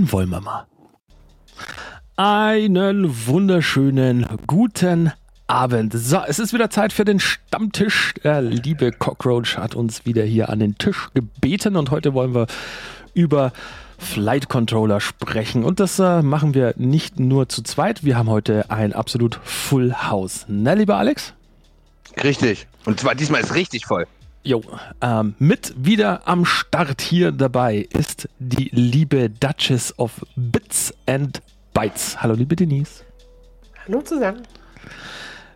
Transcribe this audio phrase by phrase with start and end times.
[0.00, 0.66] dann wollen wir mal.
[2.16, 5.12] Einen wunderschönen guten
[5.46, 5.92] Abend.
[5.94, 8.14] So, es ist wieder Zeit für den Stammtisch.
[8.24, 12.46] Der liebe Cockroach hat uns wieder hier an den Tisch gebeten und heute wollen wir
[13.12, 13.52] über
[13.98, 15.64] Flight Controller sprechen.
[15.64, 18.02] Und das äh, machen wir nicht nur zu zweit.
[18.02, 20.46] Wir haben heute ein absolut Full House.
[20.48, 21.34] Ne, lieber Alex?
[22.22, 22.66] Richtig.
[22.86, 24.06] Und zwar diesmal ist richtig voll.
[24.42, 24.62] Jo,
[25.02, 31.42] ähm, mit wieder am Start hier dabei ist die liebe Duchess of Bits and
[31.74, 32.22] Bytes.
[32.22, 33.04] Hallo, liebe Denise.
[33.86, 34.42] Hallo zusammen.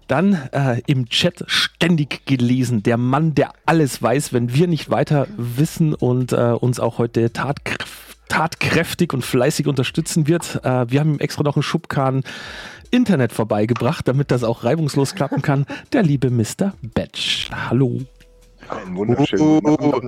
[0.07, 5.29] Dann äh, im Chat ständig gelesen, der Mann, der alles weiß, wenn wir nicht weiter
[5.38, 7.88] wissen und äh, uns auch heute tatkräftig,
[8.29, 10.60] tatkräftig und fleißig unterstützen wird.
[10.65, 12.23] Äh, wir haben ihm extra noch einen Schubkahn
[12.91, 15.66] Internet vorbeigebracht, damit das auch reibungslos klappen kann.
[15.93, 16.74] Der liebe Mr.
[16.82, 17.51] Batch.
[17.51, 18.01] Hallo.
[18.68, 20.01] Ein wunderschönen uh,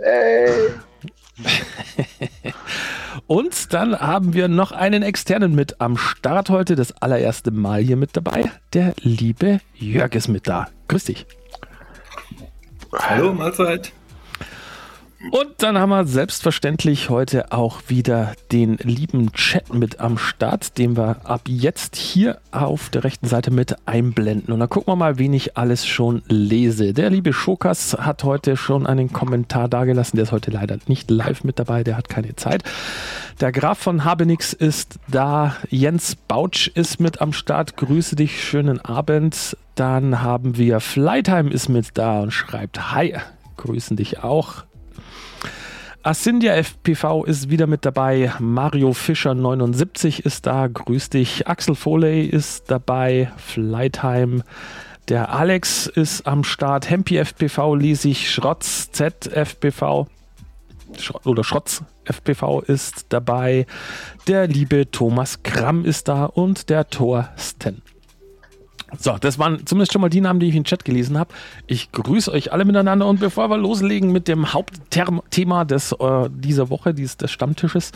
[0.00, 0.70] hey.
[3.26, 7.96] Und dann haben wir noch einen externen mit am Start heute, das allererste Mal hier
[7.96, 8.50] mit dabei.
[8.72, 10.68] Der liebe Jörg ist mit da.
[10.88, 11.26] Grüß dich.
[12.92, 13.92] Hallo, Mahlzeit.
[15.30, 20.96] Und dann haben wir selbstverständlich heute auch wieder den lieben Chat mit am Start, den
[20.96, 24.52] wir ab jetzt hier auf der rechten Seite mit einblenden.
[24.52, 26.92] Und dann gucken wir mal, wen ich alles schon lese.
[26.92, 30.16] Der liebe Schokas hat heute schon einen Kommentar dagelassen.
[30.16, 32.64] Der ist heute leider nicht live mit dabei, der hat keine Zeit.
[33.40, 35.56] Der Graf von Habenix ist da.
[35.70, 37.76] Jens Bautsch ist mit am Start.
[37.76, 39.56] Grüße dich, schönen Abend.
[39.76, 43.16] Dann haben wir Flytime ist mit da und schreibt Hi.
[43.56, 44.64] Grüßen dich auch.
[46.04, 48.32] Asyndia FPV ist wieder mit dabei.
[48.40, 50.66] Mario Fischer 79 ist da.
[50.66, 51.46] Grüß dich.
[51.46, 53.30] Axel Foley ist dabei.
[53.36, 54.42] Flytime.
[55.08, 56.90] Der Alex ist am Start.
[56.90, 58.32] Hempi FPV ließ ich.
[58.32, 60.08] Schrotz ZFPV
[61.24, 63.66] oder Schrotz FPV ist dabei.
[64.26, 67.80] Der liebe Thomas Kramm ist da und der Thorsten.
[68.98, 71.32] So, das waren zumindest schon mal die Namen, die ich den Chat gelesen habe.
[71.66, 76.68] Ich grüße euch alle miteinander und bevor wir loslegen mit dem Hauptthema des, äh, dieser
[76.68, 77.92] Woche, dieses, des Stammtisches,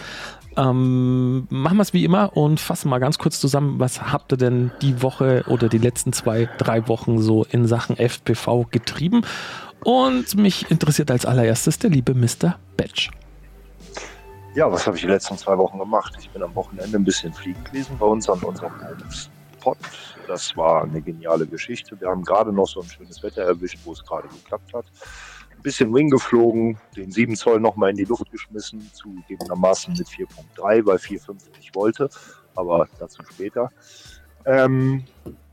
[0.57, 4.39] ähm, machen wir es wie immer und fassen mal ganz kurz zusammen, was habt ihr
[4.39, 9.23] denn die Woche oder die letzten zwei, drei Wochen so in Sachen FPV getrieben?
[9.85, 12.57] Und mich interessiert als allererstes der liebe Mr.
[12.77, 13.11] Batch.
[14.55, 16.15] Ja, was habe ich die letzten zwei Wochen gemacht?
[16.19, 18.73] Ich bin am Wochenende ein bisschen fliegen gewesen bei uns an unserem
[19.11, 19.77] Spot
[20.27, 21.99] das war eine geniale Geschichte.
[22.01, 24.87] Wir haben gerade noch so ein schönes Wetter erwischt, wo es gerade geklappt hat.
[25.55, 30.87] Ein bisschen Wing geflogen, den 7 Zoll nochmal in die Luft geschmissen, zugegebenermaßen mit 4.3,
[30.87, 32.09] weil 4.5 nicht wollte,
[32.55, 33.71] aber dazu später.
[34.45, 35.05] Ähm,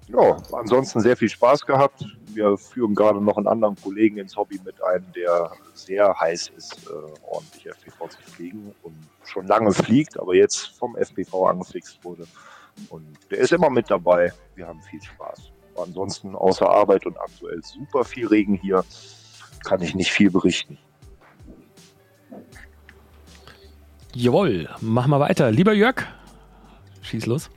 [0.08, 2.06] ja, ansonsten sehr viel Spaß gehabt.
[2.28, 6.88] Wir führen gerade noch einen anderen Kollegen ins Hobby mit ein, der sehr heiß ist,
[6.88, 12.28] äh, ordentlich FPV zu fliegen und schon lange fliegt, aber jetzt vom FPV angefixt wurde.
[12.90, 14.32] Und der ist immer mit dabei.
[14.56, 15.52] Wir haben viel Spaß.
[15.76, 18.84] Ansonsten außer Arbeit und aktuell super viel Regen hier,
[19.64, 20.78] kann ich nicht viel berichten.
[24.14, 25.52] Jawohl, machen wir weiter.
[25.52, 26.06] Lieber Jörg,
[27.02, 27.50] schieß los.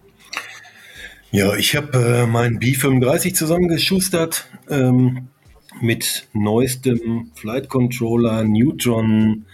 [1.30, 5.28] Ja, ich habe äh, meinen B35 zusammengeschustert ähm,
[5.80, 9.44] mit neuestem Flight Controller Neutron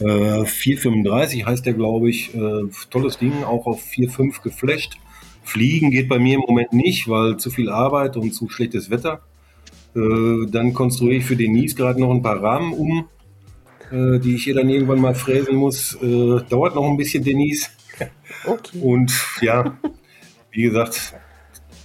[0.00, 2.34] äh, 435 heißt der, glaube ich.
[2.34, 4.98] Äh, tolles Ding, auch auf 4.5 geflasht.
[5.42, 9.22] Fliegen geht bei mir im Moment nicht, weil zu viel Arbeit und zu schlechtes Wetter.
[9.96, 13.08] Äh, dann konstruiere ich für den Nies gerade noch ein paar Rahmen um,
[13.90, 15.94] äh, die ich hier dann irgendwann mal fräsen muss.
[16.02, 17.68] Äh, dauert noch ein bisschen, Denise.
[18.44, 18.78] Okay.
[18.80, 19.76] Und ja,
[20.52, 21.14] wie gesagt,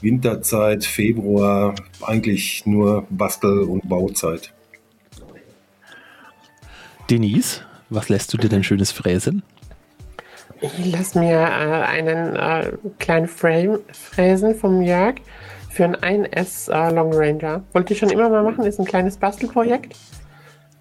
[0.01, 4.53] Winterzeit, Februar, eigentlich nur Bastel- und Bauzeit.
[7.09, 7.65] Denise,
[7.95, 9.43] was lässt du dir denn schönes fräsen?
[10.61, 15.15] Ich lasse mir äh, einen äh, kleinen Frame fräsen vom Jörg
[15.69, 17.63] für einen 1S äh, Long Ranger.
[17.73, 19.95] Wollte ich schon immer mal machen, ist ein kleines Bastelprojekt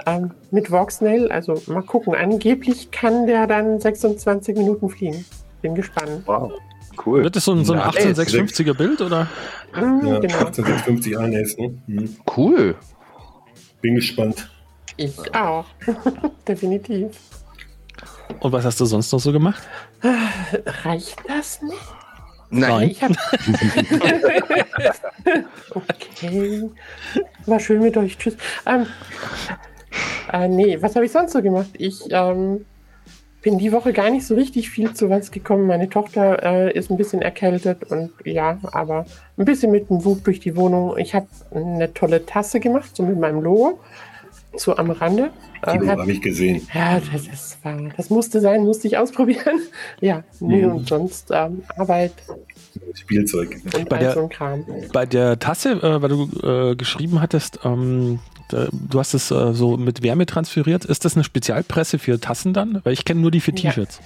[0.07, 1.33] ähm, mit Voxnail.
[1.33, 5.25] Also mal gucken, angeblich kann der dann 26 Minuten fliegen.
[5.63, 6.23] Bin gespannt.
[6.27, 6.53] Wow.
[7.05, 7.25] Cool.
[7.25, 9.29] Wird das so ein, so ein 18650er Bild oder?
[9.75, 10.39] Mhm, ja, genau.
[10.39, 11.75] 18650 1S, ne?
[11.87, 12.17] Mhm.
[12.37, 12.77] Cool.
[13.81, 14.52] Bin gespannt.
[14.97, 15.67] Ich auch.
[16.49, 17.17] Definitiv.
[18.41, 19.63] Und was hast du sonst noch so gemacht?
[20.85, 21.79] Reicht das nicht?
[22.51, 22.91] Nein.
[22.91, 23.13] Ich hab...
[25.75, 26.71] okay.
[27.47, 28.19] War schön mit euch.
[28.19, 28.37] Tschüss.
[28.67, 28.87] Ähm,
[30.33, 31.71] äh, nee, was habe ich sonst so gemacht?
[31.79, 32.67] Ich ähm,
[33.43, 35.67] bin die Woche gar nicht so richtig viel zu was gekommen.
[35.67, 39.07] Meine Tochter äh, ist ein bisschen erkältet und ja, aber
[39.37, 40.97] ein bisschen mit dem Wut durch die Wohnung.
[40.99, 43.81] Ich habe eine tolle Tasse gemacht, so mit meinem Logo.
[44.57, 45.31] So am Rande.
[45.65, 46.67] Äh, habe ich gesehen.
[46.75, 49.61] ja, das, das, war, das musste sein, musste ich ausprobieren.
[50.01, 50.73] Ja, nee, Mhm.
[50.73, 52.13] und sonst ähm, Arbeit
[52.95, 53.57] Spielzeug.
[53.77, 54.65] und Bei der- so Kram.
[54.93, 58.19] Bei der Tasse, äh, weil du äh, geschrieben hattest, ähm,
[58.49, 60.85] da, du hast es äh, so mit Wärme transferiert.
[60.85, 62.81] Ist das eine Spezialpresse für Tassen dann?
[62.85, 63.71] Weil ich kenne nur die für Ja.
[63.71, 64.01] T-Shirts.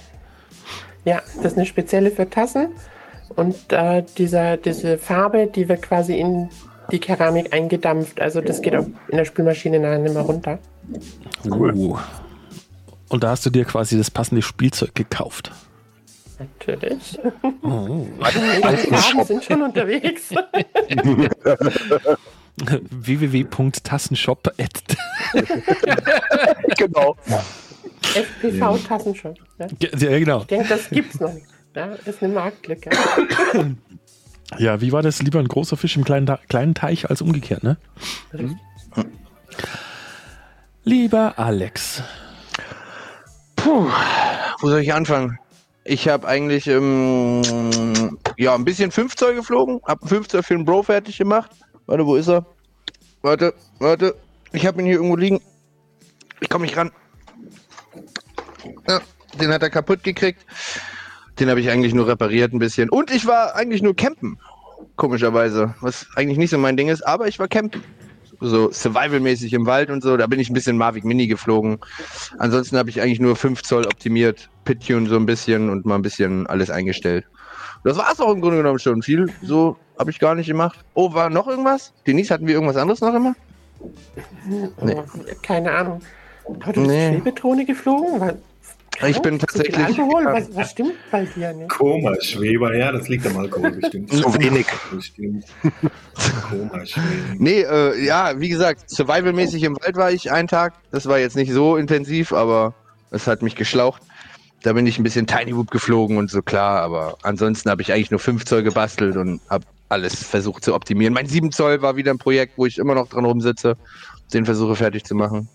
[1.05, 2.67] Ja, das ist eine spezielle für Tassen.
[3.35, 6.49] Und äh, dieser, diese Farbe, die wird quasi in
[6.91, 8.19] die Keramik eingedampft.
[8.19, 10.59] Also das geht auch in der Spülmaschine nachher nicht mehr runter.
[11.45, 11.97] Uh.
[13.09, 15.51] Und da hast du dir quasi das passende Spielzeug gekauft.
[16.39, 17.17] Natürlich.
[17.63, 18.05] Oh.
[18.21, 20.29] Die Farben sind schon unterwegs.
[22.91, 24.53] www.tassenshop.
[26.77, 27.15] genau.
[28.01, 29.35] FPV-Tassenshop.
[29.57, 29.67] Ne?
[29.79, 30.41] ja, genau.
[30.41, 31.45] Ich denke, das gibt's noch nicht.
[31.75, 32.89] Ja, das ist eine Marktlücke.
[34.57, 35.21] Ja, wie war das?
[35.21, 37.77] Lieber ein großer Fisch im kleinen, kleinen Teich als umgekehrt, ne?
[40.83, 42.01] Lieber Alex.
[43.57, 43.89] Puh,
[44.61, 45.37] wo soll ich anfangen?
[45.83, 50.55] Ich habe eigentlich ähm, ja ein bisschen 5 Zoll geflogen, habe einen 5 Zoll für
[50.55, 51.51] den Bro fertig gemacht.
[51.85, 52.45] Warte, wo ist er?
[53.21, 54.15] Warte, warte.
[54.53, 55.41] Ich habe ihn hier irgendwo liegen.
[56.39, 56.91] Ich komme nicht ran.
[58.87, 59.01] Ja,
[59.39, 60.45] den hat er kaputt gekriegt.
[61.39, 62.89] Den habe ich eigentlich nur repariert ein bisschen.
[62.89, 64.39] Und ich war eigentlich nur campen.
[64.95, 65.75] Komischerweise.
[65.81, 67.83] Was eigentlich nicht so mein Ding ist, aber ich war campen.
[68.39, 70.17] So survivalmäßig im Wald und so.
[70.17, 71.79] Da bin ich ein bisschen Mavic Mini geflogen.
[72.37, 76.03] Ansonsten habe ich eigentlich nur 5 Zoll optimiert, Pittune so ein bisschen und mal ein
[76.03, 77.25] bisschen alles eingestellt.
[77.83, 79.01] Das war es auch im Grunde genommen schon.
[79.01, 80.79] Viel so habe ich gar nicht gemacht.
[80.93, 81.93] Oh, war noch irgendwas?
[82.05, 83.35] Denise, hatten wir irgendwas anderes noch immer?
[84.47, 84.95] Nee.
[84.95, 85.03] Oh,
[85.41, 86.01] keine Ahnung.
[86.65, 87.13] Bist Nee.
[87.13, 88.39] Schwebedrohne geflogen?
[88.99, 89.09] Was?
[89.09, 90.25] Ich bin Zu viel tatsächlich- Alkohol?
[90.25, 91.69] Was, was stimmt bei dir nicht?
[91.69, 94.11] Koma-Schweber, ja, das liegt am Alkohol bestimmt.
[94.13, 94.65] Zu wenig.
[94.91, 95.45] Bestimmt.
[96.49, 97.35] Koma-Schweber.
[97.37, 100.73] Nee, äh, ja, wie gesagt, survivalmäßig im Wald war ich einen Tag.
[100.91, 102.73] Das war jetzt nicht so intensiv, aber
[103.11, 104.01] es hat mich geschlaucht.
[104.63, 107.93] Da bin ich ein bisschen Tiny Whoop geflogen und so klar, aber ansonsten habe ich
[107.93, 111.13] eigentlich nur 5 Zoll gebastelt und habe alles versucht zu optimieren.
[111.13, 113.77] Mein 7 Zoll war wieder ein Projekt, wo ich immer noch dran rumsitze,
[114.33, 115.47] den versuche fertig zu machen.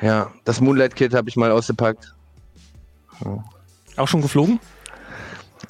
[0.00, 2.14] Ja, das Moonlight Kit habe ich mal ausgepackt.
[3.96, 4.60] Auch schon geflogen?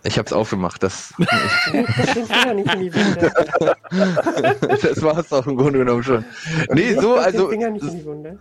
[0.05, 0.83] Ich habe es aufgemacht.
[0.83, 3.33] Das, Steck den Finger nicht in die Wunde.
[4.83, 6.25] das war es auch im Grunde genommen schon.
[6.71, 7.49] Nee, so, also.
[7.49, 8.39] Den Finger nicht in die Wunde.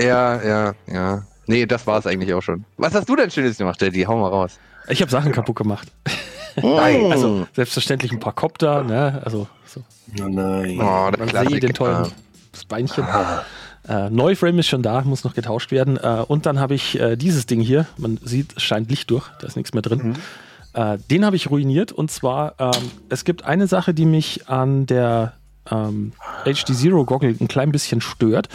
[0.00, 1.22] Ja, ja, ja.
[1.46, 2.64] Nee, das war es eigentlich auch schon.
[2.78, 4.02] Was hast du denn Schönes gemacht, Daddy?
[4.02, 4.58] Hau mal raus.
[4.88, 5.88] Ich habe Sachen kaputt gemacht.
[6.56, 7.12] Nein.
[7.12, 9.20] Also selbstverständlich ein paar Kopter, ne?
[9.24, 9.82] Also so,
[10.20, 10.80] Oh nein.
[10.80, 11.50] oh, der man Klassiker.
[11.50, 12.12] sieht den tollen
[12.52, 13.06] das Beinchen.
[13.90, 15.96] Äh, Neuframe ist schon da, muss noch getauscht werden.
[15.96, 17.86] Äh, und dann habe ich äh, dieses Ding hier.
[17.96, 20.16] Man sieht, es scheint Licht durch, da ist nichts mehr drin.
[20.74, 21.90] Äh, den habe ich ruiniert.
[21.90, 25.32] Und zwar, ähm, es gibt eine Sache, die mich an der
[25.68, 26.12] ähm,
[26.44, 28.48] HD Zero Goggle ein klein bisschen stört.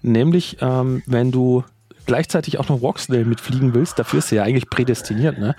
[0.00, 1.62] Nämlich, ähm, wenn du
[2.06, 5.54] gleichzeitig auch noch Walksnail mitfliegen willst, dafür ist sie ja eigentlich prädestiniert, ne?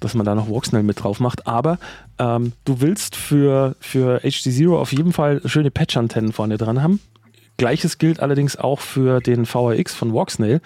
[0.00, 1.46] dass man da noch Walksnail mit drauf macht.
[1.46, 1.78] Aber
[2.18, 7.00] ähm, du willst für, für HD Zero auf jeden Fall schöne Patch-Antennen vorne dran haben.
[7.58, 10.60] Gleiches gilt allerdings auch für den VRX von Walksnail.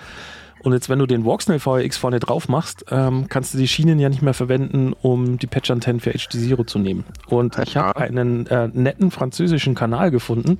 [0.62, 3.98] Und jetzt, wenn du den Walksnail VRX vorne drauf machst, ähm, kannst du die Schienen
[3.98, 7.04] ja nicht mehr verwenden, um die Patch-Antennen für HD Zero zu nehmen.
[7.26, 10.58] Und ich habe einen äh, netten französischen Kanal gefunden,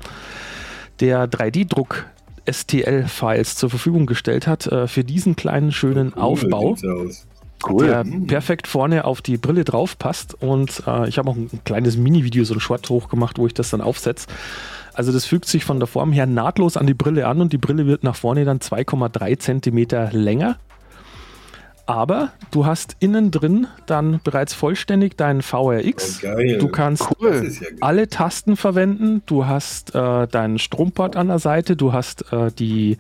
[0.98, 2.06] der 3D-Druck
[2.50, 7.26] STL-Files zur Verfügung gestellt hat äh, für diesen kleinen schönen Aufbau Sieht's aus.
[7.78, 10.34] der perfekt vorne auf die Brille drauf passt.
[10.42, 13.54] Und äh, ich habe auch ein, ein kleines Mini-Video, so ein Short hochgemacht, wo ich
[13.54, 14.26] das dann aufsetze.
[14.94, 17.58] Also das fügt sich von der Form her nahtlos an die Brille an und die
[17.58, 20.58] Brille wird nach vorne dann 2,3 Zentimeter länger.
[21.87, 26.22] Aber du hast innen drin dann bereits vollständig deinen VRX.
[26.25, 26.58] Oh.
[26.58, 29.22] Du kannst ist ja alle Tasten verwenden.
[29.26, 32.99] Du hast äh, deinen Stromport an der Seite, du hast äh, die,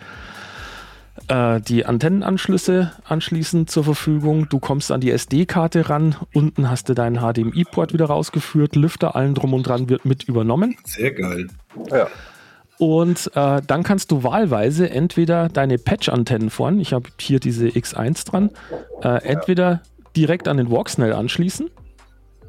[1.32, 4.48] äh, die Antennenanschlüsse anschließend zur Verfügung.
[4.50, 6.14] Du kommst an die SD-Karte ran.
[6.34, 8.76] Unten hast du deinen HDMI-Port wieder rausgeführt.
[8.76, 10.76] Lüfter, allen drum und dran wird mit übernommen.
[10.84, 11.46] Sehr geil.
[11.90, 12.06] Ja.
[12.78, 18.28] Und äh, dann kannst du wahlweise entweder deine Patch-Antennen vorn, ich habe hier diese X1
[18.28, 18.50] dran,
[19.02, 19.82] äh, entweder
[20.16, 21.70] direkt an den Walksnail anschließen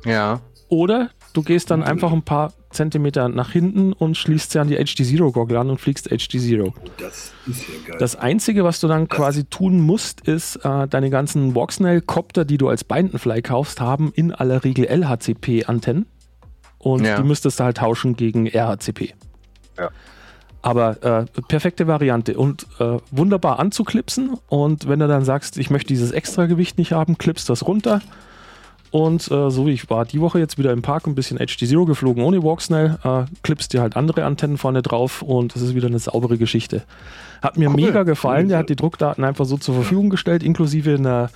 [0.05, 0.41] Ja.
[0.69, 4.75] oder du gehst dann einfach ein paar Zentimeter nach hinten und schließt sie an die
[4.75, 6.73] HD Zero Goggle an und fliegst HD Zero.
[6.97, 7.97] Das ist ja geil.
[7.99, 12.67] Das Einzige, was du dann quasi tun musst, ist, äh, deine ganzen Walksnail-Copter, die du
[12.69, 16.05] als Bindenfly kaufst, haben in aller Regel LHCP-Antennen.
[16.79, 17.15] Und Ja.
[17.17, 19.13] die müsstest du halt tauschen gegen RHCP.
[19.77, 19.89] Ja.
[20.61, 24.37] Aber äh, perfekte Variante und äh, wunderbar anzuklipsen.
[24.47, 28.01] Und wenn du dann sagst, ich möchte dieses Extragewicht nicht haben, klippst das runter
[28.93, 31.85] Und äh, so, ich war die Woche jetzt wieder im Park ein bisschen HD Zero
[31.85, 35.87] geflogen ohne Walksnell, äh, klippst dir halt andere Antennen vorne drauf und es ist wieder
[35.87, 36.83] eine saubere Geschichte.
[37.41, 37.75] Hat mir Cool.
[37.75, 41.31] mega gefallen, der hat die Druckdaten einfach so zur Verfügung gestellt, inklusive einer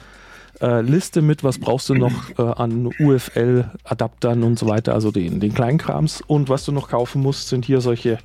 [0.61, 5.39] äh, Liste mit, was brauchst du noch äh, an UFL-Adaptern und so weiter, also den,
[5.39, 6.21] den Kleinkrams.
[6.27, 8.19] Und was du noch kaufen musst, sind hier solche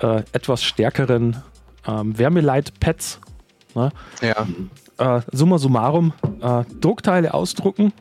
[0.00, 1.38] äh, etwas stärkeren
[1.88, 3.18] ähm, Wärmeleit-Pads.
[3.74, 3.90] Ne?
[4.22, 5.16] Ja.
[5.16, 7.92] Äh, summa summarum, äh, Druckteile ausdrucken,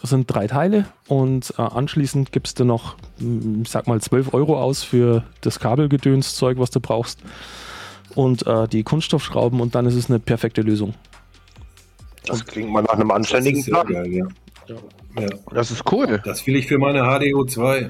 [0.00, 4.60] das sind drei Teile und äh, anschließend gibst du noch, ich sag mal, 12 Euro
[4.60, 7.20] aus für das Kabelgedönszeug, was du brauchst
[8.14, 10.94] und äh, die Kunststoffschrauben und dann ist es eine perfekte Lösung.
[12.26, 13.86] Das klingt mal nach einem anständigen Plan.
[13.86, 14.26] geil, ja.
[14.68, 15.26] Ja.
[15.52, 16.20] Das ist cool.
[16.24, 17.88] Das will ich für meine HDO2.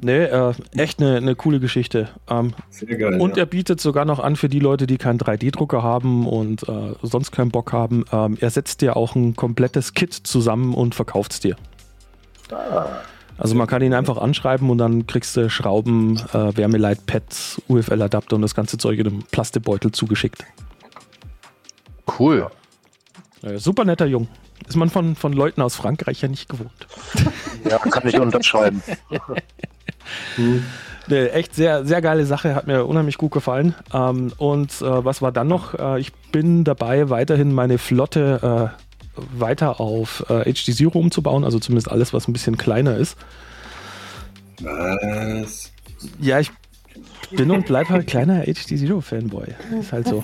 [0.00, 2.08] Nee, äh, echt eine, eine coole Geschichte.
[2.28, 3.20] Ähm, Sehr geil.
[3.20, 3.42] Und ja.
[3.42, 7.30] er bietet sogar noch an für die Leute, die keinen 3D-Drucker haben und äh, sonst
[7.30, 8.04] keinen Bock haben.
[8.12, 11.56] Ähm, er setzt dir auch ein komplettes Kit zusammen und verkauft es dir.
[13.36, 18.42] Also man kann ihn einfach anschreiben und dann kriegst du Schrauben, äh, Wärmeleit-Pads, UFL-Adapter und
[18.42, 20.44] das ganze Zeug in einem Plastebeutel zugeschickt.
[22.18, 22.48] Cool.
[23.42, 24.28] Äh, super netter Jung.
[24.66, 26.70] Ist man von, von Leuten aus Frankreich ja nicht gewohnt.
[27.68, 28.82] Ja, kann ich unterschreiben.
[31.06, 33.74] Nee, echt sehr, sehr geile Sache, hat mir unheimlich gut gefallen.
[33.92, 35.74] Ähm, und äh, was war dann noch?
[35.74, 41.58] Äh, ich bin dabei, weiterhin meine Flotte äh, weiter auf äh, HD Zero umzubauen, also
[41.58, 43.18] zumindest alles, was ein bisschen kleiner ist.
[44.60, 45.72] Was?
[46.20, 46.50] Ja, ich
[47.30, 49.48] bin und bleib halt kleiner HD Zero Fanboy.
[49.80, 50.22] Ist halt so.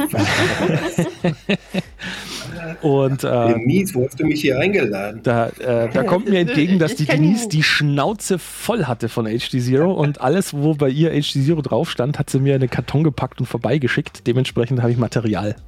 [2.88, 5.20] und äh, Denise, wo hast du mich hier eingeladen?
[5.22, 7.06] Da, äh, da kommt mir entgegen, dass die.
[7.06, 11.62] Denise die Schnauze voll hatte von HD Zero und alles, wo bei ihr HD Zero
[11.62, 14.26] drauf stand, hat sie mir in einen Karton gepackt und vorbeigeschickt.
[14.26, 15.56] Dementsprechend habe ich Material.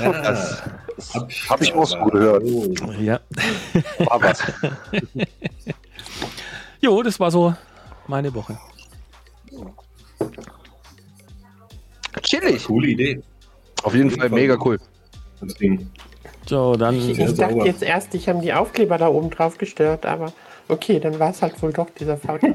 [0.00, 0.64] Das
[1.48, 2.42] hab ich auch so gehört.
[3.00, 3.20] Ja.
[3.98, 4.42] War was.
[6.80, 7.54] Jo, das war so
[8.06, 8.58] meine Woche.
[12.22, 12.64] Chillig.
[12.64, 13.22] Coole Idee.
[13.82, 14.78] Auf jeden Fall mega cool.
[15.40, 15.90] Das Ding.
[16.46, 16.96] So, dann.
[16.96, 20.32] Ich Sehr dachte jetzt erst, ich habe die Aufkleber da oben drauf gestört, aber
[20.68, 22.42] okay, dann war es halt wohl doch dieser VT.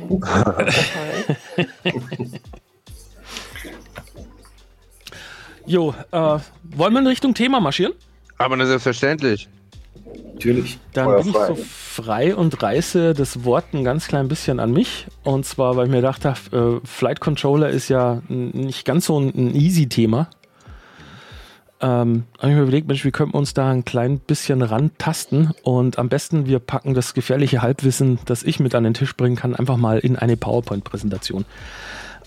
[5.65, 7.93] Jo, äh, wollen wir in Richtung Thema marschieren?
[8.37, 9.47] Aber das ist selbstverständlich.
[10.33, 10.79] Natürlich.
[10.93, 11.47] Dann Feuer bin ich frei.
[11.47, 15.07] so frei und reiße das Wort ein ganz klein bisschen an mich.
[15.23, 19.19] Und zwar, weil ich mir gedacht habe, äh, Flight Controller ist ja nicht ganz so
[19.19, 20.29] ein, ein easy Thema.
[21.83, 25.51] Ähm, habe ich mir überlegt, Mensch, wie könnten wir uns da ein klein bisschen rantasten?
[25.63, 29.35] Und am besten, wir packen das gefährliche Halbwissen, das ich mit an den Tisch bringen
[29.35, 31.43] kann, einfach mal in eine PowerPoint-Präsentation.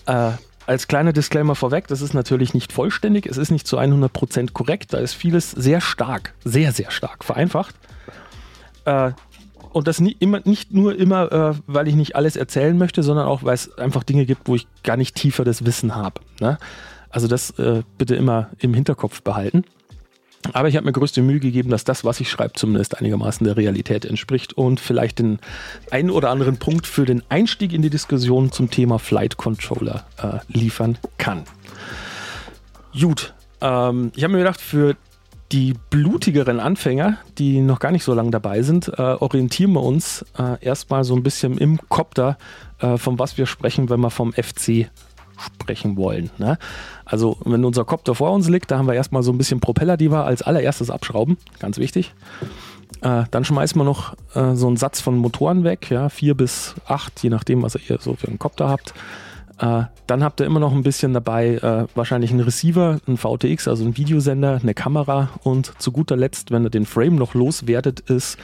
[0.05, 0.33] Äh,
[0.67, 4.93] als kleiner Disclaimer vorweg, das ist natürlich nicht vollständig, es ist nicht zu 100% korrekt,
[4.93, 7.73] da ist vieles sehr stark, sehr, sehr stark vereinfacht.
[8.85, 9.11] Äh,
[9.71, 13.27] und das nie, immer, nicht nur immer, äh, weil ich nicht alles erzählen möchte, sondern
[13.27, 16.19] auch, weil es einfach Dinge gibt, wo ich gar nicht tiefer das Wissen habe.
[16.41, 16.57] Ne?
[17.09, 19.63] Also das äh, bitte immer im Hinterkopf behalten.
[20.53, 23.57] Aber ich habe mir größte Mühe gegeben, dass das, was ich schreibe, zumindest einigermaßen der
[23.57, 25.39] Realität entspricht und vielleicht den
[25.91, 30.39] einen oder anderen Punkt für den Einstieg in die Diskussion zum Thema Flight Controller äh,
[30.47, 31.43] liefern kann.
[32.99, 34.95] Gut, ähm, ich habe mir gedacht, für
[35.51, 40.25] die blutigeren Anfänger, die noch gar nicht so lange dabei sind, äh, orientieren wir uns
[40.37, 42.37] äh, erstmal so ein bisschen im Kopter,
[42.79, 44.89] äh, von was wir sprechen, wenn wir vom FC
[45.37, 46.29] sprechen wollen.
[46.37, 46.57] Ne?
[47.05, 49.97] Also, wenn unser Kopter vor uns liegt, da haben wir erstmal so ein bisschen Propeller,
[49.97, 51.37] die wir als allererstes abschrauben.
[51.59, 52.13] Ganz wichtig.
[53.01, 56.75] Äh, dann schmeißen wir noch äh, so einen Satz von Motoren weg, ja, vier bis
[56.87, 58.93] acht, je nachdem, was ihr so für einen Kopter habt.
[59.59, 63.67] Äh, dann habt ihr immer noch ein bisschen dabei, äh, wahrscheinlich einen Receiver, einen VTX,
[63.67, 67.99] also einen Videosender, eine Kamera und zu guter Letzt, wenn ihr den Frame noch loswertet,
[68.01, 68.37] ist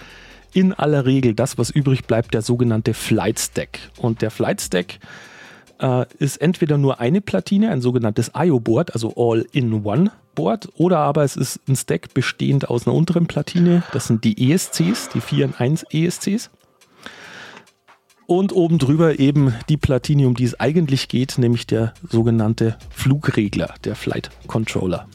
[0.54, 3.80] in aller Regel das, was übrig bleibt, der sogenannte Flight Stack.
[3.98, 5.00] Und der Flight Stack
[6.18, 11.76] ist entweder nur eine Platine, ein sogenanntes IO-Board, also All-in-One-Board, oder aber es ist ein
[11.76, 16.50] Stack bestehend aus einer unteren Platine, das sind die ESCs, die 4 in 1 ESCs.
[18.26, 23.74] Und oben drüber eben die Platine, um die es eigentlich geht, nämlich der sogenannte Flugregler,
[23.84, 25.08] der Flight Controller.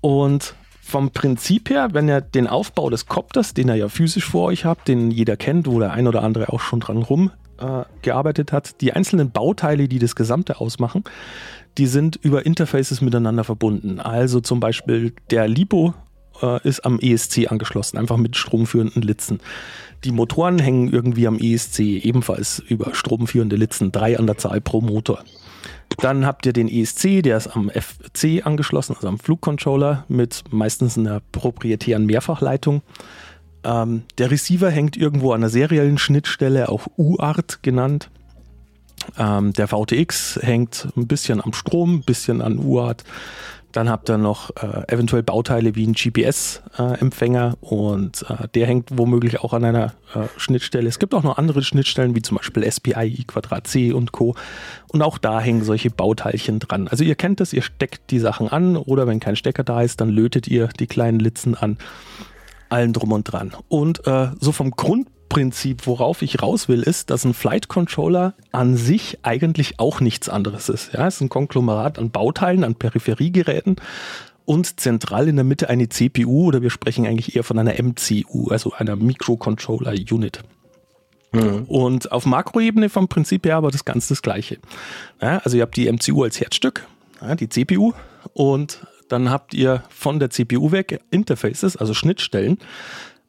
[0.00, 4.44] Und vom Prinzip her, wenn ihr den Aufbau des Kopters, den ihr ja physisch vor
[4.44, 7.32] euch habt, den jeder kennt, wo der ein oder andere auch schon dran rum
[7.62, 11.04] äh, gearbeitet hat, die einzelnen Bauteile, die das Gesamte ausmachen,
[11.78, 14.00] die sind über Interfaces miteinander verbunden.
[14.00, 15.94] Also zum Beispiel der Lipo
[16.42, 19.40] äh, ist am ESC angeschlossen, einfach mit stromführenden Litzen.
[20.04, 24.80] Die Motoren hängen irgendwie am ESC, ebenfalls über stromführende Litzen, drei an der Zahl pro
[24.80, 25.24] Motor.
[25.98, 30.98] Dann habt ihr den ESC, der ist am FC angeschlossen, also am Flugcontroller mit meistens
[30.98, 32.82] einer proprietären Mehrfachleitung.
[33.64, 38.10] Ähm, der Receiver hängt irgendwo an der seriellen Schnittstelle, auch UART genannt.
[39.18, 43.04] Ähm, der VTX hängt ein bisschen am Strom, ein bisschen an UART.
[43.72, 48.90] Dann habt ihr noch äh, eventuell Bauteile wie ein GPS-Empfänger äh, und äh, der hängt
[48.92, 50.88] womöglich auch an einer äh, Schnittstelle.
[50.88, 54.34] Es gibt auch noch andere Schnittstellen wie zum Beispiel SPI, I Quadrat C und Co.
[54.88, 56.86] Und auch da hängen solche Bauteilchen dran.
[56.86, 60.02] Also ihr kennt das, ihr steckt die Sachen an oder wenn kein Stecker da ist,
[60.02, 61.78] dann lötet ihr die kleinen Litzen an.
[62.72, 63.52] Allen drum und dran.
[63.68, 68.34] Und äh, so vom Grund Grundprinzip, worauf ich raus will, ist, dass ein Flight Controller
[68.50, 70.92] an sich eigentlich auch nichts anderes ist.
[70.92, 73.76] Ja, es ist ein Konglomerat an Bauteilen, an Peripheriegeräten
[74.44, 78.48] und zentral in der Mitte eine CPU oder wir sprechen eigentlich eher von einer MCU,
[78.50, 80.40] also einer Microcontroller Unit.
[81.32, 81.62] Mhm.
[81.62, 84.58] Und auf Makroebene vom Prinzip her aber das Ganze das gleiche.
[85.22, 86.86] Ja, also ihr habt die MCU als Herzstück,
[87.22, 87.94] ja, die CPU
[88.34, 92.58] und dann habt ihr von der CPU weg Interfaces, also Schnittstellen,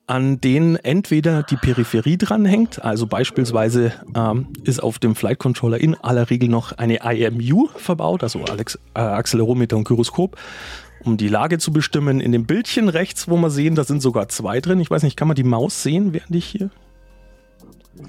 [0.08, 5.96] an denen entweder die Peripherie dranhängt, also beispielsweise ähm, ist auf dem Flight Controller in
[5.96, 10.36] aller Regel noch eine IMU verbaut, also Alex, äh, Accelerometer und Gyroskop,
[11.06, 12.20] um die Lage zu bestimmen.
[12.20, 14.80] In dem Bildchen rechts, wo wir sehen, da sind sogar zwei drin.
[14.82, 16.70] Ich weiß nicht, kann man die Maus sehen, während ich hier?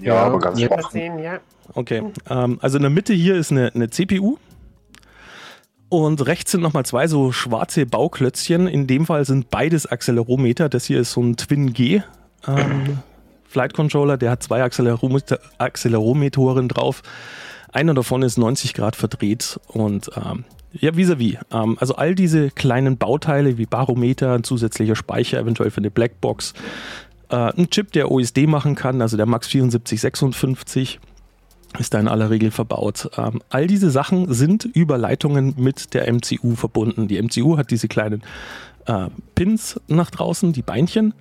[0.00, 0.90] Ja, aber ganz Ja, schwach.
[0.90, 1.38] sehen, ja.
[1.74, 4.36] Okay, ähm, also in der Mitte hier ist eine, eine CPU.
[6.02, 8.66] Und rechts sind nochmal zwei so schwarze Bauklötzchen.
[8.66, 10.68] In dem Fall sind beides Accelerometer.
[10.68, 12.02] Das hier ist so ein Twin G
[12.48, 12.98] ähm,
[13.44, 14.16] Flight Controller.
[14.16, 17.02] Der hat zwei Accelerometer, Accelerometern drauf.
[17.72, 21.38] Einer davon ist 90 Grad verdreht und ähm, ja, vis-à-vis.
[21.52, 26.54] Ähm, also all diese kleinen Bauteile wie Barometer, ein zusätzlicher Speicher, eventuell für eine Blackbox,
[27.28, 30.98] äh, ein Chip, der OSD machen kann, also der Max 7456
[31.78, 33.10] ist da in aller Regel verbaut.
[33.16, 37.08] Ähm, all diese Sachen sind über Leitungen mit der MCU verbunden.
[37.08, 38.22] Die MCU hat diese kleinen
[38.86, 41.14] äh, Pins nach draußen, die Beinchen.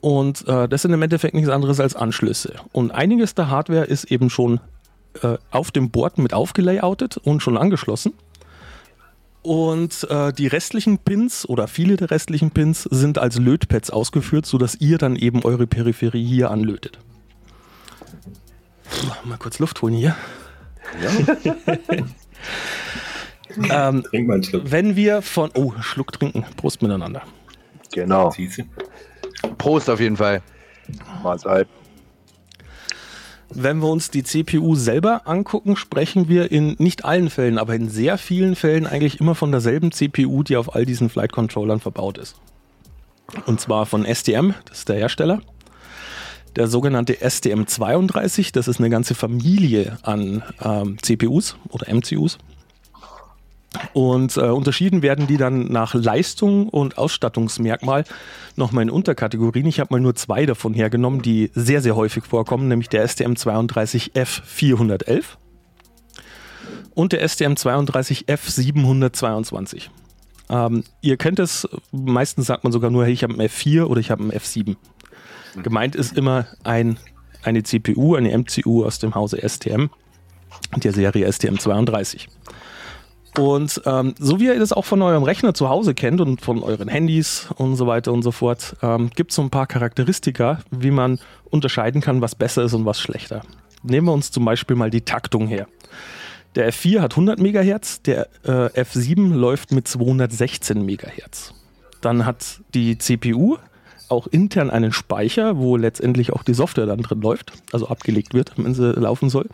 [0.00, 2.54] Und äh, das sind im Endeffekt nichts anderes als Anschlüsse.
[2.72, 4.60] Und einiges der Hardware ist eben schon
[5.22, 8.12] äh, auf dem Board mit aufgelayoutet und schon angeschlossen.
[9.42, 14.74] Und äh, die restlichen Pins oder viele der restlichen Pins sind als Lötpads ausgeführt, sodass
[14.80, 16.98] ihr dann eben eure Peripherie hier anlötet.
[18.90, 20.16] Puh, mal kurz Luft holen hier.
[23.70, 24.62] ähm, Trink mal einen Schluck.
[24.70, 25.50] wenn wir von.
[25.54, 26.44] Oh, Schluck trinken.
[26.56, 27.22] Prost miteinander.
[27.92, 28.34] Genau.
[29.58, 30.42] Prost auf jeden Fall.
[31.22, 31.68] Mahlzeit.
[33.50, 37.88] Wenn wir uns die CPU selber angucken, sprechen wir in nicht allen Fällen, aber in
[37.88, 42.18] sehr vielen Fällen eigentlich immer von derselben CPU, die auf all diesen Flight Controllern verbaut
[42.18, 42.36] ist.
[43.46, 45.40] Und zwar von STM, das ist der Hersteller.
[46.58, 52.38] Der sogenannte STM32, das ist eine ganze Familie an ähm, CPUs oder MCUs.
[53.92, 58.02] Und äh, unterschieden werden die dann nach Leistung und Ausstattungsmerkmal
[58.56, 59.66] nochmal in Unterkategorien.
[59.66, 65.22] Ich habe mal nur zwei davon hergenommen, die sehr, sehr häufig vorkommen, nämlich der STM32F411
[66.94, 69.90] und der STM32F722.
[70.50, 74.00] Ähm, ihr kennt es, meistens sagt man sogar nur, hey, ich habe einen F4 oder
[74.00, 74.74] ich habe einen F7.
[75.62, 76.98] Gemeint ist immer ein,
[77.42, 79.86] eine CPU, eine MCU aus dem Hause STM,
[80.76, 82.28] der Serie STM32.
[83.38, 86.62] Und ähm, so wie ihr das auch von eurem Rechner zu Hause kennt und von
[86.62, 90.58] euren Handys und so weiter und so fort, ähm, gibt es so ein paar Charakteristika,
[90.70, 93.42] wie man unterscheiden kann, was besser ist und was schlechter.
[93.84, 95.68] Nehmen wir uns zum Beispiel mal die Taktung her.
[96.56, 101.54] Der F4 hat 100 MHz, der äh, F7 läuft mit 216 MHz.
[102.00, 103.58] Dann hat die CPU
[104.10, 108.52] auch intern einen Speicher, wo letztendlich auch die Software dann drin läuft, also abgelegt wird,
[108.56, 109.48] wenn sie laufen soll.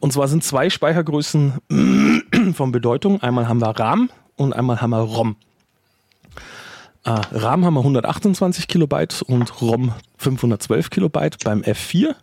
[0.00, 1.54] Und zwar sind zwei Speichergrößen
[2.54, 3.22] von Bedeutung.
[3.22, 5.36] Einmal haben wir RAM und einmal haben wir ROM.
[7.04, 12.14] Äh, RAM haben wir 128 Kilobyte und ROM 512 Kilobyte beim F4.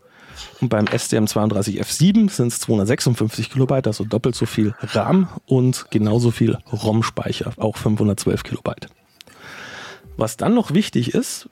[0.59, 6.57] Und beim STM32F7 sind es 256 Kilobyte, also doppelt so viel RAM und genauso viel
[6.71, 8.87] ROM-Speicher, auch 512 Kilobyte.
[10.17, 11.49] Was dann noch wichtig ist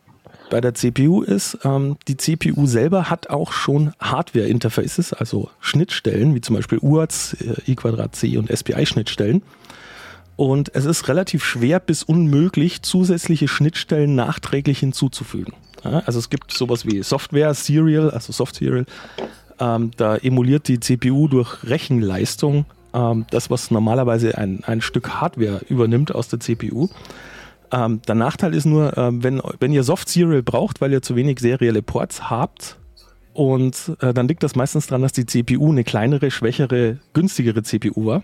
[0.49, 6.41] bei der CPU ist, ähm, die CPU selber hat auch schon Hardware-Interfaces, also Schnittstellen, wie
[6.41, 9.43] zum Beispiel UARTs, äh, I2C und SPI-Schnittstellen.
[10.35, 15.53] Und es ist relativ schwer bis unmöglich, zusätzliche Schnittstellen nachträglich hinzuzufügen.
[15.83, 18.85] Ja, also es gibt sowas wie Software Serial, also Soft Serial.
[19.59, 25.61] Ähm, da emuliert die CPU durch Rechenleistung ähm, das, was normalerweise ein, ein Stück Hardware
[25.67, 26.89] übernimmt aus der CPU.
[27.71, 31.15] Ähm, der Nachteil ist nur, ähm, wenn, wenn ihr Soft Serial braucht, weil ihr zu
[31.15, 32.79] wenig serielle Ports habt,
[33.33, 38.05] und äh, dann liegt das meistens daran, dass die CPU eine kleinere, schwächere, günstigere CPU
[38.05, 38.23] war.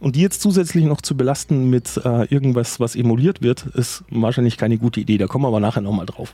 [0.00, 4.58] Und die jetzt zusätzlich noch zu belasten mit äh, irgendwas, was emuliert wird, ist wahrscheinlich
[4.58, 5.16] keine gute Idee.
[5.16, 6.32] Da kommen wir aber nachher nochmal drauf.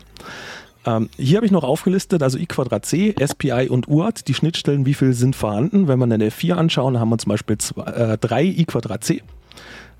[0.86, 4.86] Ähm, hier habe ich noch aufgelistet, also I Quadrat C, SPI und UART, die Schnittstellen,
[4.86, 5.88] wie viel sind vorhanden.
[5.88, 9.22] Wenn wir eine F4 anschauen, haben wir zum Beispiel zwei, äh, drei I Quadrat C.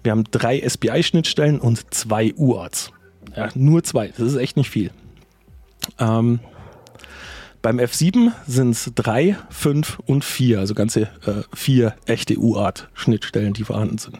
[0.03, 2.93] Wir haben drei SPI-Schnittstellen und zwei UARTs.
[3.37, 4.91] Ja, nur zwei, das ist echt nicht viel.
[5.99, 6.41] Ähm,
[7.63, 13.65] beim F7 sind es drei, fünf und vier, also ganze äh, vier echte UART-Schnittstellen, die
[13.65, 14.19] vorhanden sind.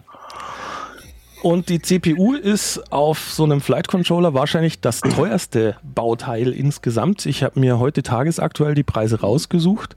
[1.43, 7.25] Und die CPU ist auf so einem Flight Controller wahrscheinlich das teuerste Bauteil insgesamt.
[7.25, 9.97] Ich habe mir heute tagesaktuell die Preise rausgesucht.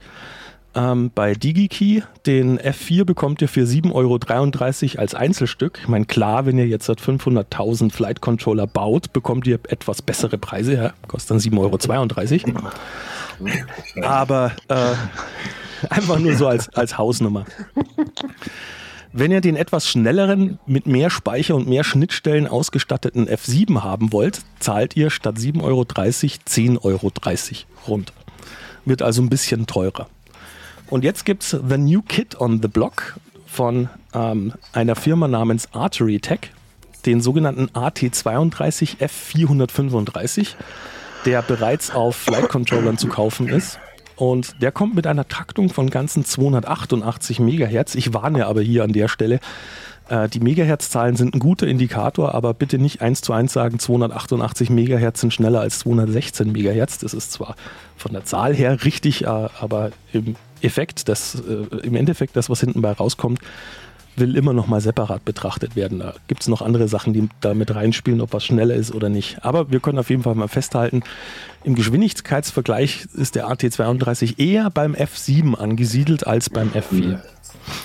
[0.76, 5.78] Ähm, bei DigiKey, den F4 bekommt ihr für 7,33 Euro als Einzelstück.
[5.82, 10.74] Ich meine, klar, wenn ihr jetzt 500.000 Flight Controller baut, bekommt ihr etwas bessere Preise.
[10.74, 10.92] Ja?
[11.06, 12.70] Kostet dann 7,32 Euro.
[14.02, 14.94] Aber äh,
[15.90, 17.44] einfach nur so als, als Hausnummer.
[19.12, 24.40] Wenn ihr den etwas schnelleren, mit mehr Speicher und mehr Schnittstellen ausgestatteten F7 haben wollt,
[24.58, 27.12] zahlt ihr statt 7,30 Euro 10,30 Euro
[27.86, 28.12] rund.
[28.84, 30.08] Wird also ein bisschen teurer.
[30.94, 35.66] Und jetzt gibt es The New Kit on the Block von ähm, einer Firma namens
[35.72, 36.52] Artery Tech,
[37.04, 40.54] den sogenannten AT32 F435,
[41.24, 43.80] der bereits auf Flight Controllern zu kaufen ist.
[44.14, 47.96] Und der kommt mit einer Taktung von ganzen 288 Megahertz.
[47.96, 49.40] Ich warne aber hier an der Stelle,
[50.08, 54.70] äh, die Megahertz-Zahlen sind ein guter Indikator, aber bitte nicht eins zu eins sagen, 288
[54.70, 56.98] Megahertz sind schneller als 216 Megahertz.
[56.98, 57.56] Das ist zwar
[57.96, 62.60] von der Zahl her richtig, äh, aber im Effekt, das, äh, im Endeffekt, das, was
[62.60, 63.40] hinten bei rauskommt,
[64.16, 65.98] will immer noch mal separat betrachtet werden.
[65.98, 69.08] Da gibt es noch andere Sachen, die da mit reinspielen, ob was schneller ist oder
[69.08, 69.44] nicht.
[69.44, 71.02] Aber wir können auf jeden Fall mal festhalten,
[71.64, 77.18] im Geschwindigkeitsvergleich ist der AT32 eher beim F7 angesiedelt als beim F4.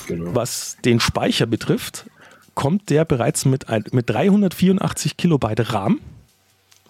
[0.08, 0.36] Genau.
[0.36, 2.06] Was den Speicher betrifft,
[2.56, 6.00] kommt der bereits mit, ein, mit 384 Kilobyte RAM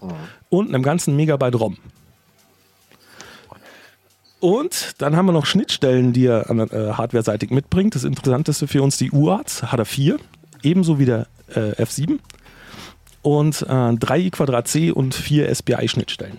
[0.02, 0.10] mhm.
[0.49, 1.78] und einem ganzen Megabyte ROM.
[4.39, 7.93] Und dann haben wir noch Schnittstellen, die er äh, hardware-seitig mitbringt.
[7.95, 10.17] Das Interessanteste für uns die UARTs, hat er 4,
[10.63, 12.19] ebenso wie der äh, F7.
[13.21, 16.38] Und äh, 3 i Quadrat C und 4 SPI-Schnittstellen.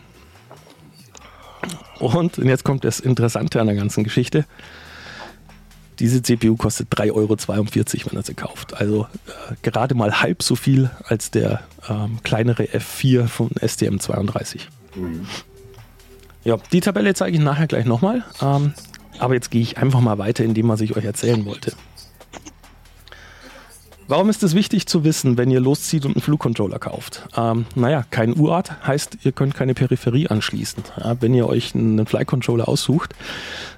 [1.98, 4.46] Und, und jetzt kommt das Interessante an der ganzen Geschichte.
[6.00, 8.74] Diese CPU kostet 3,42 Euro, wenn er sie kauft.
[8.74, 14.60] Also äh, gerade mal halb so viel als der ähm, kleinere F4 von STM32.
[14.96, 15.26] Mhm.
[16.42, 18.24] Ja, die Tabelle zeige ich nachher gleich nochmal.
[18.40, 18.72] Ähm,
[19.18, 21.72] aber jetzt gehe ich einfach mal weiter in dem, was ich euch erzählen wollte.
[24.10, 27.28] Warum ist es wichtig zu wissen, wenn ihr loszieht und einen Flugcontroller kauft?
[27.36, 30.82] Ähm, naja, kein UART heißt, ihr könnt keine Peripherie anschließen.
[30.98, 33.14] Ja, wenn ihr euch einen Flycontroller aussucht,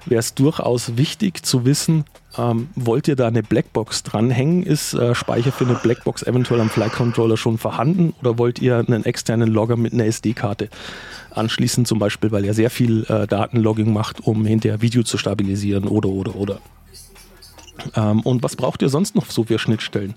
[0.07, 4.63] wäre es durchaus wichtig zu wissen, ähm, wollt ihr da eine Blackbox dranhängen?
[4.63, 9.05] Ist äh, Speicher für eine Blackbox eventuell am Flycontroller schon vorhanden oder wollt ihr einen
[9.05, 10.69] externen Logger mit einer SD-Karte
[11.29, 15.83] anschließen, zum Beispiel, weil er sehr viel äh, Datenlogging macht, um hinterher Video zu stabilisieren
[15.83, 16.59] oder oder oder.
[17.95, 20.15] Ähm, und was braucht ihr sonst noch so für Schnittstellen?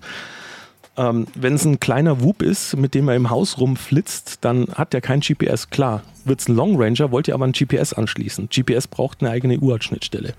[0.97, 4.93] Ähm, Wenn es ein kleiner Whoop ist, mit dem er im Haus rumflitzt, dann hat
[4.93, 5.71] der kein GPS.
[5.71, 8.49] Klar, wird es ein Long Ranger, wollt ihr aber ein GPS anschließen.
[8.49, 10.35] GPS braucht eine eigene UART-Schnittstelle.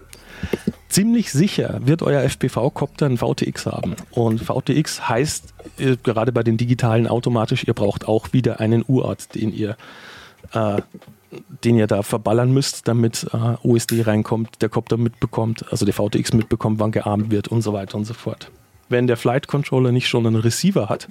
[0.90, 3.96] Ziemlich sicher wird euer FPV-Copter ein VTX haben.
[4.12, 9.36] Und VTX heißt äh, gerade bei den digitalen automatisch, ihr braucht auch wieder einen UART,
[9.36, 9.78] den ihr
[10.54, 10.82] äh,
[11.64, 16.34] den ihr da verballern müsst, damit äh, OSD reinkommt, der Copter mitbekommt, also der VTX
[16.34, 18.52] mitbekommt, wann gearmt wird und so weiter und so fort.
[18.90, 21.08] Wenn der Flight Controller nicht schon einen Receiver hat,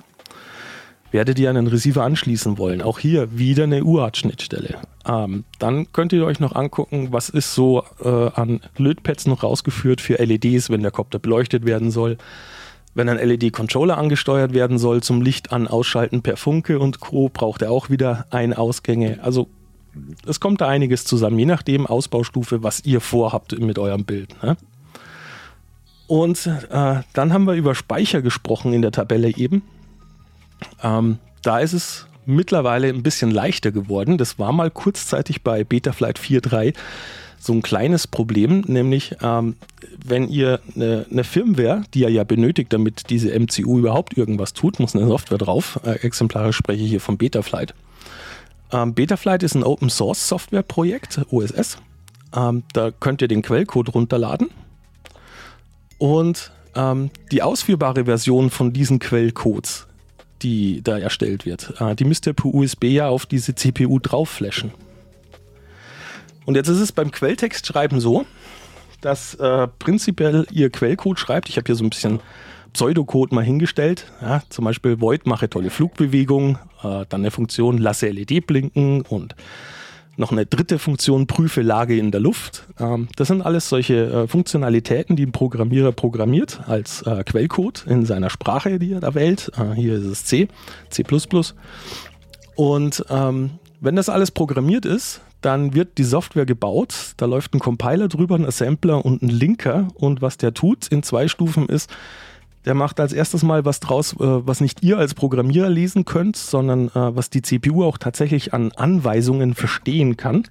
[1.11, 2.83] werdet ihr einen Receiver anschließen wollen.
[2.83, 4.77] Auch hier wieder eine UART-Schnittstelle.
[5.07, 10.01] Ähm, dann könnt ihr euch noch angucken, was ist so äh, an Lötpads noch rausgeführt
[10.01, 12.19] für LEDs, wenn der Copter beleuchtet werden soll.
[12.95, 17.61] Wenn ein LED-Controller angesteuert werden soll zum Licht an ausschalten per Funke und Co., braucht
[17.61, 19.19] er auch wieder ein Ausgänge.
[19.23, 19.49] Also
[20.27, 24.43] es kommt da einiges zusammen, je nachdem Ausbaustufe, was ihr vorhabt mit eurem Bild.
[24.43, 24.57] Ne?
[26.07, 29.63] Und äh, dann haben wir über Speicher gesprochen in der Tabelle eben.
[30.83, 34.19] Ähm, da ist es mittlerweile ein bisschen leichter geworden.
[34.19, 36.75] Das war mal kurzzeitig bei Betaflight 4.3
[37.39, 39.55] so ein kleines Problem, nämlich ähm,
[40.05, 44.81] wenn ihr eine, eine Firmware, die ihr ja benötigt, damit diese MCU überhaupt irgendwas tut,
[44.81, 45.79] muss eine Software drauf.
[45.85, 47.75] Äh, exemplarisch spreche ich hier von Betaflight.
[48.73, 51.79] Ähm, Betaflight ist ein Open Source Software Projekt, OSS.
[52.35, 54.51] Ähm, da könnt ihr den Quellcode runterladen
[55.99, 59.87] und ähm, die ausführbare Version von diesen Quellcodes,
[60.43, 64.29] die da erstellt wird, äh, die müsst ihr per USB ja auf diese CPU drauf
[64.29, 64.73] flashen.
[66.45, 68.27] Und jetzt ist es beim Quelltextschreiben so,
[69.01, 71.49] dass äh, prinzipiell ihr Quellcode schreibt.
[71.49, 72.21] Ich habe hier so ein bisschen
[72.77, 74.05] Pseudocode mal hingestellt.
[74.21, 79.35] Ja, zum Beispiel Void mache tolle Flugbewegung, äh, dann eine Funktion lasse LED blinken und
[80.19, 82.67] noch eine dritte Funktion, prüfe Lage in der Luft.
[82.79, 88.05] Ähm, das sind alles solche äh, Funktionalitäten, die ein Programmierer programmiert als äh, Quellcode in
[88.05, 89.51] seiner Sprache, die er da wählt.
[89.57, 90.49] Äh, hier ist es C,
[90.91, 91.03] C++.
[92.57, 97.15] Und ähm, wenn das alles programmiert ist, dann wird die Software gebaut.
[97.17, 99.89] Da läuft ein Compiler drüber, ein Assembler und ein Linker.
[99.95, 101.91] Und was der tut in zwei Stufen ist,
[102.67, 106.37] der macht als erstes mal was draus, äh, was nicht ihr als Programmierer lesen könnt,
[106.37, 110.43] sondern äh, was die CPU auch tatsächlich an Anweisungen verstehen kann.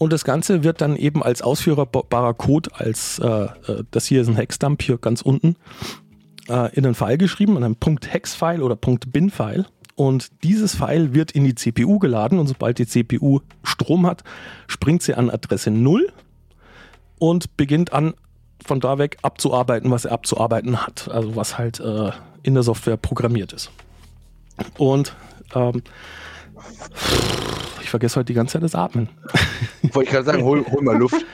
[0.00, 3.48] Und das Ganze wird dann eben als ausführbarer Code, als äh,
[3.90, 5.56] das hier ist ein Hexdump hier ganz unten,
[6.46, 7.76] in einen File geschrieben, in einem
[8.08, 9.66] .hex-File oder .bin-File.
[9.96, 14.22] Und dieses File wird in die CPU geladen und sobald die CPU Strom hat,
[14.68, 16.12] springt sie an Adresse 0
[17.18, 18.14] und beginnt an
[18.68, 21.08] von da weg abzuarbeiten, was er abzuarbeiten hat.
[21.10, 23.70] Also was halt äh, in der Software programmiert ist.
[24.76, 25.16] Und
[25.54, 25.82] ähm,
[27.82, 29.08] ich vergesse heute die ganze Zeit das Atmen.
[29.82, 31.24] Wollte ich gerade sagen, hol, hol, mal Luft.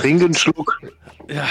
[0.00, 0.80] Trink einen Schluck.
[1.28, 1.46] Ja,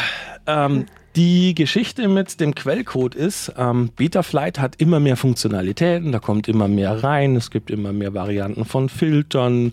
[0.46, 6.50] ähm, die Geschichte mit dem Quellcode ist, ähm, Betaflight hat immer mehr Funktionalitäten, da kommt
[6.50, 9.72] immer mehr rein, es gibt immer mehr Varianten von Filtern,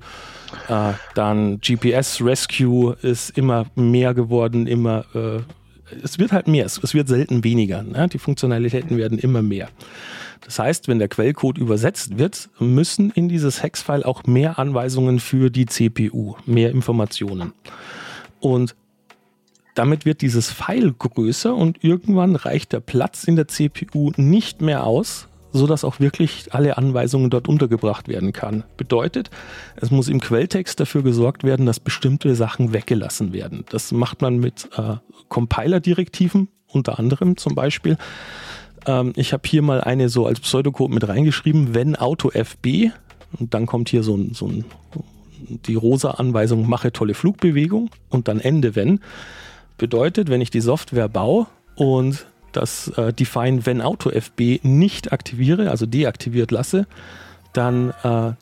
[0.68, 5.40] äh, dann GPS Rescue ist immer mehr geworden, immer, äh,
[6.02, 8.08] es wird halt mehr, es, es wird selten weniger, ne?
[8.08, 9.68] die Funktionalitäten werden immer mehr.
[10.44, 15.50] Das heißt, wenn der Quellcode übersetzt wird, müssen in dieses Hexfile auch mehr Anweisungen für
[15.50, 17.52] die CPU, mehr Informationen.
[18.40, 18.74] Und
[19.74, 24.84] damit wird dieses Pfeil größer und irgendwann reicht der Platz in der CPU nicht mehr
[24.84, 28.64] aus, sodass auch wirklich alle Anweisungen dort untergebracht werden kann.
[28.76, 29.30] Bedeutet,
[29.76, 33.64] es muss im Quelltext dafür gesorgt werden, dass bestimmte Sachen weggelassen werden.
[33.70, 34.96] Das macht man mit äh,
[35.28, 37.98] Compiler-Direktiven, unter anderem zum Beispiel.
[38.86, 42.90] Ähm, ich habe hier mal eine so als Pseudocode mit reingeschrieben, wenn Auto FB,
[43.38, 44.64] und dann kommt hier so so ein
[45.66, 49.00] die rosa Anweisung, mache tolle Flugbewegung und dann Ende wenn.
[49.76, 55.70] Bedeutet, wenn ich die Software baue und das äh, Define When Auto FB nicht aktiviere,
[55.70, 56.86] also deaktiviert lasse,
[57.52, 58.32] dann äh,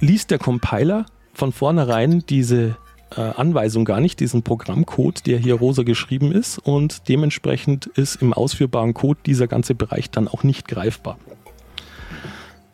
[0.00, 2.76] liest der Compiler von vornherein diese
[3.16, 8.32] äh, Anweisung gar nicht, diesen Programmcode, der hier rosa geschrieben ist und dementsprechend ist im
[8.32, 11.18] ausführbaren Code dieser ganze Bereich dann auch nicht greifbar.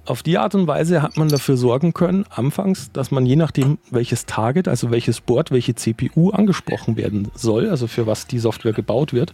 [0.07, 3.79] Auf die Art und Weise hat man dafür sorgen können, anfangs, dass man je nachdem,
[3.91, 8.75] welches Target, also welches Board, welche CPU angesprochen werden soll, also für was die Software
[8.75, 9.33] gebaut wird,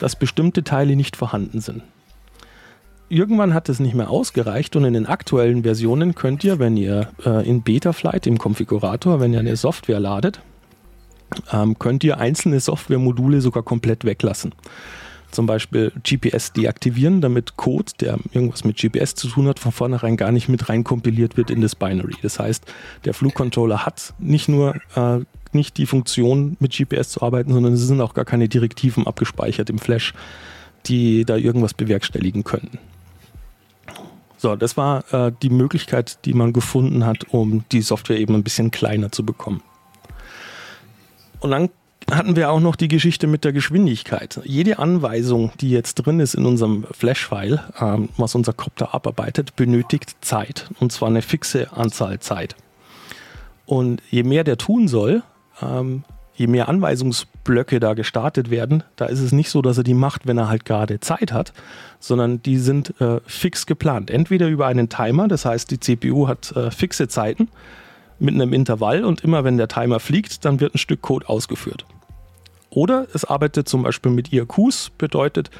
[0.00, 1.82] dass bestimmte Teile nicht vorhanden sind.
[3.08, 7.08] Irgendwann hat es nicht mehr ausgereicht und in den aktuellen Versionen könnt ihr, wenn ihr
[7.24, 10.40] äh, in Betaflight, im Konfigurator, wenn ihr eine Software ladet,
[11.52, 14.54] ähm, könnt ihr einzelne Softwaremodule sogar komplett weglassen
[15.34, 20.16] zum Beispiel GPS deaktivieren, damit Code, der irgendwas mit GPS zu tun hat, von vornherein
[20.16, 22.14] gar nicht mit reinkompiliert wird in das Binary.
[22.22, 22.64] Das heißt,
[23.04, 25.20] der Flugcontroller hat nicht nur äh,
[25.54, 29.70] nicht die Funktion, mit GPS zu arbeiten, sondern es sind auch gar keine Direktiven abgespeichert
[29.70, 30.14] im Flash,
[30.86, 32.78] die da irgendwas bewerkstelligen könnten.
[34.36, 38.42] So, das war äh, die Möglichkeit, die man gefunden hat, um die Software eben ein
[38.42, 39.62] bisschen kleiner zu bekommen.
[41.40, 41.70] Und dann
[42.10, 44.40] hatten wir auch noch die Geschichte mit der Geschwindigkeit.
[44.44, 50.16] Jede Anweisung, die jetzt drin ist in unserem Flash-File, ähm, was unser Copter abarbeitet, benötigt
[50.20, 50.68] Zeit.
[50.80, 52.56] Und zwar eine fixe Anzahl Zeit.
[53.66, 55.22] Und je mehr der tun soll,
[55.62, 59.94] ähm, je mehr Anweisungsblöcke da gestartet werden, da ist es nicht so, dass er die
[59.94, 61.52] macht, wenn er halt gerade Zeit hat,
[62.00, 64.10] sondern die sind äh, fix geplant.
[64.10, 67.48] Entweder über einen Timer, das heißt, die CPU hat äh, fixe Zeiten
[68.18, 71.84] mit einem Intervall und immer wenn der Timer fliegt, dann wird ein Stück Code ausgeführt.
[72.70, 75.50] Oder es arbeitet zum Beispiel mit IRQs, bedeutet,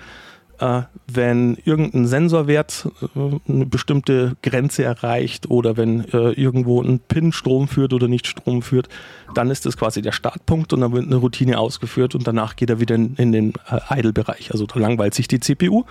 [1.06, 7.68] wenn irgendein Sensorwert äh, eine bestimmte Grenze erreicht oder wenn äh, irgendwo ein Pin Strom
[7.68, 8.88] führt oder nicht Strom führt,
[9.34, 12.70] dann ist das quasi der Startpunkt und dann wird eine Routine ausgeführt und danach geht
[12.70, 14.52] er wieder in, den äh, Idle-Bereich.
[14.52, 15.84] Also da langweilt sich die CPU,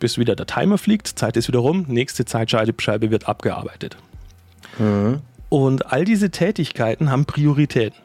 [0.00, 3.96] bis wieder der Timer fliegt, Zeit ist wieder rum, nächste Zeitscheibe wird abgearbeitet.
[4.78, 5.20] Mhm.
[5.48, 7.98] Und all diese Tätigkeiten haben Prioritäten.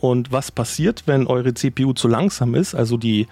[0.00, 3.26] Und was passiert, wenn eure CPU zu langsam ist, also die,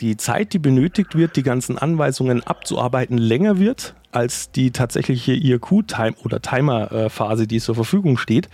[0.00, 6.14] die Zeit, die benötigt wird, die ganzen Anweisungen abzuarbeiten, länger wird als die tatsächliche IRQ-Time
[6.24, 8.48] oder Timer-Phase, die zur Verfügung steht,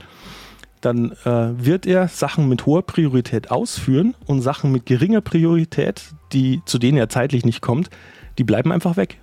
[0.81, 6.03] dann äh, wird er Sachen mit hoher Priorität ausführen und Sachen mit geringer Priorität,
[6.33, 7.91] die, zu denen er zeitlich nicht kommt,
[8.39, 9.19] die bleiben einfach weg.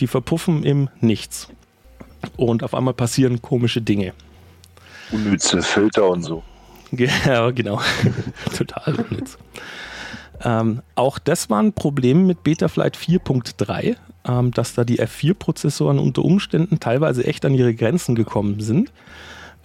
[0.00, 1.48] Die verpuffen im Nichts.
[2.36, 4.12] Und auf einmal passieren komische Dinge.
[5.10, 6.42] Unnütze Filter und so.
[7.26, 7.80] Ja, genau.
[8.56, 9.36] Total unnütz.
[10.44, 16.22] Ähm, auch das war ein Problem mit Betaflight 4.3, ähm, dass da die F4-Prozessoren unter
[16.22, 18.92] Umständen teilweise echt an ihre Grenzen gekommen sind.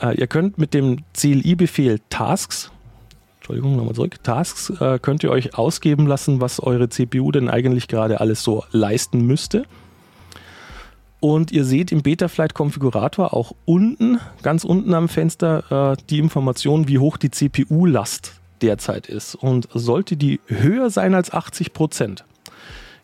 [0.02, 2.72] Äh, ihr könnt mit dem CLI-Befehl Tasks,
[3.38, 7.90] Entschuldigung, nochmal zurück, Tasks, äh, könnt ihr euch ausgeben lassen, was eure CPU denn eigentlich
[7.90, 9.64] gerade alles so leisten müsste.
[11.20, 17.00] Und ihr seht im Betaflight-Konfigurator auch unten, ganz unten am Fenster, äh, die Information, wie
[17.00, 19.36] hoch die CPU-Last derzeit ist.
[19.36, 22.26] Und sollte die höher sein als 80 Prozent,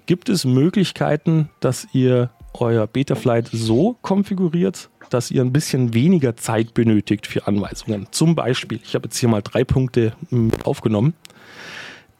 [0.05, 6.73] gibt es Möglichkeiten, dass ihr euer Betaflight so konfiguriert, dass ihr ein bisschen weniger Zeit
[6.73, 8.07] benötigt für Anweisungen.
[8.11, 11.13] Zum Beispiel, ich habe jetzt hier mal drei Punkte mit aufgenommen.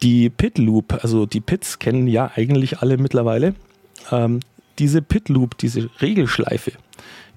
[0.02, 3.56] Die Pit Loop, also die Pits kennen ja eigentlich alle mittlerweile.
[4.12, 4.42] Ähm,
[4.78, 6.74] diese Pit Loop, diese Regelschleife,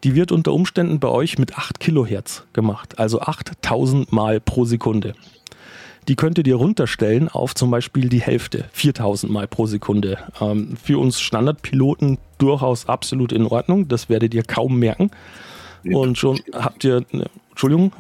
[0.05, 5.15] die wird unter Umständen bei euch mit 8 Kilohertz gemacht, also 8000 Mal pro Sekunde.
[6.09, 10.19] Die könntet ihr runterstellen auf zum Beispiel die Hälfte, 4000 Mal pro Sekunde.
[10.41, 15.11] Ähm, für uns Standardpiloten durchaus absolut in Ordnung, das werdet ihr kaum merken.
[15.85, 17.93] Und schon habt ihr, ne, Entschuldigung,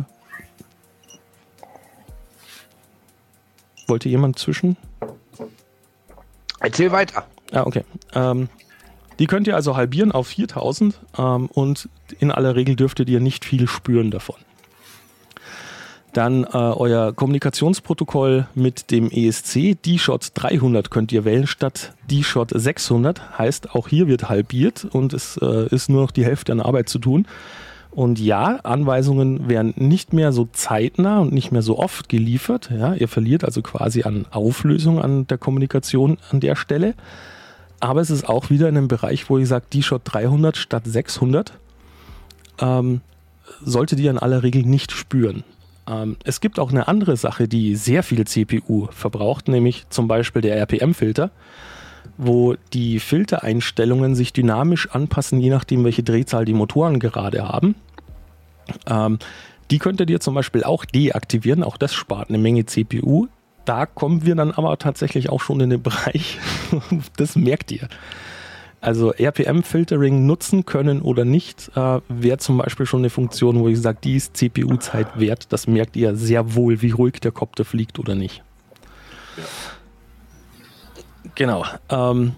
[3.87, 4.77] wollte jemand zwischen?
[6.61, 7.27] Erzähl weiter.
[7.53, 7.85] Ah, okay.
[8.15, 8.49] Ähm,
[9.19, 11.89] die könnt ihr also halbieren auf 4000 ähm, und
[12.21, 14.37] in aller Regel dürftet ihr nicht viel spüren davon.
[16.13, 23.39] Dann äh, euer Kommunikationsprotokoll mit dem ESC D-Shot 300 könnt ihr wählen statt D-Shot 600.
[23.39, 26.89] Heißt, auch hier wird halbiert und es äh, ist nur noch die Hälfte an Arbeit
[26.89, 27.27] zu tun.
[27.91, 32.71] Und ja, Anweisungen werden nicht mehr so zeitnah und nicht mehr so oft geliefert.
[32.71, 36.95] Ja, ihr verliert also quasi an Auflösung an der Kommunikation an der Stelle.
[37.81, 41.53] Aber es ist auch wieder in einem Bereich, wo ich sage, D-Shot 300 statt 600
[42.61, 43.01] ähm,
[43.63, 45.45] solltet ihr in aller Regel nicht spüren.
[45.89, 50.43] Ähm, es gibt auch eine andere Sache, die sehr viel CPU verbraucht, nämlich zum Beispiel
[50.43, 51.31] der RPM-Filter,
[52.17, 57.75] wo die Filtereinstellungen sich dynamisch anpassen, je nachdem, welche Drehzahl die Motoren gerade haben.
[58.87, 59.19] Ähm,
[59.71, 63.29] die könntet ihr zum Beispiel auch deaktivieren, auch das spart eine Menge CPU.
[63.65, 66.39] Da kommen wir dann aber tatsächlich auch schon in den Bereich,
[67.17, 67.89] das merkt ihr.
[68.81, 73.81] Also RPM-Filtering nutzen können oder nicht, äh, wäre zum Beispiel schon eine Funktion, wo ich
[73.81, 75.53] sage, die ist CPU-Zeit wert.
[75.53, 78.43] Das merkt ihr sehr wohl, wie ruhig der Kopter fliegt oder nicht.
[79.37, 79.45] Ja.
[81.35, 81.65] Genau.
[81.89, 82.33] Ähm,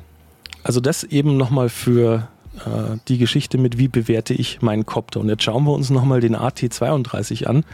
[0.62, 2.28] also das eben nochmal für
[2.64, 5.20] äh, die Geschichte mit, wie bewerte ich meinen Kopter.
[5.20, 7.64] Und jetzt schauen wir uns nochmal den AT32 an.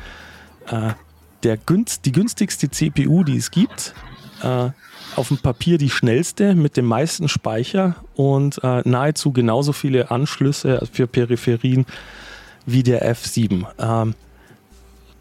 [0.67, 0.95] Äh,
[1.43, 3.95] der günst, die günstigste CPU, die es gibt,
[4.43, 4.71] äh,
[5.17, 10.87] auf dem Papier die schnellste mit dem meisten Speicher und äh, nahezu genauso viele Anschlüsse
[10.93, 11.87] für Peripherien
[12.67, 13.67] wie der F7.
[13.79, 14.15] Ähm,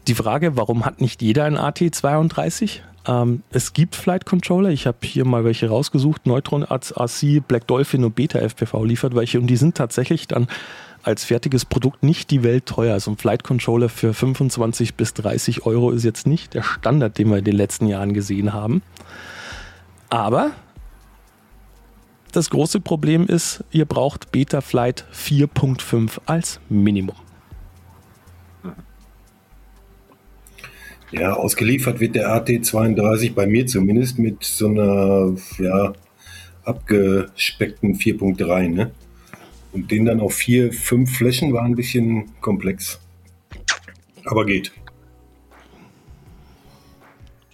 [0.06, 2.80] die Frage, warum hat nicht jeder ein AT32?
[3.06, 8.04] Ähm, es gibt Flight Controller, ich habe hier mal welche rausgesucht, Neutron RC, Black Dolphin
[8.04, 10.48] und Beta FPV liefert welche und die sind tatsächlich dann
[11.02, 12.94] als fertiges Produkt nicht die Welt teuer.
[12.94, 17.30] Also ein Flight Controller für 25 bis 30 Euro ist jetzt nicht der Standard, den
[17.30, 18.82] wir in den letzten Jahren gesehen haben.
[20.08, 20.52] Aber
[22.32, 27.16] das große Problem ist, ihr braucht Betaflight 4.5 als Minimum.
[31.12, 35.92] Ja, ausgeliefert wird der AT32 bei mir zumindest mit so einer ja,
[36.64, 38.68] abgespeckten 4.3.
[38.68, 38.90] Ne?
[39.72, 43.00] Und den dann auf vier, fünf Flächen war ein bisschen komplex.
[44.24, 44.72] Aber geht.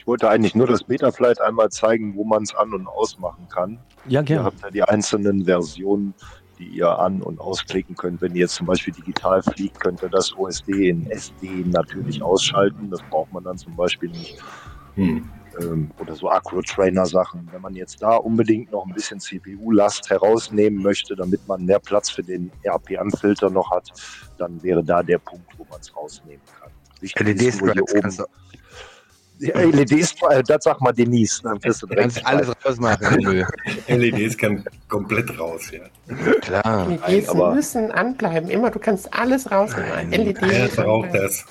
[0.03, 3.79] Ich wollte eigentlich nur das Betaflight einmal zeigen, wo man es an- und ausmachen kann.
[4.09, 4.43] Ja, gerne.
[4.43, 6.13] Ihr habt ja die einzelnen Versionen,
[6.59, 8.21] die ihr an- und ausklicken könnt.
[8.21, 12.91] Wenn ihr jetzt zum Beispiel digital fliegt, könnt ihr das OSD in SD natürlich ausschalten.
[12.91, 14.39] Das braucht man dann zum Beispiel nicht.
[14.97, 15.31] Hm.
[15.61, 17.49] Ähm, oder so Acro-Trainer-Sachen.
[17.53, 22.11] Wenn man jetzt da unbedingt noch ein bisschen CPU-Last herausnehmen möchte, damit man mehr Platz
[22.11, 23.93] für den RPM-Filter noch hat,
[24.37, 26.73] dann wäre da der Punkt, wo man es rausnehmen kann.
[27.03, 28.25] LED-Stripes kannst du
[29.39, 33.45] LEDs, äh, das sag mal Denise, dann wirst du direkt alles rausmachen.
[33.89, 35.83] LEDs kann komplett raus, ja.
[36.41, 36.89] Klar.
[37.09, 40.11] LEDs aber müssen anbleiben, immer, du kannst alles rausnehmen.
[40.11, 40.77] LEDs.
[40.77, 41.45] Ja, auch das.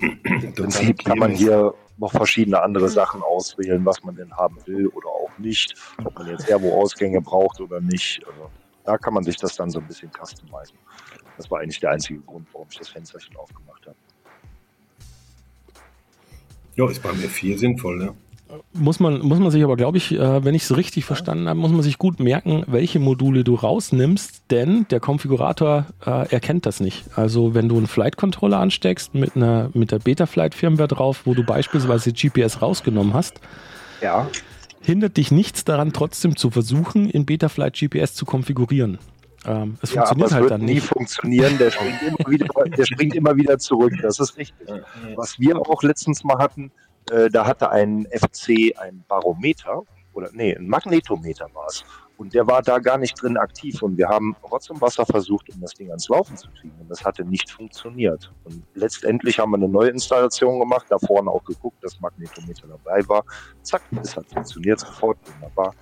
[0.00, 4.86] Im Prinzip kann man hier noch verschiedene andere Sachen auswählen, was man denn haben will
[4.88, 5.74] oder auch nicht.
[6.02, 8.26] Ob man jetzt Servo-Ausgänge braucht oder nicht.
[8.26, 8.50] Also,
[8.84, 10.78] da kann man sich das dann so ein bisschen customizen.
[11.36, 13.96] Das war eigentlich der einzige Grund, warum ich das Fensterchen aufgemacht habe.
[16.76, 18.14] Ja, ist beim F4 sinnvoll, ne?
[18.72, 21.58] Muss man, muss man sich aber, glaube ich, äh, wenn ich es richtig verstanden habe,
[21.58, 26.80] muss man sich gut merken, welche Module du rausnimmst, denn der Konfigurator äh, erkennt das
[26.80, 27.04] nicht.
[27.16, 31.22] Also wenn du einen Flight Controller ansteckst mit einer mit der Beta Flight Firmware drauf,
[31.26, 33.40] wo du beispielsweise GPS rausgenommen hast,
[34.02, 34.28] ja.
[34.80, 38.98] hindert dich nichts daran, trotzdem zu versuchen, in Beta Flight GPS zu konfigurieren.
[39.46, 40.86] Ähm, es Ja, aber funktioniert es halt wird dann nie nicht.
[40.86, 41.58] funktionieren.
[41.58, 43.92] Der springt, immer wieder, der springt immer wieder zurück.
[44.02, 44.66] Das ist richtig.
[45.16, 46.70] Was wir auch letztens mal hatten,
[47.10, 49.82] äh, da hatte ein FC ein Barometer
[50.12, 51.84] oder nee, ein Magnetometer war es.
[52.18, 53.80] Und der war da gar nicht drin aktiv.
[53.80, 56.74] Und wir haben Rotz und Wasser versucht, um das Ding ans Laufen zu kriegen.
[56.78, 58.30] Und das hatte nicht funktioniert.
[58.44, 63.08] Und letztendlich haben wir eine neue Installation gemacht, da vorne auch geguckt, dass Magnetometer dabei
[63.08, 63.24] war.
[63.62, 65.16] Zack, es hat funktioniert sofort.
[65.34, 65.74] Wunderbar.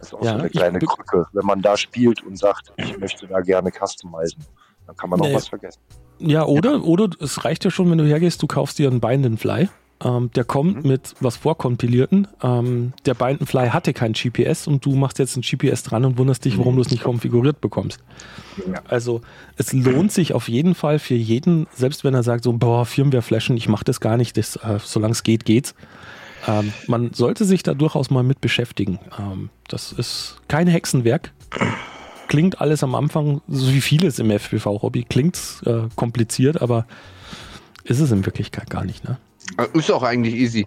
[0.00, 1.26] Das ist auch Ja, so eine kleine Krücke.
[1.32, 4.42] Wenn man da spielt und sagt, ich möchte da gerne customizen,
[4.86, 5.34] dann kann man auch Nee.
[5.34, 5.78] was vergessen.
[6.18, 9.36] Ja, oder, oder es reicht ja schon, wenn du hergehst, du kaufst dir einen Binding
[9.38, 9.68] Fly.
[10.02, 10.88] Ähm, der kommt Mhm.
[10.90, 12.26] mit was vorkompilierten.
[12.42, 16.16] Ähm, der Binding Fly hatte kein GPS und du machst jetzt ein GPS dran und
[16.16, 18.00] wunderst dich, warum du es nicht konfiguriert bekommst.
[18.66, 18.80] Ja.
[18.88, 19.20] Also
[19.56, 23.20] es lohnt sich auf jeden Fall für jeden, selbst wenn er sagt so, boah, Firmware
[23.22, 25.74] flashen, ich mache das gar nicht, das, äh, solange es geht, geht's.
[26.46, 28.98] Ähm, man sollte sich da durchaus mal mit beschäftigen.
[29.18, 31.32] Ähm, das ist kein Hexenwerk.
[32.28, 36.86] Klingt alles am Anfang, so wie vieles im FPV-Hobby, klingt äh, kompliziert, aber
[37.84, 39.04] ist es in Wirklichkeit gar nicht.
[39.04, 39.18] Ne?
[39.72, 40.66] Ist auch eigentlich easy.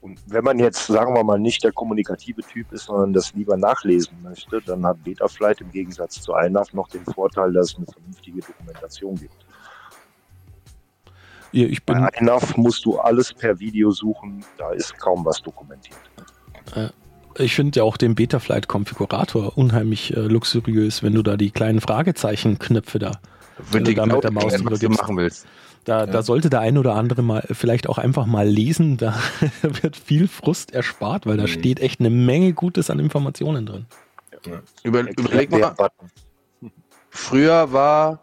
[0.00, 3.56] Und wenn man jetzt, sagen wir mal, nicht der kommunikative Typ ist, sondern das lieber
[3.56, 7.86] nachlesen möchte, dann hat Betaflight im Gegensatz zu INAV noch den Vorteil, dass es eine
[7.86, 9.45] vernünftige Dokumentation gibt.
[11.56, 15.42] Ja, ich bin, Bei INAV musst du alles per Video suchen, da ist kaum was
[15.42, 15.96] dokumentiert.
[17.38, 22.98] ich finde ja auch den Betaflight-Konfigurator unheimlich äh, luxuriös, wenn du da die kleinen Fragezeichen-Knöpfe
[22.98, 23.12] da
[23.70, 25.00] Wenn du da mit der Maus drüber gibst.
[25.00, 25.46] machen willst.
[25.84, 28.98] Da, da sollte der ein oder andere mal vielleicht auch einfach mal lesen.
[28.98, 29.14] Da
[29.62, 31.48] wird viel Frust erspart, weil da Mhm.
[31.48, 33.86] steht echt eine Menge Gutes an Informationen drin.
[34.82, 35.74] Über, überleg mal,
[37.08, 38.20] früher war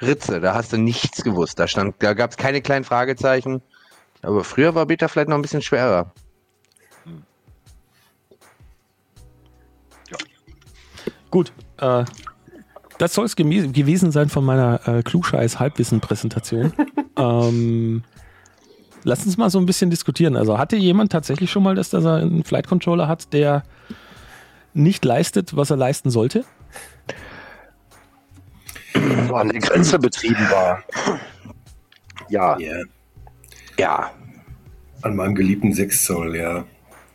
[0.00, 1.58] Ritze, da hast du nichts gewusst.
[1.58, 3.62] Da stand, da gab es keine kleinen Fragezeichen.
[4.22, 6.12] Aber früher war Beta vielleicht noch ein bisschen schwerer.
[11.30, 12.04] Gut, äh,
[12.98, 16.72] das soll es gewesen sein von meiner äh, Klugscheiß-Halbwissen-Präsentation.
[17.16, 18.02] ähm,
[19.04, 20.36] lass uns mal so ein bisschen diskutieren.
[20.36, 23.64] Also hatte jemand tatsächlich schon mal, dass er einen Flight Controller hat, der
[24.72, 26.44] nicht leistet, was er leisten sollte?
[29.28, 30.82] So an der Grenze betrieben war.
[32.28, 32.76] Ja, Ja,
[33.78, 34.10] Ja.
[35.02, 36.64] an meinem geliebten 6 Zoll, ja.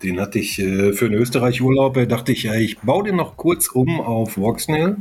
[0.03, 1.93] Den hatte ich äh, für einen Österreich-Urlaub.
[1.93, 4.97] Da dachte ich, ja, ich baue den noch kurz um auf Voxnail.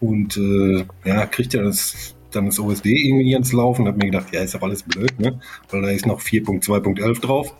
[0.00, 3.86] Und äh, ja, kriegt ja das, dann das OSD irgendwie ans Laufen.
[3.86, 5.40] Hab mir gedacht, ja, ist doch alles blöd, ne?
[5.70, 7.54] Weil da ist noch 4.2.11 drauf.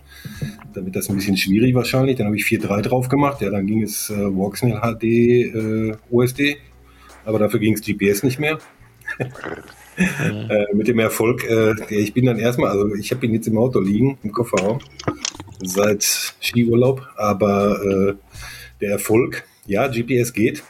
[0.75, 2.17] Da wird das ein bisschen schwierig wahrscheinlich.
[2.17, 3.41] Dann habe ich 4.3 drauf gemacht.
[3.41, 6.57] Ja, dann ging es äh, Voxnail HD äh, OSD.
[7.25, 8.59] Aber dafür ging es GPS nicht mehr.
[9.97, 13.59] äh, mit dem Erfolg, äh, ich bin dann erstmal, also ich habe ihn jetzt im
[13.59, 14.81] Auto liegen, im Kofferraum,
[15.63, 16.03] seit
[16.41, 18.15] Skiurlaub, aber äh,
[18.81, 20.63] der Erfolg, ja, GPS geht,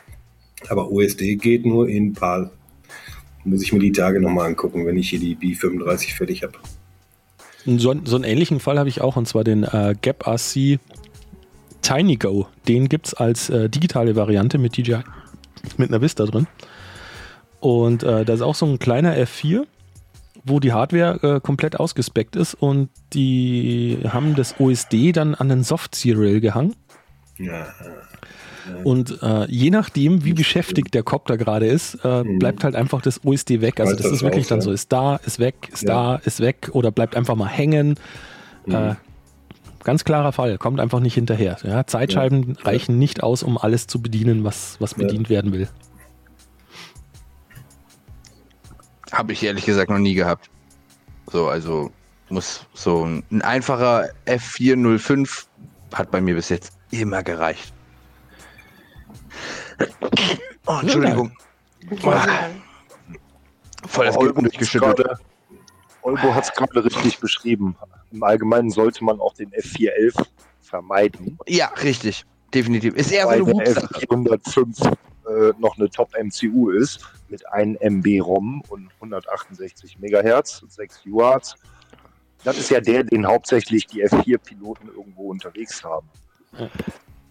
[0.68, 2.50] aber OSD geht nur in PAL.
[3.44, 6.54] Muss ich mir die Tage nochmal angucken, wenn ich hier die B35 fertig habe.
[7.66, 10.78] So, so einen ähnlichen Fall habe ich auch, und zwar den äh, Gap RC
[11.82, 12.46] Tiny Go.
[12.68, 15.02] Den gibt es als äh, digitale Variante mit DJI,
[15.78, 16.46] mit einer Vista drin.
[17.60, 19.64] Und äh, da ist auch so ein kleiner F4,
[20.44, 25.62] wo die Hardware äh, komplett ausgespeckt ist und die haben das OSD dann an den
[25.62, 26.74] Soft-Serial gehangen.
[27.38, 27.66] Ja,
[28.84, 32.38] Und äh, je nachdem, wie beschäftigt der Copter gerade ist, äh, Mhm.
[32.38, 33.80] bleibt halt einfach das OSD weg.
[33.80, 34.62] Also das das ist wirklich dann ja.
[34.62, 36.16] so, ist da, ist weg, ist Ja.
[36.16, 37.96] da, ist weg oder bleibt einfach mal hängen.
[38.66, 38.94] Äh,
[39.84, 41.56] ganz klarer Fall, kommt einfach nicht hinterher.
[41.62, 44.98] Ja, Zeitscheiben reichen nicht aus, um alles zu bedienen, was, was Ja.
[44.98, 45.68] bedient werden will.
[49.12, 50.50] Habe ich ehrlich gesagt noch nie gehabt.
[51.30, 51.92] So, also
[52.30, 55.44] muss so ein, ein einfacher F405
[55.92, 57.72] hat bei mir bis jetzt immer gereicht.
[60.66, 61.32] Oh, Entschuldigung.
[62.04, 62.48] Ah,
[63.86, 65.06] voll das Gehirn durchgeschüttelt.
[66.04, 67.76] Olbo hat es gerade richtig beschrieben.
[68.12, 70.26] Im Allgemeinen sollte man auch den F411
[70.60, 72.24] vermeiden, Ja, richtig.
[72.52, 72.94] Definitiv.
[72.94, 74.06] Ist eher so weil eine der Wutsache.
[74.06, 74.96] F405
[75.26, 81.56] äh, noch eine Top-MCU ist mit 1 MB ROM und 168 Megahertz und 6 UARTs.
[82.44, 86.08] Das ist ja der, den hauptsächlich die F4-Piloten irgendwo unterwegs haben.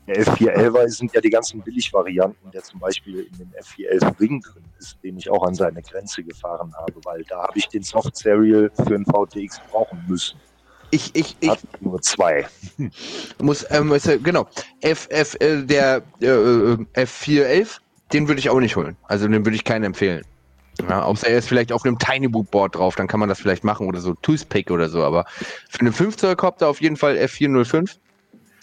[0.07, 4.63] Der F411 sind ja die ganzen Billigvarianten, der zum Beispiel in dem F411 Ring drin
[4.77, 8.17] ist, den ich auch an seine Grenze gefahren habe, weil da habe ich den Soft
[8.17, 10.37] Serial für einen VTX brauchen müssen.
[10.91, 12.45] Ich, ich, ich Hat nur zwei.
[13.41, 13.91] muss, ähm,
[14.21, 14.47] genau,
[14.81, 17.79] F, F, äh, der äh, äh, F411,
[18.11, 18.95] den würde ich auch nicht holen.
[19.07, 20.23] Also den würde ich keinen empfehlen.
[20.87, 23.39] Ja, außer er ist vielleicht auf einem Tiny Boot Board drauf, dann kann man das
[23.39, 25.25] vielleicht machen oder so Toothpick oder so, aber
[25.69, 27.97] für einen 5 Zoll Copter auf jeden Fall F405.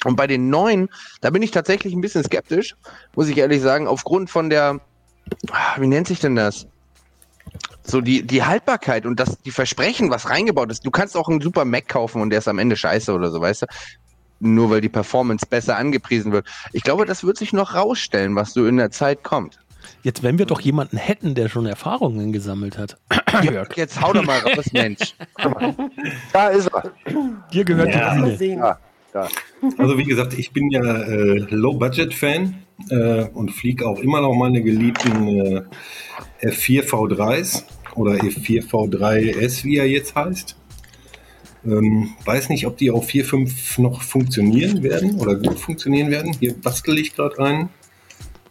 [0.05, 0.88] Und bei den neuen,
[1.20, 2.74] da bin ich tatsächlich ein bisschen skeptisch,
[3.14, 4.80] muss ich ehrlich sagen, aufgrund von der,
[5.51, 6.66] ah, wie nennt sich denn das?
[7.82, 10.86] So die, die Haltbarkeit und das, die Versprechen, was reingebaut ist.
[10.86, 13.40] Du kannst auch einen super Mac kaufen und der ist am Ende scheiße oder so,
[13.40, 13.66] weißt du?
[14.38, 16.46] Nur weil die Performance besser angepriesen wird.
[16.72, 19.59] Ich glaube, das wird sich noch rausstellen, was so in der Zeit kommt.
[20.03, 22.96] Jetzt, wenn wir doch jemanden hätten, der schon Erfahrungen gesammelt hat.
[23.42, 25.14] Jörg, jetzt hau doch mal raus, Mensch.
[26.32, 26.92] Da ist er.
[27.53, 28.14] Dir gehört Ja.
[28.14, 28.78] die Bühne.
[29.12, 29.28] Da.
[29.78, 32.54] Also wie gesagt, ich bin ja äh, Low-Budget-Fan
[32.90, 35.62] äh, und fliege auch immer noch meine geliebten äh,
[36.42, 40.56] F4 V3s oder F4 V3S, wie er jetzt heißt.
[41.64, 46.34] Ähm, weiß nicht, ob die auf 4.5 noch funktionieren werden oder gut funktionieren werden.
[46.38, 47.68] Hier bastel ich gerade rein.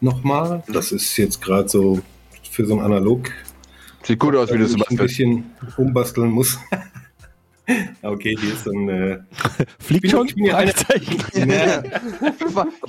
[0.02, 0.64] Nochmal.
[0.72, 2.02] Das ist jetzt gerade so
[2.52, 3.32] für so ein Analog
[4.04, 6.58] Sieht gut aus, wie du es ein bisschen umbasteln muss.
[8.02, 9.20] okay, hier ist so ein äh,
[9.80, 10.28] Fliegt bin- schon?
[10.28, 11.18] ich bin ja Fragezeichen.
[11.50, 11.84] ja,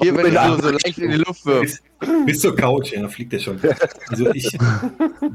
[0.00, 1.82] Hier, wenn du so, so leicht in die Luft wirfst.
[2.00, 3.60] bis, bis zur Couch, ja, fliegt er schon.
[4.08, 4.56] Also ich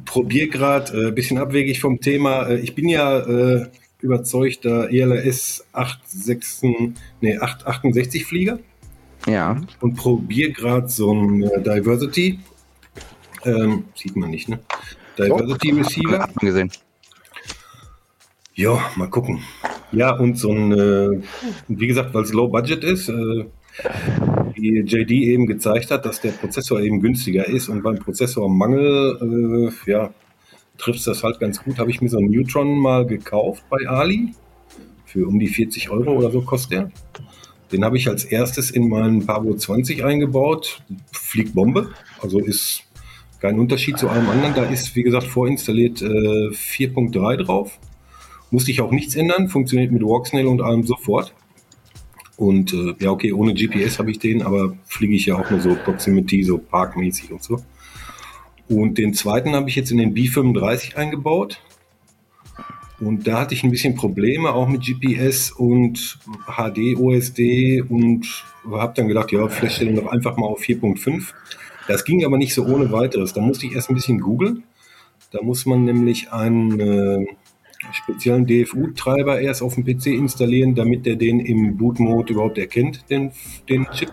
[0.05, 2.47] probiere gerade, äh, bisschen abwegig vom Thema.
[2.47, 3.67] Äh, ich bin ja äh,
[4.01, 8.59] überzeugter ELS 86, nee, 868 Flieger
[9.27, 9.61] Ja.
[9.81, 12.39] und probiere gerade so ein äh, Diversity.
[13.43, 14.59] Ähm, sieht man nicht, ne?
[15.19, 16.19] Diversity Receiver.
[16.19, 16.71] Hat man gesehen.
[18.58, 19.41] Ja, mal gucken.
[19.91, 21.22] Ja, und so ein, äh,
[21.68, 23.45] wie gesagt, weil es Low Budget ist, äh,
[24.53, 29.91] wie JD eben gezeigt hat, dass der Prozessor eben günstiger ist und beim Prozessormangel, äh,
[29.91, 30.14] ja,
[30.78, 31.80] trifft das halt ganz gut.
[31.80, 34.34] Habe ich mir so einen Neutron mal gekauft bei Ali.
[35.06, 36.91] Für um die 40 Euro oder so kostet der.
[37.74, 40.82] Den habe ich als erstes in meinen Pavo 20 eingebaut.
[41.12, 41.89] Fliegt Bombe.
[42.22, 42.84] Also ist
[43.41, 44.56] kein Unterschied zu allem anderen.
[44.56, 47.80] Da ist, wie gesagt, vorinstalliert äh, 4.3 drauf.
[48.56, 51.34] Musste ich auch nichts ändern, funktioniert mit Walksnail und allem sofort.
[52.38, 55.60] Und äh, ja, okay, ohne GPS habe ich den, aber fliege ich ja auch nur
[55.60, 57.60] so Proximity, so parkmäßig und so.
[58.70, 61.60] Und den zweiten habe ich jetzt in den B35 eingebaut.
[63.01, 68.26] Und da hatte ich ein bisschen Probleme, auch mit GPS und HD, OSD und
[68.72, 71.34] habe dann gedacht, ja, vielleicht stelle ich doch einfach mal auf 4.5.
[71.89, 73.34] Das ging aber nicht so ohne weiteres.
[73.34, 74.64] Da musste ich erst ein bisschen googeln.
[75.32, 77.26] Da muss man nämlich einen äh,
[77.93, 83.31] speziellen DFU-Treiber erst auf dem PC installieren, damit der den im Boot-Mode überhaupt erkennt, den,
[83.69, 84.11] den Chip.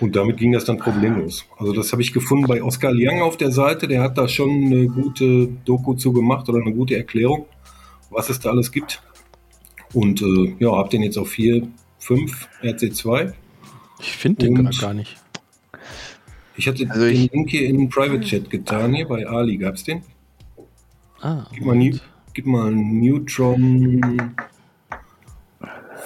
[0.00, 1.44] Und damit ging das dann problemlos.
[1.58, 3.86] Also das habe ich gefunden bei Oskar Liang auf der Seite.
[3.86, 7.44] Der hat da schon eine gute Doku zu gemacht oder eine gute Erklärung,
[8.08, 9.02] was es da alles gibt.
[9.92, 11.68] Und äh, ja, habe den jetzt auf 4,
[11.98, 13.32] 5 RC2.
[14.00, 15.16] Ich finde den Und- gar nicht.
[16.56, 19.56] Ich hatte Also den ich- Link hier in den Private Chat getan, hier bei Ali.
[19.58, 20.02] Gab's den?
[21.20, 21.76] Ah, Gib mal,
[22.40, 24.00] gib mal Neutron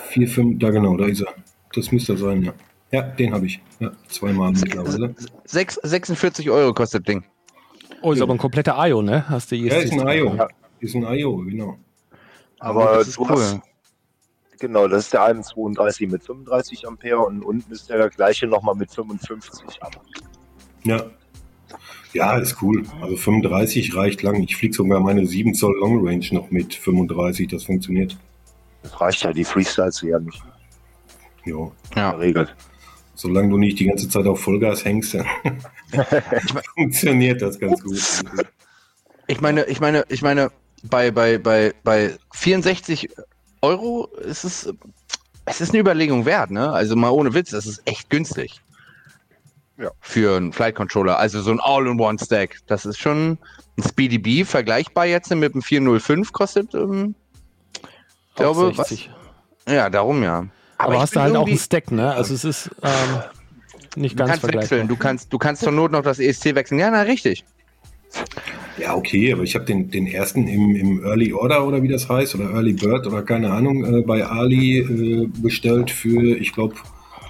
[0.09, 1.33] 4, 5, da genau, da ist er.
[1.73, 2.53] Das müsste er sein, ja.
[2.91, 3.63] Ja, den habe ich.
[3.79, 5.15] Ja, zweimal mittlerweile.
[5.45, 7.25] Sechs- 46 Euro kostet das Ding.
[8.03, 9.29] Oh, ist aber ein kompletter IO, ne?
[9.29, 10.35] Hast du Ja, ist ein IO.
[10.35, 10.49] Ja.
[10.81, 11.79] Ist ein IO, genau.
[12.59, 13.61] Aber das ist du hast,
[14.59, 18.91] genau, das ist der 31 mit 35 Ampere und unten ist der gleiche nochmal mit
[18.91, 20.03] 55 Ampere.
[20.83, 21.11] Ja.
[22.15, 22.85] Ja, ist cool.
[23.03, 24.43] Also 35 reicht lang.
[24.43, 27.49] Ich fliege sogar meine 7 Zoll Long Range noch mit 35.
[27.49, 28.17] Das funktioniert.
[28.83, 30.43] Das reicht ja, die Freestyles ja nicht
[31.45, 31.73] Jo.
[31.95, 32.13] Ja.
[32.13, 32.55] geregelt.
[33.15, 35.27] Solange du nicht die ganze Zeit auf Vollgas hängst, dann
[36.75, 38.01] funktioniert das ganz gut.
[39.27, 40.51] Ich meine, ich meine, ich meine,
[40.83, 43.09] bei, bei, bei, bei 64
[43.63, 44.73] Euro ist es,
[45.47, 46.71] es ist eine Überlegung wert, ne?
[46.71, 48.61] Also mal ohne Witz, das ist echt günstig.
[49.79, 49.91] Ja.
[50.01, 51.19] Für einen Flight Controller.
[51.19, 52.59] Also so ein All-in-One-Stack.
[52.67, 53.39] Das ist schon
[53.77, 57.15] ein Speedy B, vergleichbar jetzt mit dem 405 kostet, ähm,
[58.31, 59.11] Ich glaube, 60.
[59.69, 60.47] ja, darum ja.
[60.79, 62.13] Aber, ich hast du halt auch einen Stack, ne?
[62.13, 62.91] Also es ist ähm,
[63.97, 64.71] nicht Du ganz kannst vergleichbar.
[64.79, 66.79] wechseln, du kannst, du kannst zur Not noch das ESC wechseln.
[66.79, 67.45] Ja, na richtig.
[68.79, 72.09] Ja, okay, aber ich habe den, den ersten im, im Early Order oder wie das
[72.09, 76.75] heißt, oder Early Bird oder keine Ahnung, äh, bei Ali äh, bestellt für, ich glaube,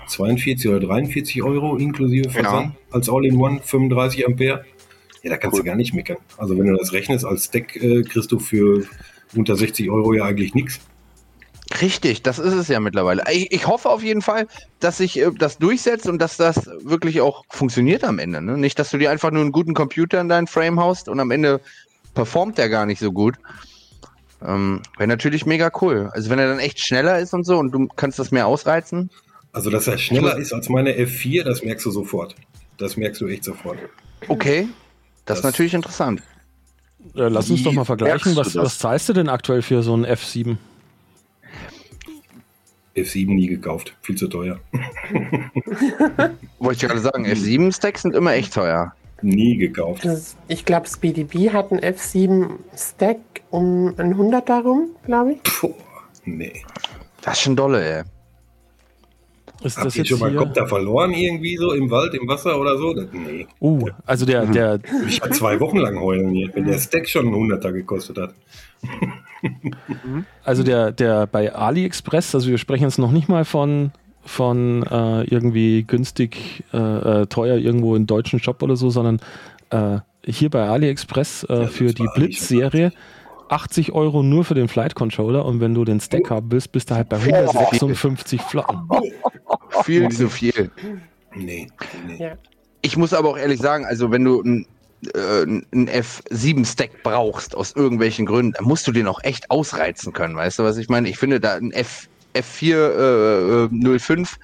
[0.07, 2.75] 42 oder 43 Euro inklusive Versand.
[2.91, 4.65] Als All-in-One, 35 Ampere.
[5.23, 6.19] Ja, da kannst du gar nicht meckern.
[6.37, 8.85] Also wenn du das rechnest als Stack, äh, kriegst du für
[9.35, 10.81] unter 60 Euro ja eigentlich nichts.
[11.81, 13.25] Richtig, das ist es ja mittlerweile.
[13.33, 14.47] Ich, ich hoffe auf jeden Fall,
[14.81, 18.43] dass sich äh, das durchsetzt und dass das wirklich auch funktioniert am Ende.
[18.43, 18.59] Ne?
[18.59, 21.31] Nicht, dass du dir einfach nur einen guten Computer in dein Frame haust und am
[21.31, 21.61] Ende
[22.13, 23.37] performt der gar nicht so gut.
[24.47, 26.11] Ähm, Wäre natürlich mega cool.
[26.13, 29.11] Also wenn er dann echt schneller ist und so und du kannst das mehr ausreizen.
[29.55, 32.35] Also, dass er schneller ist als meine F4, das merkst du sofort.
[32.77, 33.79] Das merkst du echt sofort.
[34.29, 34.69] Okay,
[35.25, 36.23] das, ist Das- natürlich interessant.
[37.15, 38.35] Äh, lass uns Wie doch mal vergleichen.
[38.35, 40.57] Was, was zahlst du denn aktuell für so einen F7?
[42.97, 43.95] F7 nie gekauft.
[44.03, 44.59] Viel zu teuer.
[46.59, 48.95] Wollte ich gerade sagen, F7-Stacks sind immer echt teuer.
[49.23, 50.05] Nie gekauft.
[50.05, 53.19] Das, ich glaube, SPDB hat einen F7 Stack
[53.51, 55.43] um ein 100 darum, glaube ich.
[55.43, 55.75] Puh,
[56.25, 56.63] nee.
[57.23, 58.03] Das ist schon dolle, ey.
[59.65, 60.39] Ist Habt das ihr jetzt schon mal hier?
[60.39, 62.93] Kopter verloren irgendwie so im Wald, im Wasser oder so?
[63.13, 63.47] Nee.
[63.61, 67.27] Uh, also der, der, Ich war zwei Wochen lang heulen hier, wenn der Stack schon
[67.27, 68.35] einen Hunderter gekostet hat.
[70.45, 73.93] also der, der bei AliExpress, also wir sprechen jetzt noch nicht mal von,
[74.23, 79.19] von äh, irgendwie günstig, äh, äh, teuer irgendwo im deutschen Shop oder so, sondern
[79.71, 82.93] äh, hier bei AliExpress äh, für die Blitz-Serie
[83.49, 86.91] 80 Euro nur für den Flight Controller und wenn du den Stack haben willst, bist
[86.91, 88.89] du halt bei 156 Flotten.
[89.85, 90.71] Viel zu viel.
[91.35, 91.67] Nee.
[92.07, 92.17] nee.
[92.17, 92.39] Ja.
[92.83, 94.67] Ich muss aber auch ehrlich sagen, also wenn du ein,
[95.15, 100.37] äh, ein F7-Stack brauchst, aus irgendwelchen Gründen, dann musst du den auch echt ausreizen können.
[100.37, 101.09] Weißt du, was ich meine?
[101.09, 104.39] Ich finde da ein F, F4 äh, 05,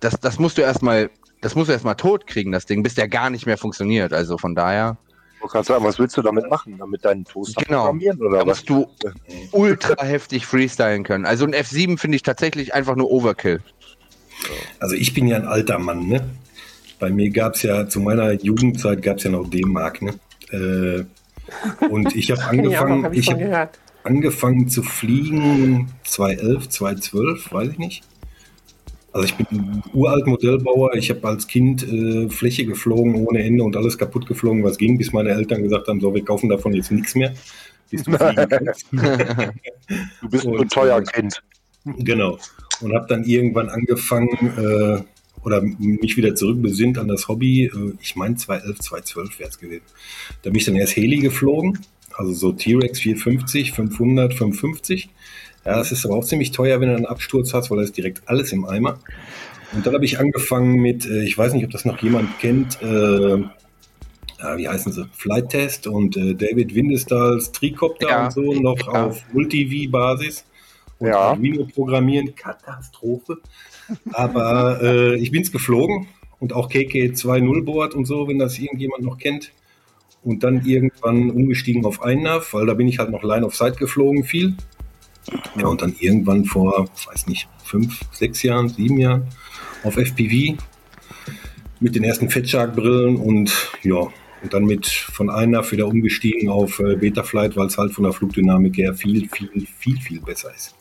[0.00, 1.10] das, das musst du erstmal,
[1.42, 4.12] das musst du erstmal tot kriegen, das Ding, bis der gar nicht mehr funktioniert.
[4.12, 4.96] Also von daher,
[5.40, 6.76] Du kannst sagen, was willst du damit machen?
[6.78, 7.80] Damit deinen Toaster Genau.
[7.80, 8.46] programmieren da oder was?
[8.46, 8.86] musst du
[9.52, 11.24] ultra heftig freestylen können.
[11.24, 13.60] Also ein F7 finde ich tatsächlich einfach nur Overkill.
[14.78, 16.28] Also ich bin ja ein alter Mann, ne?
[16.98, 20.14] Bei mir gab es ja, zu meiner Jugendzeit gab es ja noch D-Mark, ne?
[20.50, 21.04] Äh,
[21.86, 23.70] und ich habe Kenn ich angefangen, habe ich ich habe
[24.04, 28.02] angefangen zu fliegen 2011, 2012, weiß ich nicht.
[29.12, 30.94] Also ich bin ein uralt Modellbauer.
[30.94, 34.98] Ich habe als Kind äh, Fläche geflogen ohne Ende und alles kaputt geflogen, was ging,
[34.98, 37.34] bis meine Eltern gesagt haben, so, wir kaufen davon jetzt nichts mehr.
[37.90, 38.12] Bis du.
[40.20, 41.42] Du bist Und, ein teuer äh, Kind.
[41.84, 42.38] Genau.
[42.80, 45.02] Und habe dann irgendwann angefangen äh,
[45.42, 47.64] oder mich wieder zurückbesinnt an das Hobby.
[47.64, 49.82] Äh, ich meine 2011, 2012 wäre es gewesen.
[50.42, 51.78] Da bin ich dann erst Heli geflogen,
[52.16, 55.10] also so T-Rex 450, 500, 550.
[55.64, 57.96] Ja, das ist aber auch ziemlich teuer, wenn du einen Absturz hast, weil da ist
[57.96, 58.98] direkt alles im Eimer.
[59.72, 62.80] Und dann habe ich angefangen mit, äh, ich weiß nicht, ob das noch jemand kennt,
[62.82, 63.38] äh,
[64.42, 65.06] ja, wie heißen sie?
[65.12, 69.06] Flight Test und äh, David Windestahls Tricopter Ja, und so noch ja.
[69.06, 70.44] auf Multi-V-Basis
[70.98, 71.18] und Ja.
[71.18, 73.38] Arduino programmieren, Katastrophe.
[74.12, 76.08] Aber äh, ich bin's geflogen
[76.38, 79.52] und auch KK 2.0 Board und so, wenn das irgendjemand noch kennt.
[80.22, 83.78] Und dann irgendwann umgestiegen auf INAV, weil da bin ich halt noch Line of Sight
[83.78, 84.54] geflogen viel.
[85.56, 89.24] Ja, und dann irgendwann vor, weiß nicht, fünf, sechs Jahren, sieben Jahren
[89.82, 90.56] auf FPV
[91.80, 93.52] mit den ersten Fettshark-Brillen und
[93.82, 94.08] ja,
[94.42, 98.12] und dann mit von INAV wieder umgestiegen auf äh, Betaflight, weil es halt von der
[98.12, 100.74] Flugdynamik her viel, viel, viel, viel besser ist.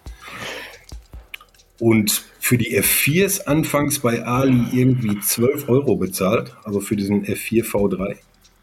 [1.79, 7.63] Und für die F4s anfangs bei Ali irgendwie 12 Euro bezahlt, also für diesen F4
[7.63, 8.17] V3.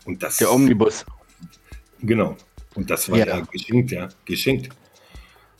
[0.04, 1.04] Und das Der Omnibus.
[2.00, 2.36] Genau.
[2.74, 3.26] Und das war Ja.
[3.26, 4.08] ja, geschenkt, ja.
[4.24, 4.68] Geschenkt.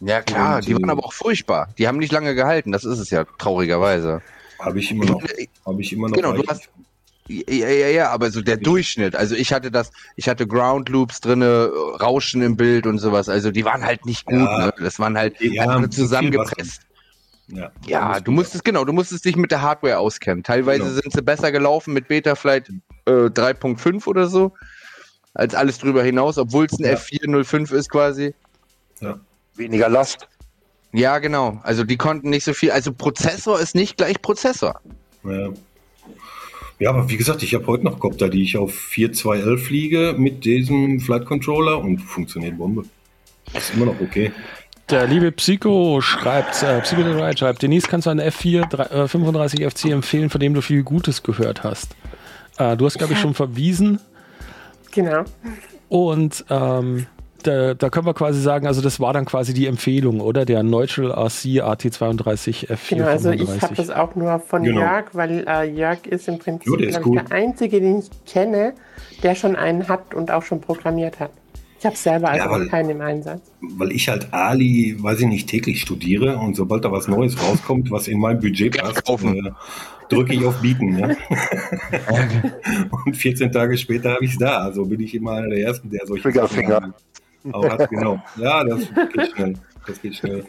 [0.01, 1.69] Ja klar, Und, die waren aber auch furchtbar.
[1.79, 4.21] Die haben nicht lange gehalten, das ist es ja traurigerweise.
[4.59, 5.23] Habe ich immer noch.
[5.65, 6.17] Habe ich immer noch.
[6.17, 6.69] Genau, du hast-
[7.29, 9.17] Ja, ja, ja, aber so der Durchschnitt.
[9.17, 11.71] Also ich hatte das, ich hatte Ground Loops drinne,
[12.01, 13.29] Rauschen im Bild und sowas.
[13.29, 14.39] Also die waren halt nicht gut.
[14.39, 14.67] Ja.
[14.67, 14.75] Ne?
[14.79, 16.83] Das waren halt Ja, zusammengepresst.
[17.49, 20.43] Ja, Ja, du musstest genau, du musstest dich mit der Hardware auskennen.
[20.45, 20.95] Teilweise Genau.
[21.01, 22.71] sind sie besser gelaufen mit Betaflight
[23.07, 24.53] äh, 3.5 oder so
[25.35, 26.95] als alles drüber hinaus, obwohl es ein Ja.
[26.95, 28.35] F405 ist quasi.
[29.57, 30.29] Weniger Last.
[30.93, 31.61] Ja, genau.
[31.63, 32.71] Also die konnten nicht so viel.
[32.71, 34.81] Also Prozessor ist nicht gleich Prozessor.
[35.25, 35.49] Ja.
[36.79, 40.45] ja, aber wie gesagt, ich habe heute noch Copter, die ich auf 4211 fliege mit
[40.45, 42.85] diesem Flight Controller und funktioniert Bombe.
[43.55, 44.33] Ist immer noch okay.
[44.89, 48.85] Der liebe Psycho schreibt, äh, Psycho the Right schreibt, Denise, kannst du einen F4 drei-
[49.05, 51.97] äh, 35 FC empfehlen, von dem du viel Gutes gehört hast?
[52.59, 53.99] Äh, du hast, glaube ich, schon verwiesen
[54.93, 55.25] Genau.
[55.89, 57.07] und ähm,
[57.47, 60.45] da, da können wir quasi sagen, also das war dann quasi die Empfehlung, oder?
[60.45, 63.77] Der Neutral RC AT32 F4 Genau, also ich habe 35.
[63.77, 64.81] das auch nur von Genau.
[64.81, 67.17] Jörg, weil äh, Jörg ist im Prinzip der ist gut.
[67.17, 68.75] der Einzige, den ich kenne,
[69.23, 71.31] der schon einen hat und auch schon programmiert hat.
[71.79, 73.41] Ich habe selber also Ja, weil- keinen im Einsatz.
[73.61, 77.91] Weil ich halt Ali, weiß ich nicht, täglich studiere und sobald da was Neues rauskommt,
[77.91, 79.37] was in mein Budget passt, kaufen.
[79.47, 79.51] äh,
[80.09, 80.99] drücke ich auf Bieten.
[80.99, 81.09] Ja?
[83.07, 84.59] und 14 Tage später habe ich es da.
[84.59, 86.95] Also bin ich immer einer der Ersten, der solche Triggerfinger.
[87.53, 88.23] Auch hat, genau.
[88.37, 88.81] Ja, das
[89.13, 89.55] geht schnell.
[89.87, 90.45] Das geht schnell.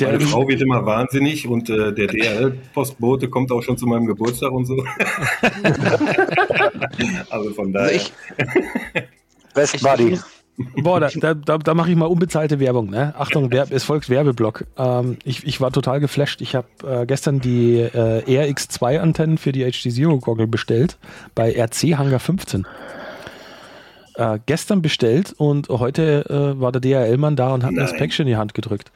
[0.00, 4.06] Der, Meine Frau wird immer wahnsinnig und äh, der DRL-Postbote kommt auch schon zu meinem
[4.06, 4.74] Geburtstag und so.
[7.30, 7.90] also von daher.
[7.90, 8.12] Also ich,
[9.54, 10.18] Best Buddy.
[10.82, 12.88] Boah, da, da, da, da mache ich mal unbezahlte Werbung.
[12.88, 13.14] Ne?
[13.18, 14.64] Achtung, Werb, es folgt Werbeblock.
[14.78, 16.40] Ähm, ich, ich war total geflasht.
[16.40, 20.96] Ich habe äh, gestern die äh, RX2-Antennen für die HD Zero Goggle bestellt
[21.34, 22.66] bei RC Hangar 15.
[24.16, 26.24] Äh, gestern bestellt und heute
[26.56, 28.00] äh, war der DHL-Mann da und hat mir das Nein.
[28.00, 28.90] Päckchen in die Hand gedrückt.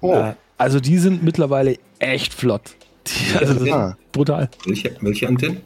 [0.00, 0.12] Oh.
[0.14, 2.74] Äh, Also die sind mittlerweile echt flott.
[3.06, 3.96] Die, also Ah.
[4.12, 4.48] brutal.
[4.64, 5.60] Welche, welche Antennen?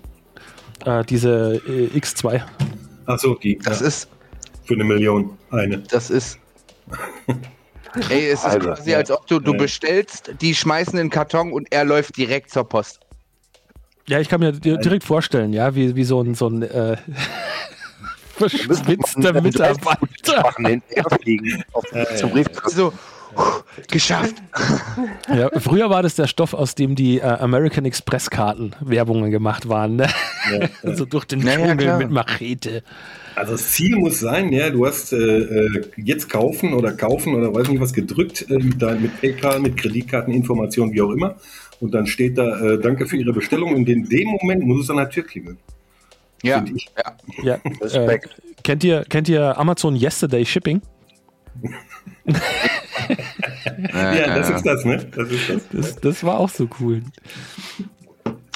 [0.85, 2.43] Äh, diese äh, X2.
[3.07, 4.09] Achso, die Das ja, ist,
[4.65, 5.31] für eine Million.
[5.51, 5.79] Eine.
[5.79, 6.39] das ist.
[8.09, 8.99] Ey, es ist Alter, quasi, ja.
[8.99, 9.59] als ob du, du Ja.
[9.59, 13.01] bestellst, die schmeißen in den Karton und er läuft direkt zur Post.
[14.07, 16.97] Ja, ich kann mir di- direkt vorstellen, ja, wie, wie so ein, so ein äh,
[18.49, 20.43] verschwitzter Mitarbeiter.
[20.43, 21.85] Machen hinterher fliegen auf,
[22.17, 22.77] zum Briefkasten.
[22.77, 22.93] So,
[23.91, 24.35] geschafft.
[25.29, 29.69] Ja, früher war das der Stoff, aus dem die äh, American Express Karten Werbungen gemacht
[29.69, 29.97] waren.
[29.97, 30.09] Ne?
[30.83, 31.99] so durch den Ja, ja, Dschungel klar.
[31.99, 32.83] mit Machete.
[33.37, 37.55] Also das Ziel muss sein, ja, du hast äh, äh, jetzt kaufen oder kaufen oder
[37.55, 41.37] weiß nicht was gedrückt äh, mit, dein, mit PayPal, mit Kreditkarteninformationen, wie auch immer.
[41.81, 43.75] Und dann steht da, äh, danke für Ihre Bestellung.
[43.75, 45.57] Und in dem Moment muss es an der Tür klingeln.
[46.43, 47.17] Ja, ja.
[47.43, 48.41] Ja, äh, Respekt.
[48.63, 50.81] kennt, ihr, kennt ihr Amazon Yesterday Shipping?
[53.93, 55.05] Ja, das ist das, ne?
[55.15, 55.63] Das ist das.
[55.73, 57.03] Das, das war auch so cool.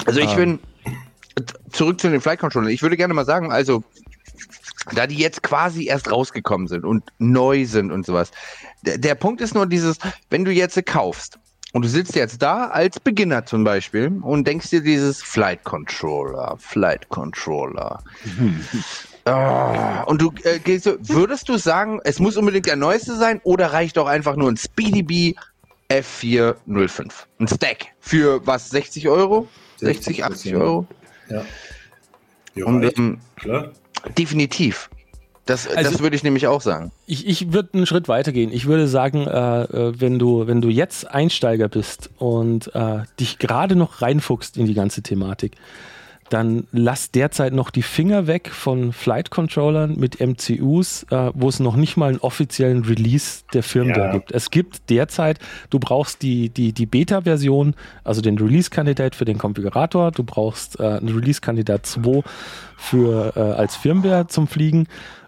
[0.05, 0.35] Also ich Ah.
[0.35, 0.59] bin
[1.71, 2.69] zurück zu den Flight Controllern.
[2.69, 3.83] Ich würde gerne mal sagen, also
[4.93, 8.31] da die jetzt quasi erst rausgekommen sind und neu sind und sowas.
[8.83, 9.97] Der, der Punkt ist nur dieses,
[10.29, 11.39] wenn du jetzt kaufst
[11.75, 16.55] und du sitzt jetzt da als Beginner zum Beispiel und denkst dir dieses Flight Controller,
[16.57, 18.01] Flight Controller.
[19.25, 23.73] Ah, und du äh, gehst würdest du sagen, es muss unbedingt der neueste sein oder
[23.73, 25.35] reicht doch einfach nur ein Speedy Bee
[25.89, 27.11] F405?
[27.39, 29.49] Ein Stack für was, 60 Euro?
[29.75, 30.57] 60, 80 ja.
[30.57, 30.87] Euro?
[31.27, 31.43] Ja.
[32.53, 33.73] Ja, Und ähm, klar.
[34.17, 34.89] definitiv.
[35.45, 36.91] Das, Also- das würde ich nämlich auch sagen.
[37.05, 38.51] Ich, ich würde einen Schritt weiter gehen.
[38.51, 43.37] Ich würde sagen, äh, äh, wenn, du, wenn du jetzt Einsteiger bist und äh, dich
[43.37, 45.53] gerade noch reinfuchst in die ganze Thematik,
[46.31, 51.59] dann lass derzeit noch die Finger weg von Flight Controllern mit MCUs, äh, wo es
[51.59, 54.11] noch nicht mal einen offiziellen Release der Firmware Ja.
[54.13, 54.31] gibt.
[54.31, 55.37] Es gibt derzeit,
[55.69, 60.83] du brauchst die, die, die Beta-Version, also den Release-Kandidat für den Konfigurator, du brauchst äh,
[60.83, 62.23] einen Release-Kandidat 2
[62.75, 64.87] für, äh, als Firmware zum Fliegen.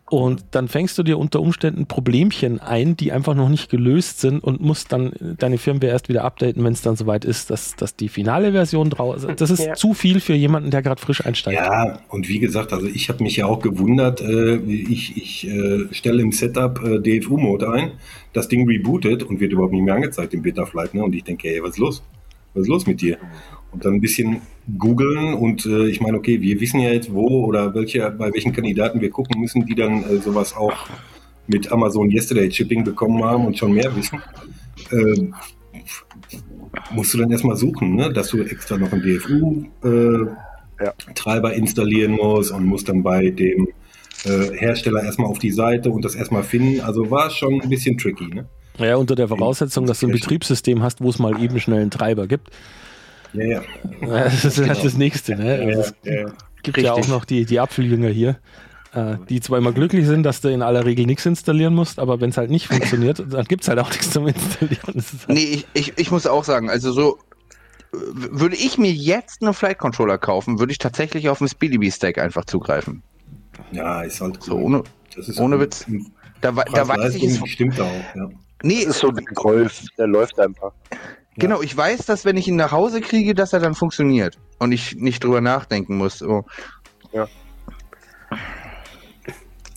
[0.09, 4.41] Und dann fängst du dir unter Umständen Problemchen ein, die einfach noch nicht gelöst sind
[4.41, 7.95] und musst dann deine Firmware erst wieder updaten, wenn es dann soweit ist, dass, dass
[7.97, 9.73] die finale Version draußen Das ist Ja.
[9.73, 11.59] zu viel für jemanden, der gerade frisch einsteigt.
[11.59, 15.87] Ja, und wie gesagt, also ich habe mich ja auch gewundert, äh, ich, ich äh,
[15.91, 17.91] stelle im Setup äh, DFU-Mode ein,
[18.31, 20.93] das Ding rebootet und wird überhaupt nicht mehr angezeigt im Betaflight.
[20.93, 21.03] Ne?
[21.03, 22.03] Und ich denke, ey, was ist los?
[22.53, 23.17] Was ist los mit dir?
[23.71, 24.41] Und dann ein bisschen
[24.77, 28.53] googeln und äh, ich meine, okay, wir wissen ja jetzt, wo oder welche, bei welchen
[28.53, 30.73] Kandidaten wir gucken müssen, die dann äh, sowas auch
[31.47, 34.21] mit Amazon Yesterday Shipping bekommen haben und schon mehr wissen.
[34.91, 35.29] Äh,
[36.91, 38.11] musst du dann erstmal suchen, ne?
[38.11, 40.93] dass du extra noch ein DFU äh, Ja.
[41.15, 43.67] Treiber installieren muss und muss dann bei dem
[44.25, 46.81] äh, Hersteller erstmal auf die Seite und das erstmal finden.
[46.81, 48.27] Also war schon ein bisschen tricky.
[48.27, 48.45] Ne?
[48.77, 50.11] Ja, unter der Voraussetzung, dass du ein.
[50.11, 52.51] Betriebssystem hast, wo es mal eben schnell einen Treiber gibt.
[53.33, 53.61] Ja, ja.
[54.01, 55.35] Das ist halt das Nächste.
[55.35, 55.53] Ne?
[55.65, 56.25] Also es ja, ja.
[56.63, 57.13] gibt ja auch Richtig.
[57.13, 58.37] noch die, die Apfeljünger hier,
[58.93, 62.21] äh, die zwar immer glücklich sind, dass du in aller Regel nichts installieren musst, aber
[62.21, 64.81] wenn es halt nicht funktioniert, dann gibt es halt auch nichts zum Installieren.
[64.95, 67.17] Halt Nee, ich, ich, ich muss auch sagen, also so
[67.91, 71.91] würde ich mir jetzt einen Flight Controller kaufen, würde ich tatsächlich auf den Speedy Bee
[71.91, 73.01] Stack einfach zugreifen.
[73.71, 74.83] ja, ist halt So ohne,
[75.15, 75.85] das ist ohne Witz.
[76.41, 77.39] Da, da weiß ich es.
[77.49, 77.89] Stimmt auch.
[78.15, 78.29] Ja.
[78.63, 80.73] Nee, Das ist so ein Golf, der läuft einfach.
[81.37, 84.71] Genau, ich weiß, dass wenn ich ihn nach Hause kriege, dass er dann funktioniert und
[84.71, 86.19] ich nicht drüber nachdenken muss.
[86.19, 86.45] So.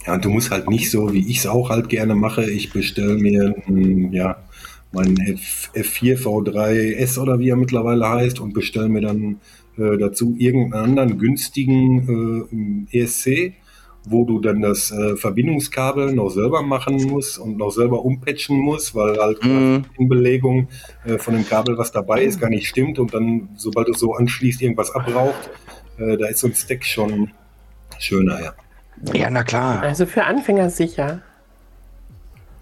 [0.06, 2.50] Ja, und du musst halt nicht so, wie ich es auch halt gerne mache.
[2.50, 3.54] Ich bestelle mir
[4.12, 4.42] ja,
[4.92, 9.40] meinen F, F4 V3S oder wie er mittlerweile heißt und bestelle mir dann
[9.76, 13.54] äh, dazu irgendeinen anderen günstigen äh, ESC,
[14.04, 18.94] wo du dann das äh, Verbindungskabel noch selber machen musst und noch selber umpatchen musst,
[18.94, 19.84] weil halt Mhm.
[19.98, 20.68] die Belegung
[21.04, 23.98] äh, von dem Kabel, was dabei ist, gar nicht stimmt und dann, sobald du es
[24.00, 25.50] so anschließt, irgendwas abraucht.
[25.98, 27.30] Äh, da ist so ein Stack schon
[27.98, 28.54] schöner, ja.
[29.12, 29.80] Ja, na klar.
[29.82, 31.20] Also für Anfänger sicher.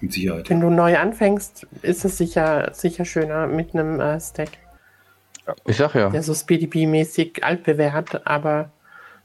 [0.01, 0.49] Mit Sicherheit.
[0.51, 4.51] Wenn du neu anfängst, ist es sicher, sicher schöner mit einem äh, Stack,
[5.66, 6.11] Ich sag ja.
[6.11, 8.24] der so SpeedyB-mäßig altbewährt.
[8.26, 8.70] Aber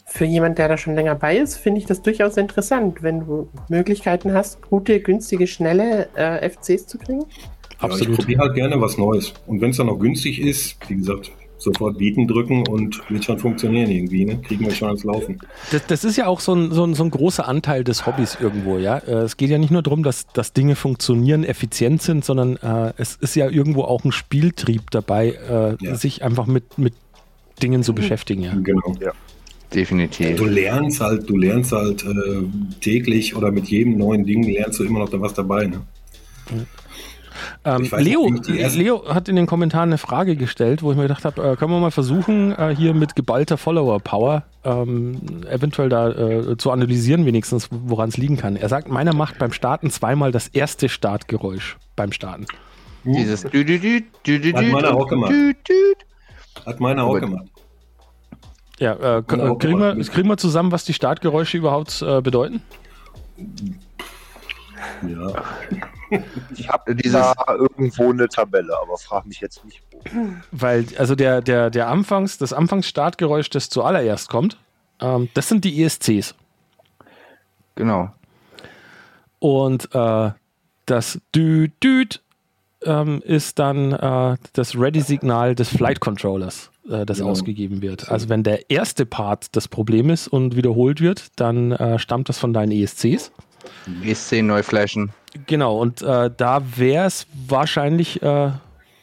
[0.05, 3.49] für jemand, der da schon länger bei ist, finde ich das durchaus interessant, wenn du
[3.69, 7.21] Möglichkeiten hast, gute, günstige, schnelle äh, FCs zu kriegen.
[7.21, 7.25] Ja,
[7.79, 8.17] ich absolut.
[8.17, 9.33] probiere halt gerne was Neues.
[9.47, 13.39] Und wenn es dann noch günstig ist, wie gesagt, sofort bieten drücken und wird schon
[13.39, 14.25] funktionieren irgendwie.
[14.25, 14.37] Ne?
[14.41, 15.39] Kriegen wir schon ans Laufen.
[15.71, 18.37] Das, das ist ja auch so ein, so, ein, so ein großer Anteil des Hobbys
[18.39, 18.97] irgendwo, ja.
[18.97, 22.93] Äh, Es geht ja nicht nur darum, dass, dass Dinge funktionieren, effizient sind, sondern äh,
[22.97, 25.95] es ist ja irgendwo auch ein Spieltrieb dabei, äh, Ja.
[25.95, 26.93] sich einfach mit, mit
[27.61, 28.53] Dingen zu beschäftigen, ja.
[28.55, 28.93] Genau.
[29.73, 30.37] Definitiv.
[30.37, 32.43] Du lernst halt, du lernst halt äh,
[32.81, 35.67] täglich oder mit jedem neuen Ding lernst du immer noch da was dabei.
[35.67, 35.81] Ne?
[37.65, 40.97] Ähm, Ich weiß Leo, nicht, Leo hat in den Kommentaren eine Frage gestellt, wo ich
[40.97, 45.89] mir gedacht habe, äh, können wir mal versuchen, äh, hier mit geballter Follower-Power ähm, eventuell
[45.89, 48.55] da äh, zu analysieren, wenigstens, woran es liegen kann.
[48.55, 52.45] Er sagt, meiner macht beim Starten zweimal das erste Startgeräusch beim Starten.
[53.05, 55.33] Dieses Hat meiner auch gemacht.
[56.65, 57.45] Hat meiner auch gemacht.
[58.79, 62.61] Ja, äh, Genau, äh, kriegen, wir, kriegen wir zusammen, was die Startgeräusche überhaupt äh, bedeuten?
[65.07, 65.33] Ja.
[66.55, 69.99] Ich habe Dieses- da irgendwo eine Tabelle, aber frag mich jetzt nicht wo.
[70.51, 74.57] Weil, also der, der, der Anfangs, das Anfangsstartgeräusch, das zuallererst kommt,
[75.01, 76.35] ähm, das sind die ESCs.
[77.73, 78.13] Genau.
[79.39, 80.31] Und äh,
[80.85, 82.21] das Düt-Düt
[82.85, 87.31] ähm, ist dann äh, das Ready-Signal des Flight Controllers, äh, das Genau.
[87.31, 88.09] ausgegeben wird.
[88.11, 92.37] Also wenn der erste Part das Problem ist und wiederholt wird, dann äh, stammt das
[92.39, 93.31] von deinen ESCs.
[94.05, 95.11] ESC neu flashen.
[95.47, 98.51] Genau, und äh, da wäre es wahrscheinlich äh,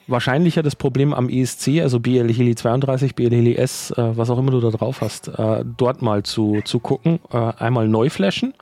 [0.07, 4.39] wahrscheinlicher das Problem am ESC, also BL Heli 32, BL Heli S, äh, was auch
[4.39, 5.31] immer du da drauf hast,
[5.77, 8.55] dort mal zu, zu gucken, einmal neu flashen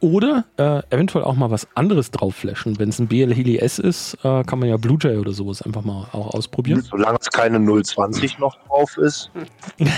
[0.00, 2.78] oder äh, eventuell auch mal was anderes drauf flashen.
[2.78, 5.82] Wenn es ein BL Heli S ist, äh, kann man ja Bluejay oder sowas einfach
[5.82, 6.82] mal auch ausprobieren.
[6.82, 9.30] Solange es keine 020 noch drauf ist.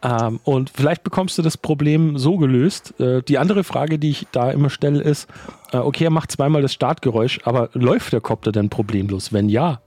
[0.00, 2.94] Ähm, und vielleicht bekommst du das Problem so gelöst.
[3.00, 5.28] Äh, die andere Frage, die ich da immer stelle, ist,
[5.72, 9.32] äh, okay, er macht zweimal das Startgeräusch, aber läuft der Copter denn problemlos?
[9.32, 9.80] Wenn ja,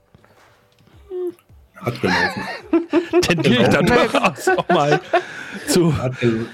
[1.76, 2.42] Hat gelaufen.
[3.22, 5.00] tendiere ich dann durchaus auch mal
[5.66, 5.96] zu.
[5.96, 6.46] Hat, gel-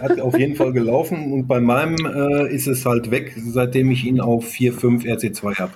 [0.00, 4.04] hat auf jeden Fall gelaufen und bei meinem äh, ist es halt weg, seitdem ich
[4.04, 5.72] ihn auf 4.5 RC2 habe.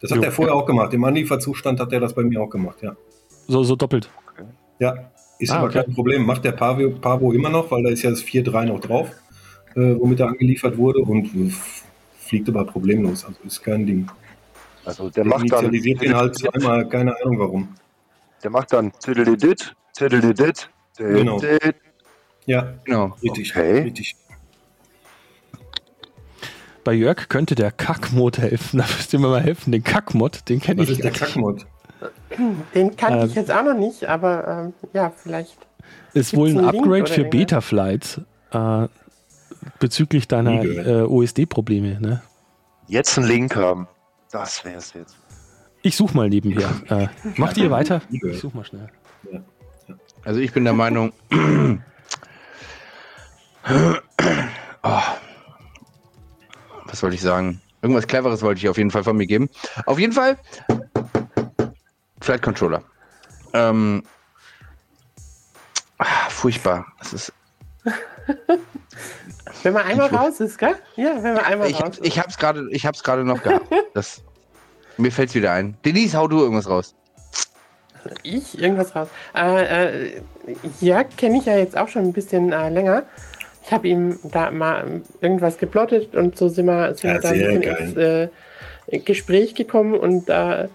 [0.00, 0.24] Das hat Jo.
[0.24, 0.92] er vorher auch gemacht.
[0.94, 2.96] Im Anlieferzustand hat er das bei mir auch gemacht, ja.
[3.48, 4.08] So, so doppelt.
[4.78, 5.82] Ja, ist Ah, aber okay.
[5.84, 6.24] kein Problem.
[6.24, 9.08] Macht der Pavo, Pavo immer noch, weil da ist ja das 4.3 noch drauf,
[9.74, 11.52] äh, womit er angeliefert wurde und äh,
[12.18, 13.24] fliegt aber problemlos.
[13.26, 14.08] Also ist kein Ding.
[14.86, 15.64] Also der Der macht dann.
[15.66, 17.68] initialisiert ihn halt zweimal, keine Ahnung warum.
[18.42, 21.38] Der macht dann Tiddledit, Tiddledit, Genau.
[22.46, 23.16] Ja, Genau.
[23.22, 23.50] richtig.
[23.56, 23.80] Okay.
[23.82, 24.16] richtig.
[26.82, 28.78] Bei Jörg könnte der Kackmod helfen.
[28.80, 29.70] Da müsst ihr mir mal helfen.
[29.72, 31.12] Den Kackmod, den kenne Was ich ist der.
[31.12, 31.66] Kackmod?
[32.74, 33.28] Den kannte Ähm.
[33.28, 35.56] ich jetzt auch noch nicht, aber ähm, ja, vielleicht.
[36.14, 37.30] Ist wohl ein Upgrade für irgendwas?
[37.30, 38.20] Betaflight
[38.52, 38.88] äh,
[39.78, 42.00] bezüglich deiner äh, OSD-Probleme.
[42.00, 42.22] Ne?
[42.88, 43.86] Jetzt einen Link haben.
[44.32, 45.16] Das wär's jetzt.
[45.82, 46.70] Ich suche mal nebenher.
[46.88, 48.00] Äh, macht ihr weiter?
[48.10, 48.88] Ich suche mal schnell.
[50.24, 51.12] Also ich bin der Meinung.
[53.68, 55.02] oh.
[56.86, 57.60] Was soll ich sagen?
[57.82, 59.48] Irgendwas Cleveres wollte ich auf jeden Fall von mir geben.
[59.86, 60.36] Auf jeden Fall
[62.20, 62.82] Flight Controller.
[63.52, 64.02] Ähm,
[65.98, 66.86] ah, furchtbar.
[67.00, 67.32] Es ist,
[69.62, 70.74] Wenn man einmal raus ist, gell?
[70.96, 72.06] Ja, wenn man einmal ich, raus ist.
[72.06, 73.66] ich hab's gerade, ich hab's gerade noch gehabt.
[73.94, 74.22] Das,
[74.96, 75.76] mir fällt's wieder ein.
[75.84, 76.94] Denise, hau du irgendwas raus.
[78.22, 79.08] Ich irgendwas raus.
[79.34, 80.20] Äh, äh,
[80.80, 83.02] Jörg kenne ich ja jetzt auch schon ein bisschen äh, länger.
[83.70, 87.28] Ich habe ihm da mal irgendwas geplottet und so sind wir, sind Ja, wir da
[87.28, 88.28] ein ins äh,
[88.98, 90.66] Gespräch gekommen und äh,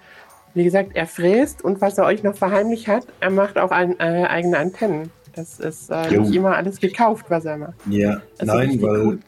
[0.53, 3.99] wie gesagt, er fräst und was er euch noch verheimlicht hat, er macht auch ein,
[3.99, 5.11] äh, eigene Antennen.
[5.33, 7.73] Das ist äh, nicht immer alles gekauft, was er macht.
[7.89, 9.19] Ja, Das nein, weil cool.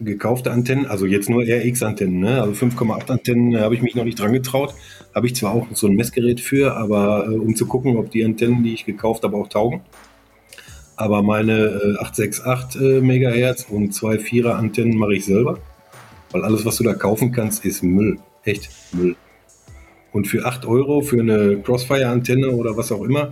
[0.00, 2.42] gekaufte Antennen, also jetzt nur RX-Antennen, ne?
[2.42, 4.74] also 5,8 Antennen äh, habe ich mich noch nicht dran getraut.
[5.14, 8.22] Habe ich zwar auch so ein Messgerät für, aber äh, um zu gucken, ob die
[8.22, 9.80] Antennen, die ich gekauft habe, auch taugen.
[10.98, 15.60] Aber meine äh, 868 äh, Megahertz und zwei Vierer Antennen mache ich selber,
[16.32, 18.18] weil alles, was du da kaufen kannst, ist Müll.
[18.44, 19.14] Echt Müll.
[20.12, 23.30] Und für 8 Euro für eine Crossfire-Antenne oder was auch immer,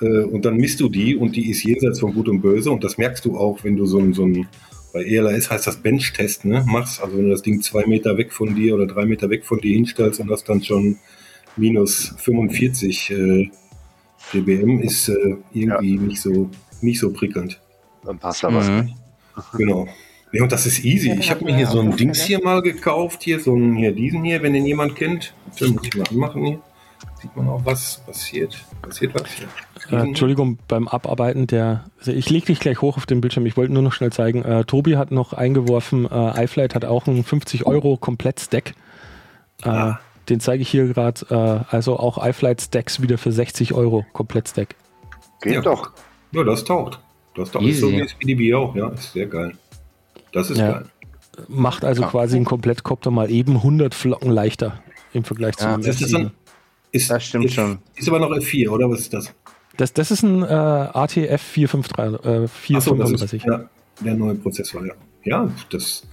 [0.00, 2.84] äh, und dann misst du die und die ist jenseits von Gut und Böse und
[2.84, 4.46] das merkst du auch, wenn du so ein, so ein
[4.92, 7.02] bei ELAS heißt das Bench-Test, ne, machst.
[7.02, 9.58] Also wenn du das Ding zwei Meter weg von dir oder drei Meter weg von
[9.58, 10.98] dir hinstellst und das dann schon
[11.56, 13.50] minus 45 äh,
[14.32, 16.48] dBm ist äh, irgendwie nicht so
[16.82, 17.60] nicht so prickelnd.
[18.04, 18.68] Dann passt da was.
[18.68, 18.94] Mhm.
[19.56, 19.86] Genau.
[20.32, 21.08] Ja, und das ist easy.
[21.08, 23.92] Ja, ich habe mir hier so ein Dings hier mal gekauft, hier so einen hier
[23.92, 25.34] diesen hier, wenn den jemand kennt.
[25.60, 26.58] Den muss ich mal anmachen hier.
[27.20, 28.64] Sieht man auch was passiert.
[28.80, 29.48] Passiert was hier.
[29.90, 31.84] Äh, Entschuldigung, beim Abarbeiten der.
[31.98, 33.46] Also ich lege dich gleich hoch auf den Bildschirm.
[33.46, 34.42] Ich wollte nur noch schnell zeigen.
[34.42, 38.70] Äh, Tobi hat noch eingeworfen, äh, iFlight hat auch einen 50 Euro Komplett-Stack.
[39.62, 40.00] Äh, Ah.
[40.28, 41.26] Den zeige ich hier gerade.
[41.70, 44.74] Äh, also auch iFlight-Stacks wieder für 60 Euro Komplett-Stack.
[45.42, 45.60] Geht Ja.
[45.60, 45.90] doch.
[46.32, 46.98] Ja, das taugt.
[47.34, 47.64] Das taugt.
[47.64, 47.96] Ist so Easy.
[47.96, 48.88] wie das PDB auch, ja.
[48.90, 49.52] Ist sehr geil.
[50.32, 50.72] Das ist Ja.
[50.72, 50.84] geil.
[51.48, 52.08] Macht also Ja.
[52.08, 54.80] quasi einen Komplettkopter mal eben 100 Flocken leichter
[55.14, 55.74] im Vergleich zu Ja.
[55.74, 56.12] einem Das ist, F7.
[56.12, 56.30] dann,
[56.92, 57.78] ist, Das stimmt ist, schon.
[57.96, 59.32] Ist aber noch F4, oder was ist das?
[59.78, 63.42] Das, das ist ein äh, ATF 453, äh, so, das 435.
[63.42, 63.64] ist ja,
[64.04, 64.92] der neue Prozessor, ja.
[65.24, 66.06] Ja, das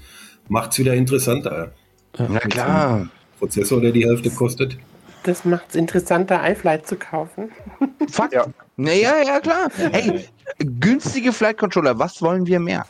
[0.48, 1.74] macht es wieder interessanter.
[2.18, 3.10] Na klar.
[3.40, 4.78] Prozessor, der die Hälfte kostet.
[5.24, 7.52] Das macht es interessanter, iFlight zu kaufen.
[8.10, 8.34] Fakt.
[8.34, 8.46] Ja.
[8.78, 9.70] Naja, ja, klar.
[9.92, 10.26] Hey,
[10.60, 12.86] günstige Flight Controller, was wollen wir mehr?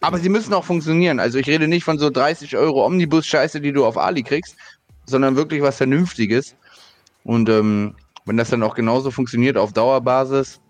[0.00, 1.20] Aber sie müssen auch funktionieren.
[1.20, 4.56] Also ich rede nicht von so 30 Euro Omnibus-Scheiße, die du auf Ali kriegst,
[5.06, 6.56] sondern wirklich was Vernünftiges.
[7.22, 7.94] Und ähm,
[8.24, 10.60] wenn das dann auch genauso funktioniert auf Dauerbasis,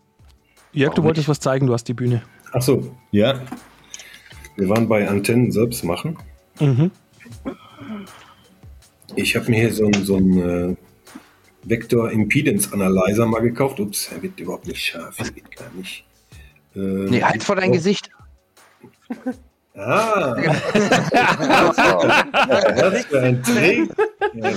[0.74, 2.22] Jörg, du wolltest was zeigen, du hast die Bühne.
[2.52, 3.40] Ach so, ja.
[4.56, 6.16] Wir waren bei Antennen selbst machen.
[6.60, 6.90] Mhm.
[9.16, 10.76] Ich habe mir hier so einen so einen, äh,
[11.64, 13.78] Vector Impedance Analyzer mal gekauft.
[13.80, 15.18] Ups, er wird überhaupt nicht scharf.
[15.18, 16.04] Er geht gar nicht.
[16.74, 18.10] Äh, nee, halt vor dein oh, Gesicht.
[19.74, 20.34] Ah,
[22.76, 23.90] was für ein Trick.
[24.34, 24.50] Ja.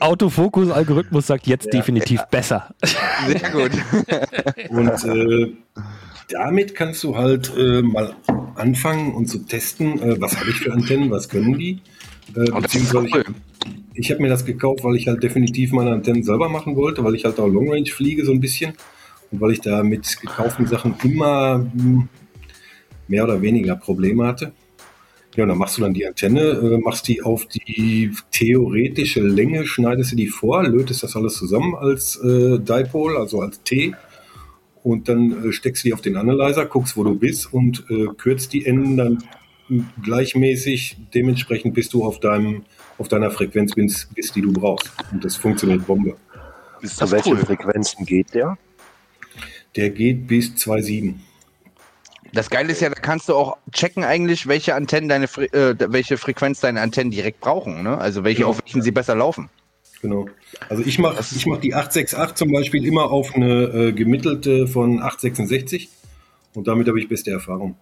[0.00, 1.72] Autofokus-Algorithmus sagt jetzt Ja.
[1.72, 2.74] definitiv besser.
[3.26, 3.72] Sehr gut.
[4.70, 5.52] Und äh,
[6.30, 8.16] damit kannst du halt äh, mal
[8.56, 11.80] anfangen und zu testen, äh, was habe ich für Antennen, was können die.
[12.36, 13.24] Äh, ist beziehungsweise cool.
[13.94, 17.04] ich, ich habe mir das gekauft, weil ich halt definitiv meine Antennen selber machen wollte,
[17.04, 18.74] weil ich halt auch Long Range fliege so ein bisschen
[19.30, 22.08] und weil ich da mit gekauften Sachen immer hm,
[23.08, 24.52] mehr oder weniger Probleme hatte.
[25.36, 29.66] Ja, und dann machst du dann die Antenne, äh, machst die auf die theoretische Länge,
[29.66, 33.94] schneidest du die vor, lötest das alles zusammen als äh, Dipole, also als T
[34.84, 38.06] und dann äh, steckst du die auf den Analyzer, guckst, wo du bist und äh,
[38.16, 39.24] kürzt die Enden dann
[40.02, 40.96] gleichmäßig.
[41.14, 42.64] Dementsprechend bist du auf deinem
[42.96, 44.92] auf deiner Frequenz bist, bist, die du brauchst.
[45.10, 46.16] Und das funktioniert Bombe.
[46.80, 47.44] Bis Das zu ist welchen cool.
[47.44, 48.56] Frequenzen geht der?
[49.74, 51.14] Der geht bis 2,7.
[52.32, 55.74] Das Geile ist ja, da kannst du auch checken eigentlich, welche Antennen deine, Fre äh,
[55.88, 57.82] welche Frequenz deine Antennen direkt brauchen.
[57.82, 57.98] Ne?
[57.98, 58.50] Also welche, Genau.
[58.50, 59.50] auf welchen sie besser laufen.
[60.00, 60.28] Genau.
[60.68, 65.00] Also ich mache ich mach die 868 zum Beispiel immer auf eine äh, gemittelte von
[65.00, 65.88] 866
[66.54, 67.76] und damit habe ich beste Erfahrung.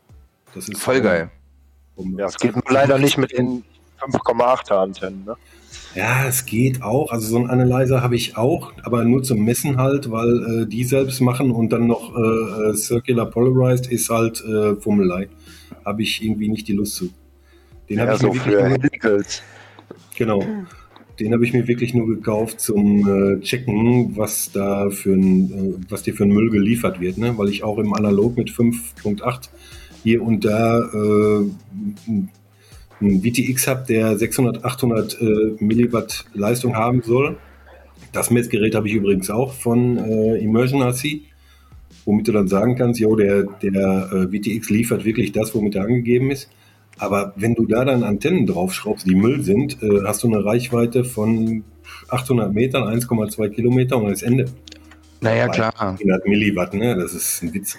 [0.55, 1.31] Das ist Voll geil.
[1.97, 2.21] Bombe.
[2.21, 3.65] Ja, es geht nur leider nicht mit den
[4.01, 5.25] 5,8er Antennen.
[5.25, 5.37] Ne?
[5.95, 7.13] Ja, es geht auch.
[7.13, 10.85] Also so einen Analyzer habe ich auch, aber nur zum Messen halt, weil äh, die
[10.85, 15.29] selbst machen und dann noch äh, äh, Circular Polarized ist halt äh, Fummelei.
[15.85, 17.11] Habe ich irgendwie nicht die Lust zu.
[17.89, 19.43] Den habe Ja, ich so mir wirklich für nur, Helicals.
[20.17, 20.43] genau.
[21.21, 25.91] Den habe ich mir wirklich nur gekauft zum äh, Checken, was da für ein, äh,
[25.91, 27.37] was dir für ein Müll geliefert wird, ne?
[27.37, 29.51] Weil ich auch im Analog mit 5.8
[30.03, 31.45] hier und da äh,
[33.01, 35.25] einen VTX habe, der 600, 800 äh,
[35.59, 37.37] Milliwatt Leistung haben soll.
[38.13, 41.23] Das Messgerät habe ich übrigens auch von äh, Immersion RC,
[42.05, 45.85] womit du dann sagen kannst, jo, der, der äh, VTX liefert wirklich das, womit er
[45.85, 46.51] angegeben ist.
[46.99, 51.05] Aber wenn du da dann Antennen draufschraubst, die Müll sind, äh, hast du eine Reichweite
[51.05, 51.65] von
[52.09, 54.47] 800 Metern, 1,2 Kilometer und ist Ende.
[55.21, 55.73] Naja, klar.
[55.79, 56.97] 100 Milliwatt, ne?
[56.97, 57.79] Das ist ein Witz.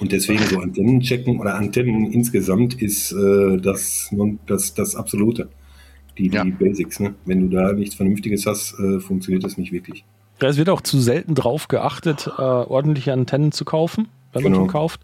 [0.00, 4.10] Und deswegen so Antennen checken oder Antennen insgesamt ist äh, das,
[4.46, 5.48] das, das Absolute.
[6.16, 6.44] Die, die Ja.
[6.44, 7.14] Basics, ne?
[7.24, 10.04] Wenn du da nichts Vernünftiges hast, äh, funktioniert das nicht wirklich.
[10.40, 14.52] Ja, es wird auch zu selten drauf geachtet, äh, ordentliche Antennen zu kaufen, wenn man
[14.52, 14.64] Genau.
[14.64, 15.00] schon kauft.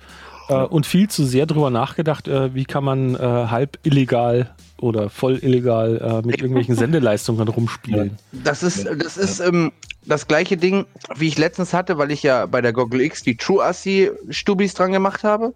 [0.49, 5.09] Äh, und viel zu sehr drüber nachgedacht, äh, wie kann man äh, halb illegal oder
[5.09, 8.19] voll illegal äh, mit irgendwelchen Sendeleistungen rumspielen.
[8.45, 9.73] Das ist, das ist ähm,
[10.07, 10.87] das gleiche Ding,
[11.17, 14.75] wie ich letztens hatte, weil ich ja bei der Goggle X die True Assi Stubis
[14.75, 15.55] dran gemacht habe.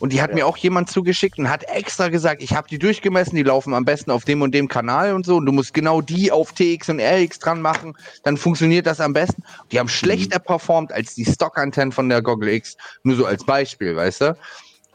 [0.00, 3.36] Und die hat mir auch jemand zugeschickt und hat extra gesagt, ich habe die durchgemessen,
[3.36, 5.36] die laufen am besten auf dem und dem Kanal und so.
[5.36, 9.12] Und du musst genau die auf TX und RX dran machen, dann funktioniert das am
[9.12, 9.42] besten.
[9.70, 12.76] Die haben schlechter performt als die Stockantennen von der Goggle X.
[13.04, 14.36] Nur so als Beispiel, weißt du?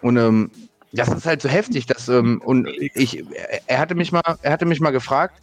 [0.01, 0.51] Und ähm,
[0.91, 3.23] das ist halt so heftig, dass ähm, und ich,
[3.67, 5.41] er hatte mich mal, er hatte mich mal gefragt,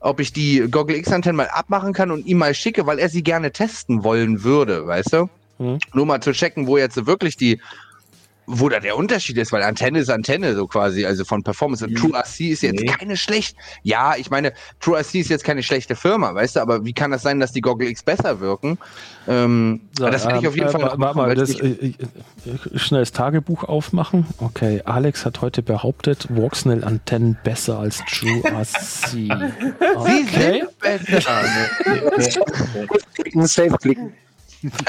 [0.00, 3.22] ob ich die Goggle X-Antennen mal abmachen kann und ihm mal schicke, weil er sie
[3.22, 5.30] gerne testen wollen würde, weißt du?
[5.58, 5.78] Mhm.
[5.92, 7.60] Nur mal zu checken, wo jetzt wirklich die,
[8.50, 11.84] wo da der Unterschied ist, weil Antenne ist Antenne, so quasi, also von Performance.
[11.84, 12.86] Und True RC ist jetzt Nee.
[12.86, 13.56] keine schlecht.
[13.82, 17.10] Ja, ich meine, True RC ist jetzt keine schlechte Firma, weißt du, aber wie kann
[17.10, 18.78] das sein, dass die Goggle X besser wirken?
[19.28, 21.94] Ähm, das werde ich auf jeden äh, Fall noch Warte machen, mal, das, ich- äh,
[22.74, 24.26] äh, schnell das Tagebuch aufmachen.
[24.38, 28.66] Okay, Alex hat heute behauptet, Walksnell-Antennen besser als True RC.
[29.10, 29.30] Sie
[29.94, 30.64] Okay.
[30.64, 31.42] sind besser.
[33.46, 34.12] Safe klicken.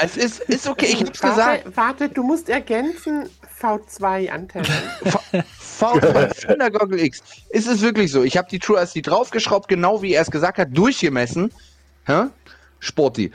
[0.02, 1.76] es ist, ist okay, ich hab's warte, gesagt.
[1.76, 3.28] warte, du musst ergänzen
[3.60, 4.66] V2-Antennen.
[5.80, 7.22] V2 von der Goggle X.
[7.50, 8.22] Ist es wirklich so?
[8.22, 11.52] Ich habe die True RC draufgeschraubt, genau wie er es gesagt hat, durchgemessen.
[12.06, 12.24] Hä?
[12.80, 13.30] Sporty.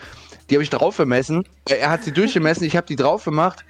[0.49, 1.47] Die habe ich drauf gemessen.
[1.69, 3.63] Äh, Er hat sie durchgemessen, ich habe die drauf gemacht.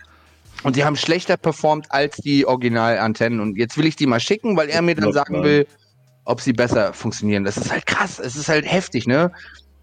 [0.63, 3.39] Und die haben schlechter performt als die Originalantennen.
[3.39, 5.67] Und jetzt will ich die mal schicken, weil er mir dann sagen will,
[6.23, 7.43] ob sie besser funktionieren.
[7.43, 8.19] Das ist halt krass.
[8.19, 9.31] Es ist halt heftig, ne?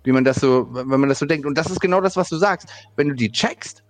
[0.05, 1.47] Wie man das so, wenn man das so denkt.
[1.47, 2.69] Und das ist genau das, was du sagst.
[2.97, 3.82] Wenn du die checkst,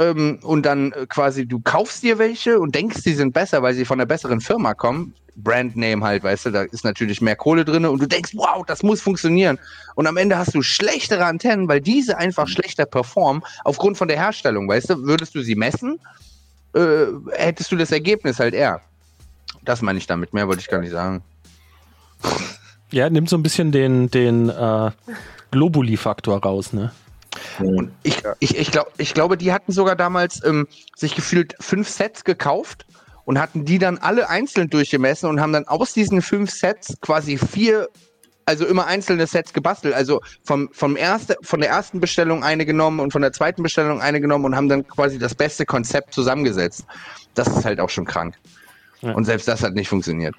[0.00, 3.74] ähm, und dann äh, quasi du kaufst dir welche und denkst, die sind besser, weil
[3.74, 5.14] sie von einer besseren Firma kommen.
[5.36, 8.82] Brandname halt, weißt du, da ist natürlich mehr Kohle drin und du denkst, wow, das
[8.82, 9.58] muss funktionieren.
[9.94, 14.18] Und am Ende hast du schlechtere Antennen, weil diese einfach schlechter performen aufgrund von der
[14.18, 16.00] Herstellung, weißt du, würdest du sie messen,
[16.74, 18.80] äh, hättest du das Ergebnis halt eher.
[19.62, 21.22] Das meine ich damit, mehr wollte ich gar nicht sagen.
[22.90, 24.90] Ja, nimmt so ein bisschen den, den äh,
[25.52, 26.92] Globuli-Faktor raus, ne?
[27.58, 30.66] Und ich, ich, ich, glaub, ich glaube, die hatten sogar damals ähm,
[30.96, 32.86] sich gefühlt fünf Sets gekauft
[33.24, 37.36] und hatten die dann alle einzeln durchgemessen und haben dann aus diesen fünf Sets quasi
[37.38, 37.88] vier,
[38.46, 39.94] also immer einzelne Sets gebastelt.
[39.94, 44.00] Also vom, vom erste, von der ersten Bestellung eine genommen und von der zweiten Bestellung
[44.00, 46.84] eine genommen und haben dann quasi das beste Konzept zusammengesetzt.
[47.34, 48.34] Das ist halt auch schon krank.
[49.02, 49.12] Ja.
[49.12, 50.34] Und selbst das hat nicht funktioniert.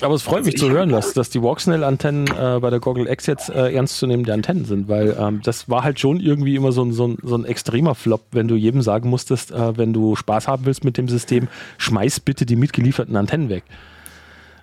[0.00, 3.26] Aber es freut mich zu hören, dass, dass die Walksnail-Antennen äh, bei der Goggle X
[3.26, 6.92] jetzt äh, ernstzunehmende Antennen sind, weil ähm, das war halt schon irgendwie immer so ein,
[6.92, 10.48] so, ein, so ein extremer Flop, wenn du jedem sagen musstest, äh, wenn du Spaß
[10.48, 13.64] haben willst mit dem System, schmeiß bitte die mitgelieferten Antennen weg.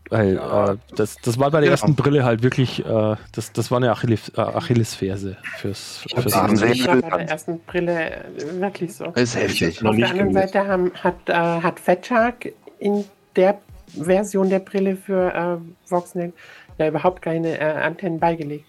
[0.09, 1.71] Weil äh, das, das war bei der Ja.
[1.73, 6.33] ersten Brille halt wirklich, äh, das, das war eine Achilles, äh, Achillesferse fürs, fürs Das
[6.33, 9.05] war bei der ersten Brille äh, wirklich so.
[9.05, 9.85] Das ist heftig.
[9.85, 10.33] Auf der anderen.
[10.33, 12.49] Seite haben, hat, äh, hat Fat Shark
[12.79, 13.05] in
[13.35, 13.59] der
[13.89, 16.33] Version der Brille für äh, Voxnet
[16.77, 18.65] ja überhaupt keine äh, Antennen beigelegt.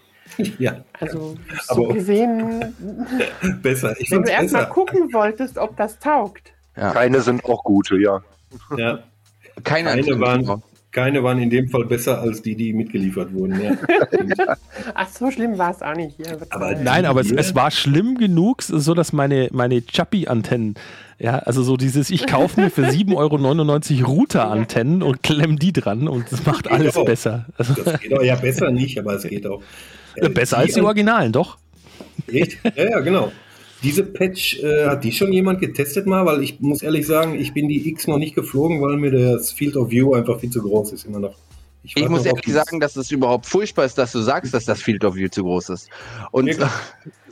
[0.59, 1.35] Ja, Also
[1.67, 2.73] so Aber- gesehen,
[3.61, 3.93] besser.
[3.99, 6.53] Ich wenn du erstmal gucken wolltest, ob das taugt.
[6.77, 6.91] Ja.
[6.91, 8.21] Keine sind auch gute, ja.
[8.77, 8.99] Ja,
[9.63, 10.21] Keine, keine Antennen.
[10.21, 13.59] waren, keine waren in dem Fall besser als die, die mitgeliefert wurden.
[13.61, 13.71] Ja.
[14.93, 16.37] Ach, so schlimm war es auch nicht hier.
[16.49, 17.37] Aber Nein, aber es, Ja.
[17.37, 20.75] es war schlimm genug, so dass meine, meine Chappy-Antennen,
[21.21, 26.07] ja, also so dieses, ich kaufe mir für 7,99 Euro Router-Antennen und klemm die dran
[26.07, 27.05] und das macht alles Genau.
[27.05, 27.45] besser.
[27.57, 29.61] Also, Das geht auch, ja, besser nicht, aber es geht auch.
[30.15, 31.57] Äh, besser als die Originalen, doch.
[32.27, 32.57] Echt?
[32.75, 33.31] Ja, ja, genau.
[33.83, 36.25] Diese Patch, äh, hat die schon jemand getestet mal?
[36.25, 39.51] Weil ich muss ehrlich sagen, ich bin die X noch nicht geflogen, weil mir das
[39.51, 41.35] Field of View einfach viel zu groß ist immer noch.
[41.83, 44.81] Ich warte muss ehrlich sagen, dass es überhaupt furchtbar ist, dass du sagst, dass das
[44.81, 45.89] Field of View zu groß ist.
[46.31, 46.57] Und?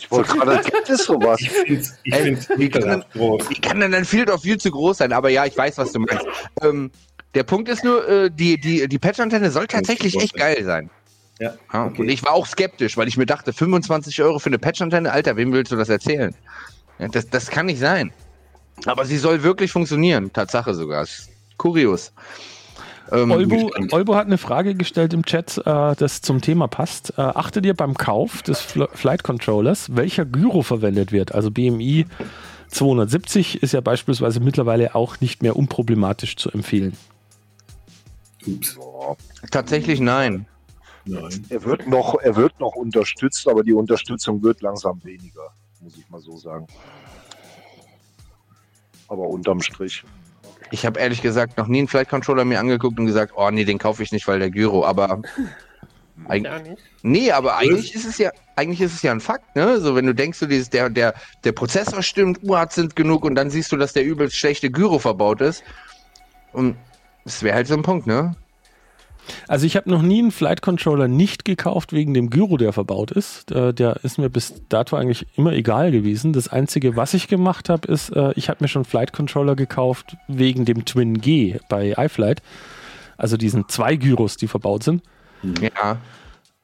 [0.01, 1.41] Ich wollte gerade, gibt es sowas?
[1.41, 3.49] Ich finde es ich Ey, find's wie kann groß.
[3.49, 5.11] wie kann denn ein Field of View zu groß sein?
[5.11, 6.25] Aber ja, ich weiß, was du meinst.
[6.61, 6.89] Ähm,
[7.33, 10.89] der Punkt ist nur, äh, die, die, die Patch-Antenne soll tatsächlich echt geil sein.
[11.39, 12.01] Ja, okay.
[12.01, 15.35] Und ich war auch skeptisch, weil ich mir dachte, 25 Euro für eine Patch-Antenne, Alter,
[15.35, 16.33] wem willst du das erzählen?
[16.97, 18.13] Ja, das, das kann nicht sein.
[18.85, 20.31] Aber sie soll wirklich funktionieren.
[20.31, 21.05] Tatsache sogar.
[21.57, 22.13] Kurios.
[23.11, 23.71] Ähm, Olbo.
[23.91, 27.13] Olbo hat eine Frage gestellt im Chat, äh, das zum Thema passt.
[27.17, 31.33] Äh, achtet ihr beim Kauf des Fl Flight Controllers, welcher Gyro verwendet wird?
[31.33, 32.05] Also BMI
[32.69, 36.93] 270 ist ja beispielsweise mittlerweile auch nicht mehr unproblematisch zu empfehlen.
[38.45, 38.77] Ups.
[39.51, 40.45] tatsächlich nein.
[41.05, 41.45] Nein.
[41.49, 46.07] Er wird noch, er wird noch unterstützt, aber die Unterstützung wird langsam weniger, muss ich
[46.09, 46.67] mal so sagen.
[49.07, 50.03] Aber unterm Strich.
[50.71, 53.65] Ich habe ehrlich gesagt noch nie einen Flight Controller mir angeguckt und gesagt, oh nee,
[53.65, 54.85] den kaufe ich nicht, weil der Gyro.
[54.85, 55.21] Aber
[56.27, 56.43] Eig
[57.01, 59.79] nee, aber eigentlich ist es ja, eigentlich ist es ja ein Fakt, ne?
[59.79, 61.13] So wenn du denkst, du dieses, der, der,
[61.43, 64.99] der Prozessor stimmt, UART sind genug und dann siehst du, dass der übelst schlechte Gyro
[64.99, 65.63] verbaut ist.
[66.51, 66.75] Und
[67.25, 68.35] es wäre halt so ein Punkt, ne?
[69.47, 73.11] Also ich habe noch nie einen Flight Controller nicht gekauft wegen dem Gyro, der verbaut
[73.11, 73.51] ist.
[73.51, 76.33] Äh, der ist mir bis dato eigentlich immer egal gewesen.
[76.33, 80.17] Das Einzige, was ich gemacht habe, ist, äh, ich habe mir schon Flight Controller gekauft
[80.27, 82.41] wegen dem Twin G bei iFlight.
[83.17, 85.03] Also diesen zwei Gyros, die verbaut sind.
[85.61, 85.97] Ja.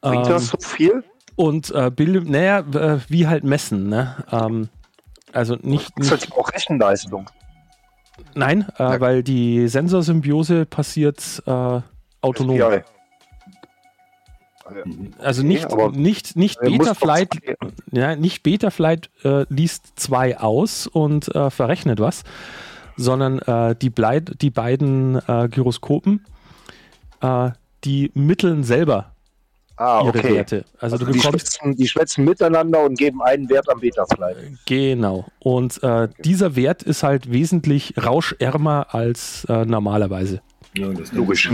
[0.02, 1.04] Bringt Ähm, das so viel?
[1.36, 4.16] Und äh, Bilde, naja, äh, wie halt messen, ne?
[4.32, 4.70] Ähm,
[5.34, 7.30] also nicht, Das nicht ist auch Rechenleistung.
[8.36, 11.82] nein, äh, weil die Sensorsymbiose passiert äh,
[12.26, 12.58] autonom.
[12.58, 12.82] SPI.
[15.20, 17.30] Also Okay, nicht, aber nicht, nicht Betaflight,
[17.92, 22.24] ja, nicht Betaflight äh, liest zwei aus und äh, verrechnet was,
[22.98, 26.26] sondern äh, die, Blei- die beiden äh, Gyroskopen,
[27.22, 27.52] äh,
[27.84, 29.12] die mitteln selber
[29.78, 30.36] Ah, ihre okay.
[30.36, 30.66] Werte.
[30.80, 34.38] Also, Also du die, bekommst schwätzen, die schwätzen miteinander und geben einen Wert am Beta-Flight.
[34.66, 35.26] genau.
[35.40, 40.42] Und äh, dieser Wert ist halt wesentlich rauschärmer als äh, normalerweise.
[40.76, 41.52] Ja, das Logisch.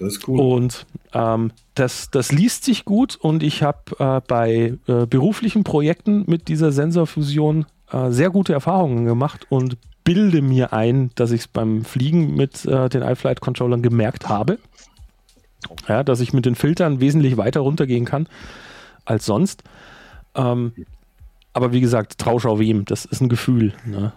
[0.00, 0.40] Das ist cool.
[0.40, 6.24] Und ähm, das, das liest sich gut und ich habe äh, bei äh, beruflichen Projekten
[6.26, 11.48] mit dieser Sensorfusion äh, sehr gute Erfahrungen gemacht und bilde mir ein, dass ich es
[11.48, 14.58] beim Fliegen mit äh, den iFlight-Controllern gemerkt habe.
[15.86, 18.26] Ja, dass ich mit den Filtern wesentlich weiter runtergehen kann
[19.04, 19.62] als sonst.
[20.34, 20.72] Ähm,
[21.52, 23.74] aber wie gesagt, Trauschau wem, das ist ein Gefühl.
[23.84, 24.12] Ne?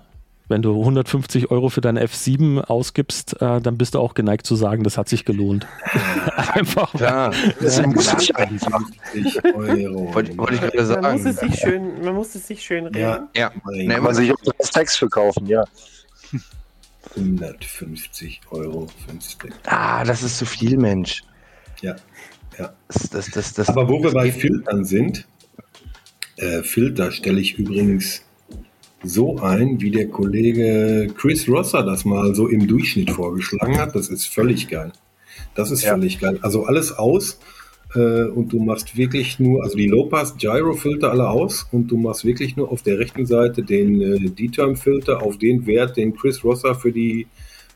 [0.49, 4.56] Wenn du 150 Euro für deine F7 ausgibst, äh, dann bist du auch geneigt zu
[4.56, 5.65] sagen, das hat sich gelohnt.
[6.53, 6.94] einfach.
[6.99, 8.82] Ja, Das muss ich einfach.
[9.14, 10.14] 50 Euro.
[10.14, 11.24] wollte wollte ich gerade Man sagen.
[11.24, 12.99] muss, es sich schön, man muss es sich schön reden.
[12.99, 13.52] Ja, Ja.
[13.72, 15.64] Nee, Kann man sich auch das Text verkaufen, ja.
[17.15, 19.53] 150 Euro für ein Stick.
[19.65, 21.24] Ah, das ist zu viel, Mensch.
[21.82, 21.95] Ja,
[22.57, 22.74] ja.
[22.88, 25.26] Das, das, das, das, Aber wo wir bei Filtern sind,
[26.38, 28.24] äh, Filter stelle ich übrigens
[29.03, 33.95] so ein, wie der Kollege Chris Rosser das mal so im Durchschnitt vorgeschlagen hat.
[33.95, 34.91] Das ist völlig geil.
[35.55, 35.91] Das ist Ja.
[35.93, 36.39] völlig geil.
[36.41, 37.39] Also alles aus
[37.95, 42.25] äh, und du machst wirklich nur, also die Low-Pass Gyro-Filter alle aus und du machst
[42.25, 46.73] wirklich nur auf der rechten Seite den äh, D-Term-Filter auf den Wert, den Chris Rosser
[46.73, 47.27] für die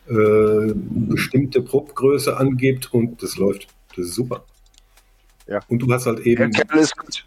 [0.09, 3.67] äh, bestimmte Prop-Größe angibt und das läuft.
[3.95, 4.43] Das ist super.
[5.47, 5.59] Ja.
[5.67, 7.25] Und du hast halt Der eben Kerl ist gut.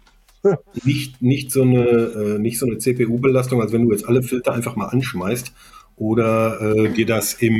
[0.83, 4.53] Nicht, nicht so eine, äh, nicht so eine CPU-Belastung, als wenn du jetzt alle Filter
[4.53, 5.53] einfach mal anschmeißt
[5.97, 7.59] oder äh, dir das im,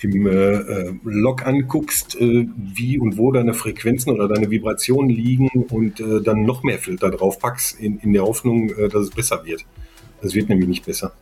[0.00, 5.48] im äh, äh, Log anguckst, äh, wie und wo deine Frequenzen oder deine Vibrationen liegen
[5.70, 9.44] und äh, dann noch mehr Filter draufpackst, in, in der Hoffnung, äh, dass es besser
[9.44, 9.64] wird.
[10.22, 11.12] Es wird nämlich nicht besser.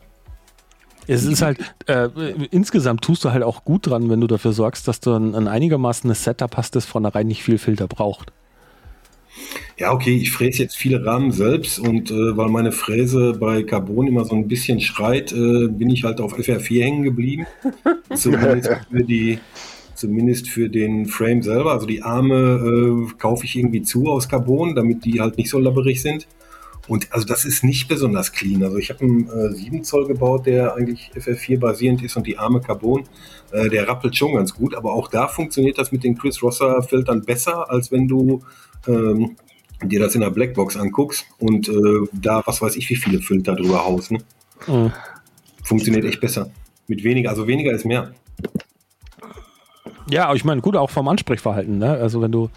[1.07, 2.09] Es ist halt, äh,
[2.51, 5.47] insgesamt tust du halt auch gut dran, wenn du dafür sorgst, dass du ein, ein
[5.47, 8.31] einigermaßen ein Setup hast, das von rein nicht viel Filter braucht.
[9.77, 14.07] Ja, okay, ich fräse jetzt viele Rahmen selbst und äh, weil meine Fräse bei Carbon
[14.07, 17.45] immer so ein bisschen schreit, äh, bin ich halt auf FR4 hängen geblieben.
[18.13, 19.39] Zumindest für die,
[19.95, 21.71] zumindest für den Frame selber.
[21.71, 25.59] Also die Arme äh, kaufe ich irgendwie zu aus Carbon, damit die halt nicht so
[25.59, 26.27] labberig sind.
[26.89, 28.63] Und also das ist nicht besonders clean.
[28.63, 32.37] Also ich habe einen äh, 7 Zoll gebaut, der eigentlich FR4 basierend ist und die
[32.37, 33.03] Arme Carbon,
[33.51, 34.73] äh, der rappelt schon ganz gut.
[34.73, 38.41] Aber auch da funktioniert das mit den Chris Rosser Filtern besser, als wenn du
[38.87, 39.35] ähm,
[39.83, 43.55] dir das in der Blackbox anguckst und äh, da, was weiß ich, wie viele Filter
[43.55, 44.11] drüber haust.
[44.11, 44.19] Ne?
[44.67, 44.91] Mhm.
[45.63, 46.49] Funktioniert echt besser.
[46.87, 48.13] Mit weniger, also weniger ist mehr.
[50.09, 51.91] Ja, aber ich meine, gut, auch vom Ansprechverhalten, ne?
[51.91, 52.49] Also wenn du,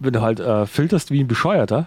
[0.00, 1.86] wenn du halt äh, filterst wie ein Bescheuerter,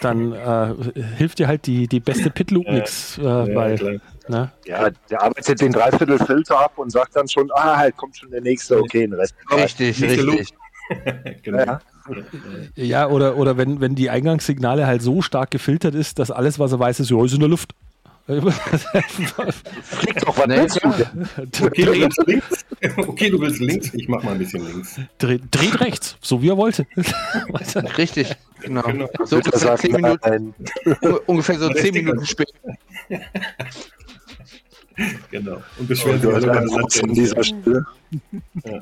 [0.00, 0.74] dann äh,
[1.16, 2.72] hilft dir halt die, die beste Pitloop Ja.
[2.72, 3.92] nix, äh, weil, klar.
[4.28, 4.52] ne?
[4.64, 8.30] Ja, der arbeitet den Dreiviertel Filter ab und sagt dann schon, ah, halt kommt schon
[8.30, 9.34] der nächste, okay, den Rest.
[9.50, 10.54] Richtig, Nächste richtig.
[11.42, 11.58] genau.
[11.58, 11.80] Ja.
[12.74, 16.72] Ja, oder, oder wenn, wenn die Eingangssignale halt so stark gefiltert ist, dass alles, was
[16.72, 17.74] er weiß, ist, ja, ist in der Luft.
[18.26, 20.36] Fliegt doch
[20.76, 20.96] klar.
[20.96, 21.28] denn?
[21.60, 22.64] Okay, du willst links.
[22.96, 23.94] Okay, du willst links.
[23.94, 25.00] Ich mach mal ein bisschen links.
[25.18, 26.86] dreht, dreht rechts, so wie er wollte.
[27.98, 28.82] Richtig, genau.
[28.82, 29.08] Genau.
[29.24, 30.54] So ungefähr Minuten,
[31.26, 31.94] ungefähr so zehn.
[31.94, 32.52] Minuten später.
[35.30, 35.62] Genau.
[35.78, 37.86] Und beschweren sich alle über dieser Stelle.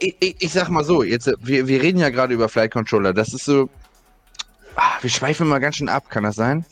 [0.01, 2.73] Ich, ich, ich sag mal so, jetzt, äh, wir, wir reden ja gerade über Flight
[2.73, 3.12] Controller.
[3.12, 3.69] Das ist so.
[4.77, 6.65] Ah, wir schweifen mal ganz schön ab, kann das sein?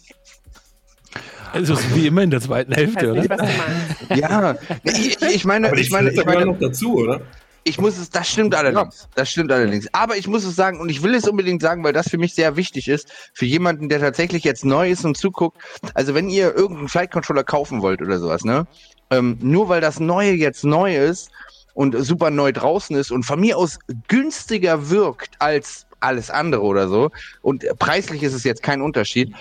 [1.53, 3.37] Also so wie immer in der zweiten Hälfte, nicht, oder?
[3.39, 4.21] meinst.
[4.21, 4.55] Ja,
[4.85, 7.21] ich, ich meine, ich meine, ich meine, noch dazu, oder?
[7.69, 9.09] Ich muss es, das stimmt allerdings.
[9.15, 9.87] Das stimmt allerdings.
[9.93, 12.35] Aber ich muss es sagen, und ich will es unbedingt sagen, weil das für mich
[12.35, 15.59] sehr wichtig ist, für jemanden, der tatsächlich jetzt neu ist und zuguckt.
[15.95, 18.67] Also wenn ihr irgendeinen Flight Controller kaufen wollt oder sowas, ne?
[19.11, 21.31] Ähm, nur weil das Neue jetzt neu ist
[21.75, 23.79] und super neu draußen ist und von mir aus
[24.09, 27.11] günstiger wirkt als alles andere oder so.
[27.43, 29.33] Und preislich ist es jetzt kein Unterschied.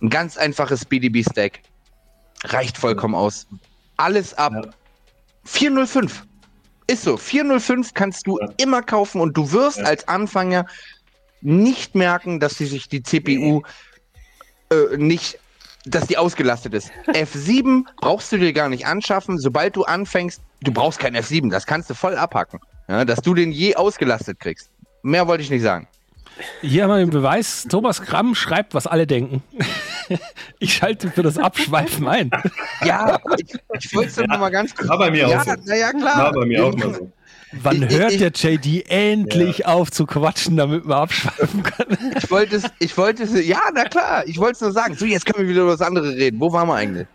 [0.00, 1.60] Ein ganz einfaches BDB-Stack
[2.44, 3.46] reicht vollkommen aus.
[3.96, 4.70] Alles ab Ja.
[5.44, 6.24] 405.
[6.88, 7.16] Ist so.
[7.16, 8.48] 405 kannst du Ja.
[8.58, 9.84] immer kaufen und du wirst Ja.
[9.84, 10.66] als Anfänger
[11.40, 13.62] nicht merken, dass sie sich die CPU
[14.70, 15.38] äh, nicht,
[15.84, 16.90] dass die ausgelastet ist.
[17.08, 19.38] F7 brauchst du dir gar nicht anschaffen.
[19.38, 22.60] Sobald du anfängst, du brauchst kein F7, das kannst du voll abhacken.
[22.88, 24.70] Ja, dass du den je ausgelastet kriegst.
[25.02, 25.88] Mehr wollte ich nicht sagen.
[26.60, 29.42] Hier haben wir den Beweis, Thomas Kramm schreibt, was alle denken.
[30.58, 32.30] Ich schalte für das Abschweifen ein.
[32.84, 34.88] Ja, ich, ich wollte es nur mal ganz kurz.
[34.88, 35.52] War bei mir Ja, auch so.
[35.64, 36.16] naja, klar.
[36.24, 37.10] War bei mir auch mal so.
[37.62, 41.86] Wann Ich- hört ich- der JD endlich auf zu quatschen, damit man abschweifen kann?
[42.18, 44.94] Ich wollte es, ich wollte es, ja, na klar, ich wollte es nur sagen.
[44.96, 46.40] So, jetzt können wir wieder über das andere reden.
[46.40, 47.06] Wo waren wir eigentlich?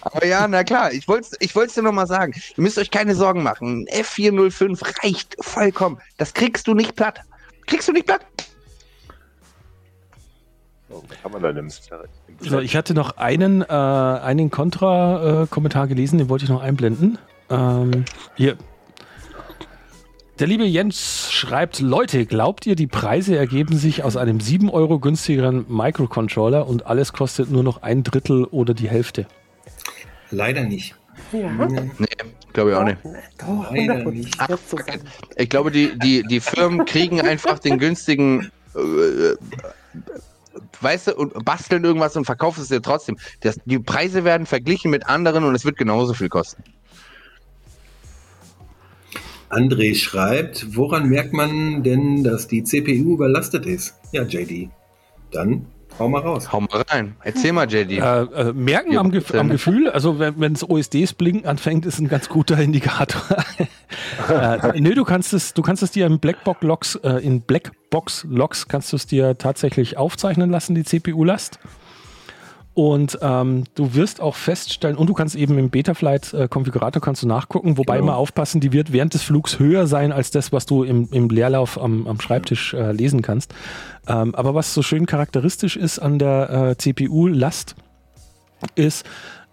[0.00, 2.32] Aber ja, na klar, ich wollte es ich wollte es dir nochmal sagen.
[2.56, 3.86] Ihr müsst euch keine Sorgen machen.
[3.88, 5.98] F405 reicht vollkommen.
[6.18, 7.20] Das kriegst du nicht platt.
[7.66, 8.20] Kriegst du nicht platt?
[11.08, 11.70] Was haben wir da denn?
[12.40, 17.18] So, ich hatte noch einen, äh, einen Kontra-Kommentar gelesen, den wollte ich noch einblenden.
[17.50, 18.04] Ähm,
[18.36, 18.56] hier.
[20.40, 24.98] Der liebe Jens schreibt, Leute, glaubt ihr, die Preise ergeben sich aus einem 7 Euro
[24.98, 29.26] günstigeren Microcontroller und alles kostet nur noch ein Drittel oder die Hälfte?
[30.30, 30.96] Leider nicht.
[31.32, 31.48] Ja,
[31.98, 32.06] Nee,
[32.52, 32.98] glaube ich auch nicht.
[33.38, 34.38] doch, Leider 100 nicht.
[34.38, 34.48] Prozent.
[34.50, 35.00] Wird so sein.
[35.36, 39.36] Ich glaube, die, die, die Firmen kriegen einfach den günstigen, äh,
[40.80, 43.16] weißt du, und basteln irgendwas und verkaufen es dir trotzdem.
[43.40, 46.62] Das, die Preise werden verglichen mit anderen und es wird genauso viel kosten.
[49.50, 53.94] André schreibt, woran merkt man denn, dass die CPU überlastet ist?
[54.10, 54.70] Ja, JD.
[55.30, 55.66] Dann
[55.98, 56.52] hau mal raus.
[56.52, 57.16] Hau mal rein.
[57.22, 57.92] Erzähl mal, JD.
[57.92, 59.38] Äh, äh, merken Ja, am, bitte.
[59.38, 63.22] am Gefühl, also wenn wenns OSDs blinken anfängt, ist ein ganz guter Indikator.
[64.28, 68.26] äh, nö, du kannst es, du kannst es dir in Blackbox Logs, äh, in Blackbox
[68.28, 71.58] Logs kannst du es dir tatsächlich aufzeichnen lassen, die CPU-Last.
[72.74, 77.78] Und ähm, du wirst auch feststellen, und du kannst eben im Betaflight-Konfigurator kannst du nachgucken,
[77.78, 78.08] wobei Genau.
[78.08, 81.30] immer aufpassen, die wird während des Flugs höher sein als das, was du im, im
[81.30, 83.54] Leerlauf am, am Schreibtisch äh, lesen kannst.
[84.08, 87.76] Ähm, aber was so schön charakteristisch ist an der äh, CPU-Last,
[88.74, 89.06] ist,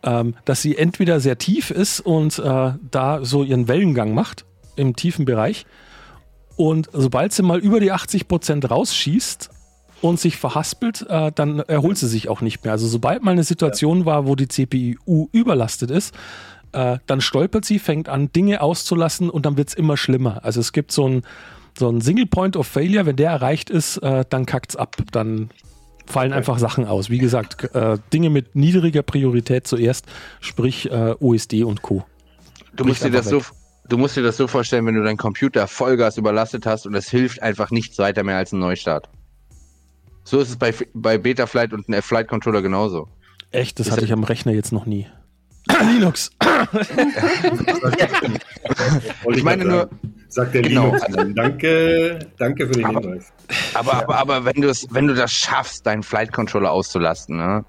[0.03, 4.45] ähm, dass sie entweder sehr tief ist und äh, da so ihren Wellengang macht
[4.75, 5.67] im tiefen Bereich.
[6.55, 9.50] Und sobald sie mal über die 80% rausschießt
[10.01, 12.73] und sich verhaspelt, äh, dann erholt sie sich auch nicht mehr.
[12.73, 16.13] Also sobald mal eine Situation war, wo die CPU überlastet ist,
[16.73, 20.43] äh, dann stolpert sie, fängt an, Dinge auszulassen und dann wird es immer schlimmer.
[20.43, 21.21] Also es gibt so ein,
[21.77, 24.97] so ein Single Point of Failure, wenn der erreicht ist, äh, dann kackt's ab.
[25.11, 25.49] Dann
[26.05, 27.09] fallen einfach Sachen aus.
[27.09, 30.05] Wie gesagt, äh, Dinge mit niedriger Priorität zuerst,
[30.39, 32.03] sprich äh, OSD und Co.
[32.73, 33.41] Du musst, dir das so,
[33.87, 37.09] du musst dir das so vorstellen, wenn du deinen Computer Vollgas überlastet hast und es
[37.09, 39.09] hilft einfach nichts weiter mehr als ein Neustart.
[40.23, 43.07] So ist es bei, bei Betaflight und einem Flight Controller genauso.
[43.51, 45.07] Echt, das Ist hatte ich am Rechner jetzt noch nie.
[45.93, 46.31] Linux.
[49.33, 49.89] Ich meine nur-.
[50.29, 50.93] Sagt der Genau.
[50.95, 51.33] Linux.
[51.35, 53.33] Danke, danke für den Aber- Hinweis.
[53.73, 57.65] Aber, aber, aber wenn, du es, wenn du das schaffst, deinen Flight Controller auszulasten, ne,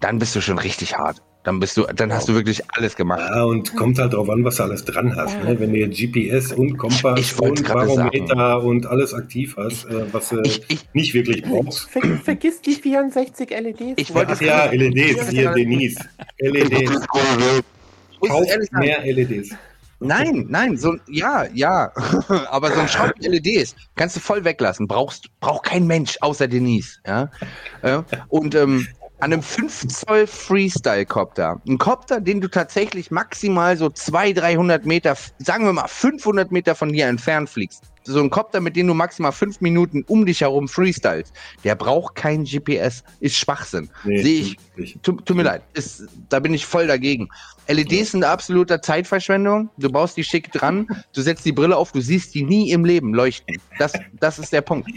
[0.00, 1.20] dann bist du schon richtig hart.
[1.42, 3.20] Dann bist du, dann hast du wirklich alles gemacht.
[3.20, 5.42] Ja, und kommt halt drauf an, was du alles dran hast.
[5.42, 5.58] Ne?
[5.58, 10.40] Wenn du jetzt GPS und Kompass und Barometer und alles aktiv hast, äh, was du
[10.42, 11.88] Ich, ich, nicht wirklich brauchst.
[11.88, 13.94] Ver vergiss die 64 LEDs.
[13.96, 14.32] Ich wollte.
[14.34, 15.98] Ach ja, LEDs, hier Denise.
[16.38, 17.06] LEDs.
[17.08, 19.50] Kauf sagen, mehr LEDs.
[20.02, 21.90] Nein, nein, so ein- ja, ja.
[22.50, 24.86] Aber so ein Schraub LEDs kannst du voll weglassen.
[24.86, 26.98] Brauchst, braucht kein Mensch außer Denise.
[27.06, 27.30] Ja?
[27.82, 28.86] Äh, Und ähm,
[29.20, 35.16] an einem 5 Zoll Freestyle-Copter, ein Copter, den du tatsächlich maximal so 200, 300 Meter,
[35.38, 37.84] sagen wir mal 500 Meter von dir entfernt fliegst.
[38.04, 41.32] So ein Copter, mit dem du maximal fünf Minuten um dich herum freestylst,
[41.64, 43.04] der braucht kein GPS.
[43.20, 43.90] Ist Schwachsinn.
[44.04, 44.98] Nee, Sehe ich.
[45.02, 47.28] Tut, tut mir leid, ist, da bin ich voll dagegen.
[47.68, 49.68] LEDs sind absoluter Zeitverschwendung.
[49.76, 52.84] Du baust die schick dran, du setzt die Brille auf, du siehst die nie im
[52.86, 53.58] Leben leuchten.
[53.78, 54.88] Das, das ist der Punkt.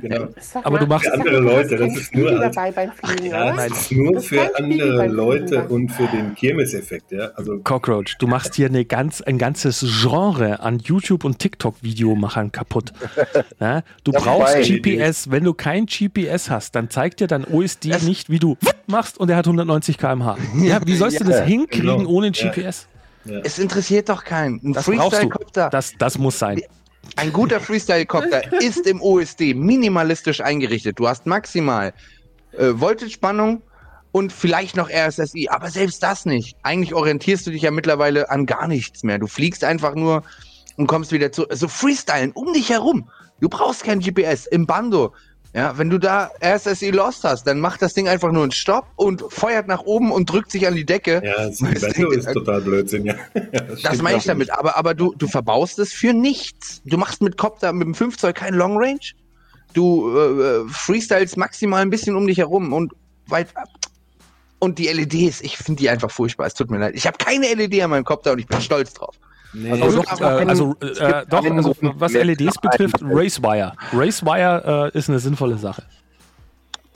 [0.00, 0.28] Genau.
[0.62, 4.20] Aber du machst- Für andere Leute, das ist nur als- Fliegen, Ja, das ist nur
[4.20, 7.10] für andere beim Leute Fliegen, und für den Kirmeseffekt.
[7.10, 7.32] Ja?
[7.34, 12.92] Also Cockroach, du machst hier eine ganz, ein ganzes Genre an YouTube- und TikTok-Videomachern kaputt.
[13.60, 14.24] Ja, du Dabei.
[14.24, 15.30] brauchst GPS.
[15.30, 18.56] Wenn du kein GPS hast, dann zeigt dir dein OSD Das- nicht, wie du
[18.86, 20.36] machst und er hat 190 km/h.
[20.62, 22.10] Ja, wie sollst du das Ja, hinkriegen genau.
[22.10, 22.50] ohne Ja.
[22.50, 22.86] GPS?
[23.44, 24.60] Es interessiert doch keinen.
[24.64, 25.08] Ein Das brauchst du.
[25.10, 26.60] Freestyle-Copter, Das, das muss sein.
[27.16, 30.98] ein guter Freestyle-Copter ist im OSD minimalistisch eingerichtet.
[30.98, 31.92] Du hast maximal
[32.58, 33.62] äh, Voltage-Spannung
[34.10, 36.56] und vielleicht noch RSSI, aber selbst das nicht.
[36.64, 39.18] Eigentlich orientierst du dich ja mittlerweile an gar nichts mehr.
[39.18, 40.22] Du fliegst einfach nur
[40.76, 41.46] und kommst wieder zu.
[41.50, 43.08] So freestylen um dich herum.
[43.40, 45.12] Du brauchst kein GPS im Bando.
[45.54, 48.86] Ja, wenn du da RSSI Lost hast, dann macht das Ding einfach nur einen Stopp
[48.96, 51.20] und feuert nach oben und drückt sich an die Decke.
[51.22, 53.04] ja, das Bando ist äh, total Blödsinn.
[53.04, 53.14] Ja.
[53.52, 56.80] Das stimmt meine ich damit, aber, aber du, du verbaust es für nichts.
[56.86, 59.00] Du machst mit Copter, mit dem 5 Zoll kein Long Range.
[59.74, 62.92] Du äh, freestyles maximal ein bisschen um dich herum und
[63.26, 63.68] weit ab.
[64.58, 66.46] Und die LEDs, ich finde die einfach furchtbar.
[66.46, 66.94] Es tut mir leid.
[66.94, 69.16] Ich habe keine LED an meinem Copter und ich bin stolz drauf.
[69.54, 72.96] Nee, Also Also, doch, äh, einen- also es äh, doch, einen also was LEDs betrifft,
[73.02, 73.72] Racewire.
[73.92, 75.82] Racewire äh, ist eine sinnvolle Sache.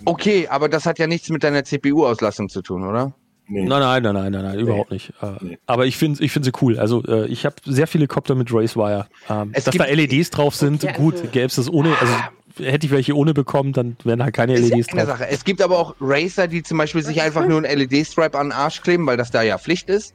[0.05, 3.13] Okay, aber das hat ja nichts mit deiner CPU-Auslastung zu tun, oder?
[3.49, 3.63] nee.
[3.65, 5.11] Nein, nein, nein, nein, nein, nein überhaupt nicht.
[5.23, 5.59] Äh, Nee.
[5.67, 6.79] Aber ich finde ich find sie cool.
[6.79, 9.07] Also äh, ich habe sehr viele Copter mit Racewire.
[9.31, 12.13] Ähm, Es dass da LEDs drauf sind, Ja, gut, also- gäbe es das ohne, also
[12.59, 15.19] hätte ich welche ohne bekommen, dann wären halt keine Ist ja LEDs eine drauf.
[15.19, 15.29] Sache.
[15.31, 18.53] Es gibt aber auch Racer, die zum Beispiel sich einfach nur ein LED-Stripe an den
[18.53, 20.15] Arsch kleben, weil das da ja Pflicht ist,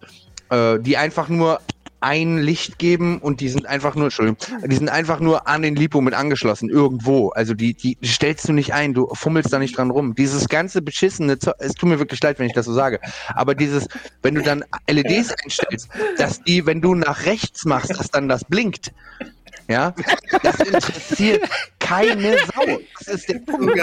[0.50, 1.60] äh, die einfach nur
[2.02, 5.76] ein Licht geben und die sind einfach nur, Entschuldigung, die sind einfach nur an den
[5.76, 7.30] Lipo mit angeschlossen, irgendwo.
[7.30, 10.16] Also die, die stellst du nicht ein, du fummelst da nicht dran rum.
[10.16, 13.00] Dieses ganze beschissene, Zeug- es tut mir wirklich leid, wenn ich das so sage,
[13.36, 13.88] aber dieses,
[14.24, 18.44] wenn du dann LEDs einstellst, dass die, wenn du nach rechts machst, dass dann das
[18.46, 18.92] blinkt,
[19.70, 19.94] ja,
[20.44, 21.44] das interessiert
[21.80, 22.80] keine Sau.
[23.00, 23.78] Das ist der Punkt.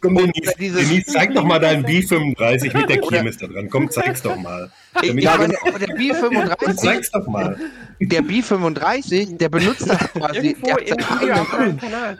[0.00, 3.68] Komm, Denise, dieses- Denise, zeig doch mal deinen B35 mit der Kirmes da dran.
[3.70, 4.70] Komm, zeig's doch mal.
[5.02, 7.56] Ich, ich meine, aber der Komm, B35, zeig's doch mal.
[8.00, 10.56] der B35, der benutzt das quasi.
[10.60, 10.76] Irgendwo
[11.24, 12.18] Der hat seinen Kanal.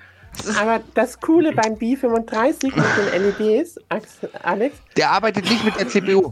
[0.61, 5.89] Aber das Coole beim B35 mit den LEDs, Ax- Alex, Der arbeitet nicht mit der
[5.89, 6.31] CPU.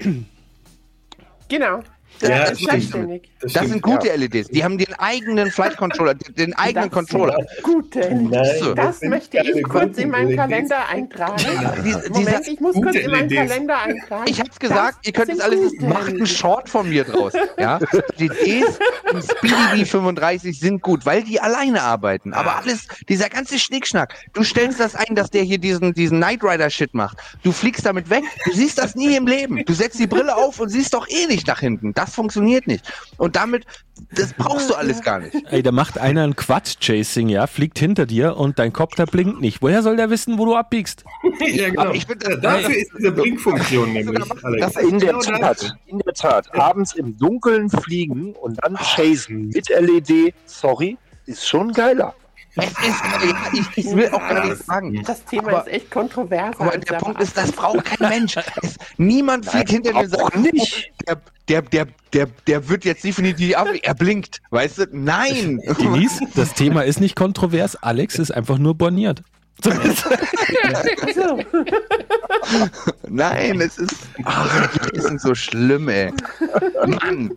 [1.49, 1.82] genau,
[2.23, 3.23] Ja, der das ist stimmt.
[3.40, 4.49] Das stimmt, sind gute LEDs.
[4.49, 7.36] Die haben den eigenen Flight Controller, den eigenen Das Controller.
[7.62, 8.59] Gute LEDs.
[8.61, 8.74] So.
[8.74, 11.43] Das möchte ich kurz in meinen guten Kalender eintragen.
[11.85, 13.49] Die- Moment, ich muss kurz in meinen LEDs.
[13.51, 14.24] Kalender eintragen.
[14.28, 16.27] Ich hab's gesagt, Das ihr könnt es alles macht einen.
[16.27, 17.32] Short von mir draus.
[17.59, 17.78] Ja?
[18.19, 18.78] Die LEDs
[19.12, 22.32] im Speedy V35 sind gut, weil die alleine arbeiten.
[22.35, 26.43] Aber alles, dieser ganze Schnickschnack, du stellst das ein, dass der hier diesen, diesen Knight
[26.43, 27.19] Rider Shit macht.
[27.43, 29.65] Du fliegst damit weg, du siehst das nie im Leben.
[29.65, 31.95] Du setzt die Brille auf und siehst doch eh nicht nach hinten.
[31.95, 32.90] Das funktioniert nicht.
[33.16, 33.64] Und damit,
[34.12, 35.35] das brauchst du alles gar nicht.
[35.51, 39.62] Ey, da macht einer ein Quad-Chasing, ja, fliegt hinter dir und dein Kopter blinkt nicht.
[39.62, 41.05] Woher soll der wissen, wo du abbiegst?
[41.47, 41.90] ja, genau.
[41.93, 44.18] Bin- Ja, dafür ist diese Blinkfunktion nämlich.
[44.60, 46.55] Das in der Genau Tat, in der Tat.
[46.55, 52.14] Abends im Dunkeln fliegen und dann chasen mit LED, sorry, ist schon geiler.
[52.59, 55.02] Es ist, ja, ich, ich will auch gar nichts sagen.
[55.06, 56.56] Das Thema Aber- ist echt kontrovers.
[56.59, 58.35] Aber der Punkt ist, das braucht kein Mensch.
[58.62, 60.90] Es, niemand fliegt hinter sagt, auch nicht.
[61.06, 61.16] der,
[61.48, 64.40] der, der, der, der wird jetzt definitiv ab, er blinkt.
[64.51, 64.86] Weißt du?
[64.93, 65.60] Nein.
[65.78, 67.76] Denise, das Thema ist nicht kontrovers.
[67.76, 69.22] Alex ist einfach nur borniert.
[69.62, 71.40] So.
[73.09, 73.97] Nein, es ist.
[74.24, 76.12] Ach, die sind so schlimm, ey.
[76.86, 77.32] Mann.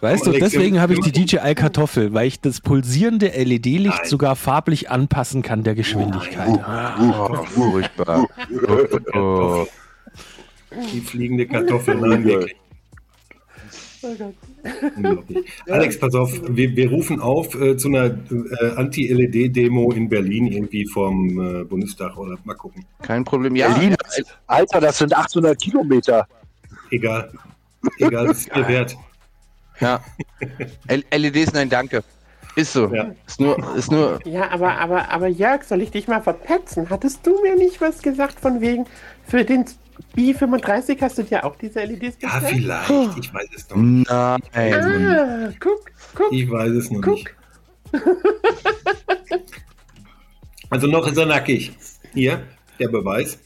[0.00, 4.08] Weißt du, deswegen habe ich die DJI Kartoffel, weil ich das pulsierende LED-Licht Nein.
[4.08, 6.60] sogar farblich anpassen kann der Geschwindigkeit.
[7.00, 8.26] Oh, furchtbar.
[9.14, 9.66] Oh.
[10.92, 12.56] Die fliegende Kartoffel, nein, wirklich.
[14.02, 14.34] Oh Gott.
[14.96, 15.46] Unglaublich.
[15.68, 20.86] Alex, pass auf, wir, wir rufen auf äh, zu einer äh, Anti-LED-Demo in Berlin irgendwie
[20.86, 22.84] vom äh, Bundestag oder mal gucken.
[23.02, 23.56] Kein Problem.
[23.56, 23.96] Ja, Berlin,
[24.46, 26.26] Alter, das sind 800 Kilometer.
[26.90, 27.30] Egal.
[27.98, 28.96] Egal, das ist mir wert.
[29.80, 30.00] ja.
[30.88, 32.02] LEDs, nein, danke.
[32.56, 32.86] Ist so.
[32.94, 33.10] Ja.
[33.26, 34.20] Ist nur, ist nur.
[34.24, 36.88] Ja, aber, aber, aber Jörg, soll ich dich mal verpetzen?
[36.88, 38.86] Hattest du mir nicht was gesagt von wegen,
[39.26, 39.64] für den
[40.16, 42.56] B35 hast du dir auch diese LEDs Ja, bestellt?
[42.62, 43.18] vielleicht.
[43.18, 44.10] Ich weiß es noch nicht.
[44.10, 44.44] Nein.
[44.74, 45.84] Ah, guck,
[46.14, 47.26] guck, Ich weiß es noch nicht.
[47.92, 48.02] guck.
[50.70, 51.72] Also noch ist er nackig.
[52.12, 52.42] Hier,
[52.78, 53.38] der Beweis.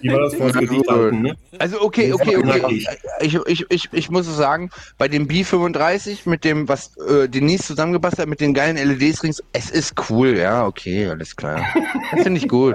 [0.00, 1.36] Wie war das vor halten, ne?
[1.60, 2.84] Also okay, okay, okay.
[3.20, 4.68] Ich, ich, ich, ich muss sagen,
[4.98, 9.40] bei dem B35 mit dem, was äh, Denise zusammengebastelt hat, mit den geilen LEDs rings,
[9.52, 11.64] es ist cool, ja, okay, alles klar.
[12.10, 12.74] Das finde ich gut.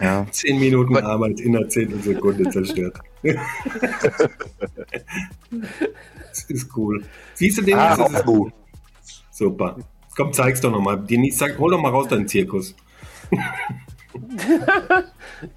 [0.00, 0.26] Ja.
[0.30, 2.98] Zehn Minuten Aber- Arbeit in einer Zehntelsekunde zerstört.
[3.22, 3.36] das
[6.48, 7.02] ist cool.
[7.34, 7.76] Siehst du den?
[7.76, 8.50] Ah, das ist oh.
[9.30, 9.76] super.
[10.16, 11.04] Komm, zeig's doch nochmal.
[11.58, 12.74] Hol doch mal raus deinen Zirkus.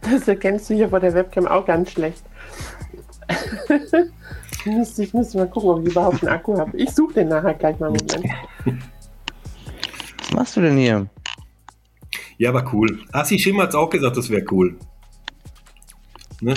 [0.01, 2.23] Das erkennst du hier vor der Webcam auch ganz schlecht.
[4.59, 6.76] ich, müsste, ich müsste mal gucken, ob ich überhaupt einen Akku habe.
[6.77, 7.89] Ich suche den nachher gleich mal.
[7.89, 8.19] Moment.
[10.19, 11.07] Was machst du denn hier?
[12.41, 12.97] Ja, aber cool.
[13.11, 14.76] Assi Schim hat's auch gesagt, das wäre cool.
[16.39, 16.55] Ne?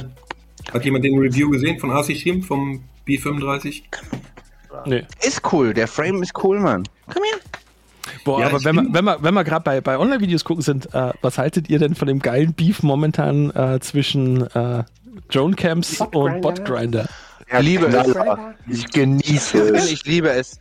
[0.73, 3.83] Hat jemand den Review gesehen von Assi Schim vom B35?
[4.87, 5.05] Nee.
[5.21, 6.85] Ist cool, der Frame ist cool, Mann.
[7.13, 7.39] Komm her.
[8.25, 10.63] Boah, Ja, aber ich wenn wir, wenn wir, wenn wir gerade bei, bei Online-Videos gucken
[10.63, 14.85] sind, äh, was haltet ihr denn von dem geilen Beef momentan äh, zwischen äh,
[15.31, 17.11] Drone Camps und Botgrinder.
[17.53, 18.17] Ja, Liebe es.
[18.75, 19.93] Ich genieße es.
[19.93, 20.61] Ich liebe es.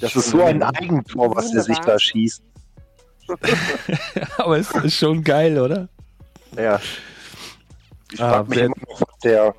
[0.00, 2.42] Das ist so ein Eigentor, was der sich da schießt.
[4.38, 5.88] aber es ist schon geil, oder?
[6.56, 6.80] Ja.
[8.12, 9.54] Ich Ah, frage mich wer- immer noch, was der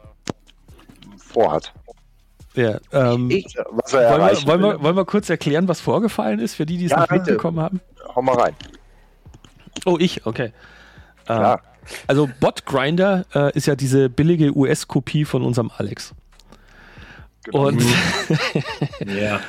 [1.18, 1.74] vorhat.
[2.56, 6.40] Ja, ähm, Ich, Was er wollen, wir, wollen, wir, wollen wir kurz erklären, was vorgefallen
[6.40, 7.22] ist, für die, die es Ja, nicht bitte.
[7.32, 7.82] mitbekommen haben?
[8.16, 8.56] Hau mal rein.
[9.86, 10.54] Oh, ich, okay.
[11.28, 11.60] Äh, Ja.
[12.08, 16.14] Also Botgrinder äh, ist ja diese billige US-Kopie von unserem Alex.
[17.44, 17.68] Genau.
[17.68, 17.82] Und
[19.06, 19.40] Ja.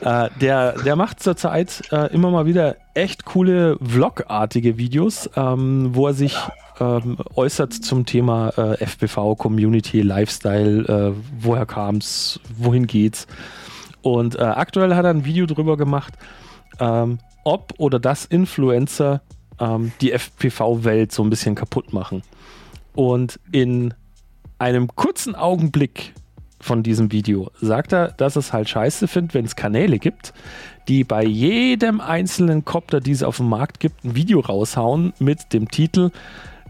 [0.00, 6.06] Äh, der, der macht zurzeit äh, immer mal wieder echt coole Vlog-artige Videos, ähm, wo
[6.08, 6.36] er sich
[6.80, 13.26] ähm, äußert zum Thema äh, FPV, Community, Lifestyle, äh, woher kam's, wohin geht's.
[14.02, 16.14] Und äh, aktuell hat er ein Video drüber gemacht,
[16.80, 19.22] ähm, ob oder das Influencer
[19.60, 22.22] ähm, die FPV-Welt so ein bisschen kaputt machen.
[22.94, 23.94] Und in
[24.58, 26.14] einem kurzen Augenblick
[26.62, 30.32] von diesem Video sagt er, dass es halt scheiße findet, wenn es Kanäle gibt,
[30.88, 35.52] die bei jedem einzelnen Copter, die es auf dem Markt gibt, ein Video raushauen mit
[35.52, 36.10] dem Titel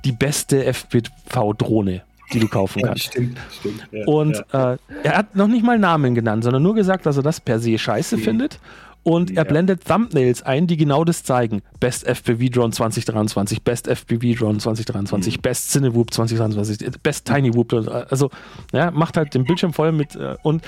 [0.05, 2.03] Die beste FPV-Drohne,
[2.33, 3.05] die du kaufen ja, kannst.
[3.05, 3.87] stimmt, stimmt.
[3.93, 4.73] Ja, Und ja.
[4.73, 7.61] äh, er hat noch nicht mal Namen genannt, sondern nur gesagt, dass er das per
[7.61, 8.59] se scheiße findet.
[9.05, 9.45] Und er Ja.
[9.45, 11.63] blendet Thumbnails ein, die genau das zeigen.
[11.81, 15.43] Best FPV Drone 2023, Best FPV Drone 2023, Mhm.
[15.43, 17.73] Best Cinewhoop 2023, Best Tiny Whoop.
[18.11, 18.31] Also,
[18.73, 20.15] ja, macht halt den Bildschirm voll mit.
[20.15, 20.63] Äh, und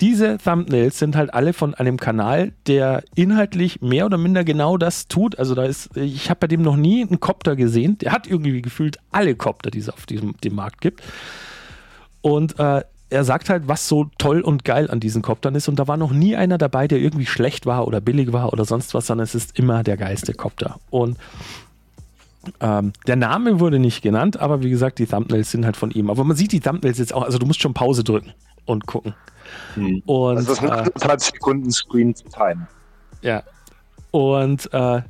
[0.00, 5.06] diese Thumbnails sind halt alle von einem Kanal, der inhaltlich mehr oder minder genau das
[5.06, 5.38] tut.
[5.38, 7.98] Also da ist, ich habe bei dem noch nie einen Copter gesehen.
[7.98, 11.00] Der hat irgendwie gefühlt alle Copter, die es auf diesem dem Markt gibt.
[12.22, 12.82] Und äh,
[13.14, 15.68] er sagt halt, was so toll und geil an diesen Coptern ist.
[15.68, 18.64] Und da war noch nie einer dabei, der irgendwie schlecht war oder billig war oder
[18.64, 20.80] sonst was, sondern es ist immer der geilste Copter.
[20.90, 21.16] Und
[22.60, 26.10] ähm, der Name wurde nicht genannt, aber wie gesagt, die Thumbnails sind halt von ihm.
[26.10, 28.32] Aber man sieht die Thumbnails jetzt auch, also du musst schon Pause drücken
[28.66, 29.14] und gucken.
[29.74, 30.02] Hm.
[30.06, 32.66] Und, Also das sind äh, 30 Sekunden Screen Time.
[33.22, 33.44] ja.
[34.10, 35.02] Und äh,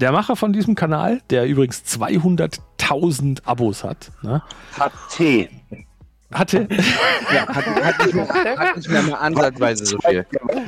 [0.00, 4.42] der Macher von diesem Kanal, der übrigens 200.000 Abos hat, ne,
[4.78, 5.48] HT.
[6.34, 6.68] Hatte,
[7.32, 10.26] Ja, hat, hat, nicht mehr, hat nicht mehr, mehr ansatzweise so viel.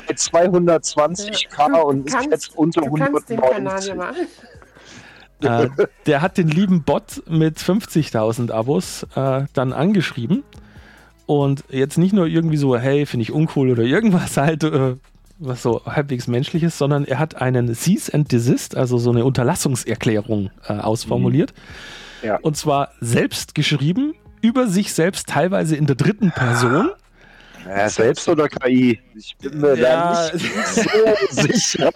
[0.09, 3.88] Bei 220k und ist kannst- jetzt unter Du kannst den Kanal 190.
[3.88, 4.14] ja mal.
[5.64, 10.44] äh, der hat den lieben Bot mit 50.000 Abos äh, dann angeschrieben.
[11.26, 14.94] Und jetzt nicht nur irgendwie so, hey, finde ich uncool oder irgendwas halt, äh,
[15.38, 20.51] was so halbwegs menschliches, sondern er hat einen Cease and Desist, also so eine Unterlassungserklärung
[20.68, 21.52] äh, ausformuliert.
[22.22, 22.38] Ja.
[22.40, 24.14] Und zwar selbst geschrieben,
[24.47, 26.90] über sich selbst teilweise in der dritten Person.
[27.66, 29.01] Ja, selbst oder KI?
[29.14, 30.28] Ich bin mir Ja.
[30.28, 30.82] da nicht so
[31.43, 31.90] sicher.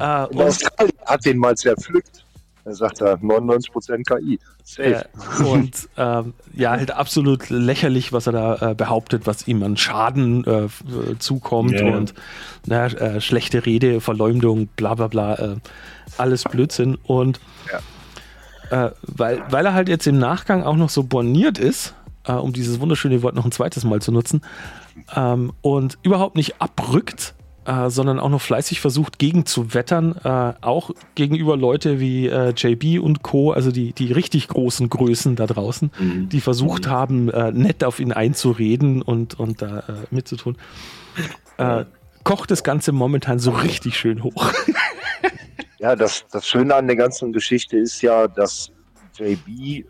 [0.00, 2.24] Äh, In Australien hat den mal zerpflückt.
[2.64, 4.38] Er sagt da 99% KI.
[4.64, 5.06] Safe.
[5.40, 9.76] äh, und ähm, ja, halt absolut lächerlich, was er da äh, behauptet, was ihm an
[9.76, 10.68] Schaden äh, äh,
[11.18, 11.96] zukommt Ja, ja.
[11.96, 12.14] und
[12.66, 15.56] na, äh, schlechte Rede, Verleumdung, bla bla bla, äh,
[16.18, 16.96] alles Blödsinn.
[17.04, 17.40] Und
[18.70, 21.94] äh, weil, weil er halt jetzt im Nachgang auch noch so borniert ist,
[22.24, 24.42] äh, um dieses wunderschöne Wort noch ein zweites Mal zu nutzen,
[25.14, 27.34] ähm, und überhaupt nicht abrückt,
[27.64, 33.22] äh, sondern auch noch fleißig versucht, gegenzuwettern, äh, auch gegenüber Leute wie äh, JB und
[33.22, 36.28] Co., also die, die richtig großen Größen da draußen, Mhm.
[36.28, 40.56] die versucht haben, äh, nett auf ihn einzureden und, und da äh, mitzutun.
[41.58, 41.84] Äh,
[42.24, 44.50] kocht das Ganze momentan so richtig schön hoch.
[45.80, 48.70] Ja, das, das Schöne an der ganzen Geschichte ist ja, dass
[49.14, 49.86] JB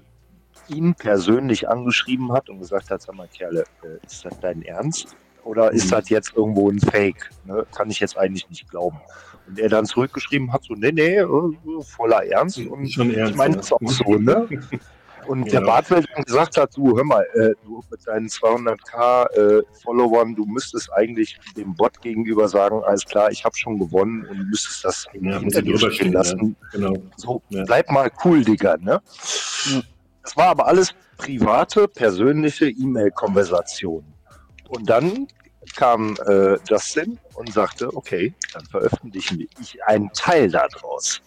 [0.68, 5.16] ihn persönlich angeschrieben hat und gesagt hat, sag mal, Kerle, äh, ist das dein Ernst?
[5.42, 5.90] Oder ist Mhm.
[5.90, 7.30] das jetzt irgendwo ein Fake?
[7.44, 7.66] Ne?
[7.74, 9.00] Kann ich jetzt eigentlich nicht glauben.
[9.48, 11.26] Und er dann zurückgeschrieben hat, so, nee, nee, äh,
[11.82, 12.58] voller Ernst.
[12.58, 14.46] Und Schon ernst, ich meine das auch so, ne?
[15.26, 15.60] Und Ja.
[15.60, 20.34] der Bartwelt dann gesagt hat, du, hör mal, äh, du mit deinen 200k äh, Followern,
[20.34, 24.44] du müsstest eigentlich dem Bot gegenüber sagen, alles klar, ich habe schon gewonnen und du
[24.44, 26.56] müsstest das Ja, hinter dir stehen lassen.
[26.72, 27.02] Genau.
[27.16, 27.64] So, Ja.
[27.64, 29.00] bleib mal cool, Digga, ne?
[30.22, 34.04] Das war aber alles private, persönliche E-Mail-Konversation.
[34.68, 35.26] Und dann
[35.76, 41.20] kam äh, Justin und sagte, okay, dann veröffentlichen ich einen Teil daraus.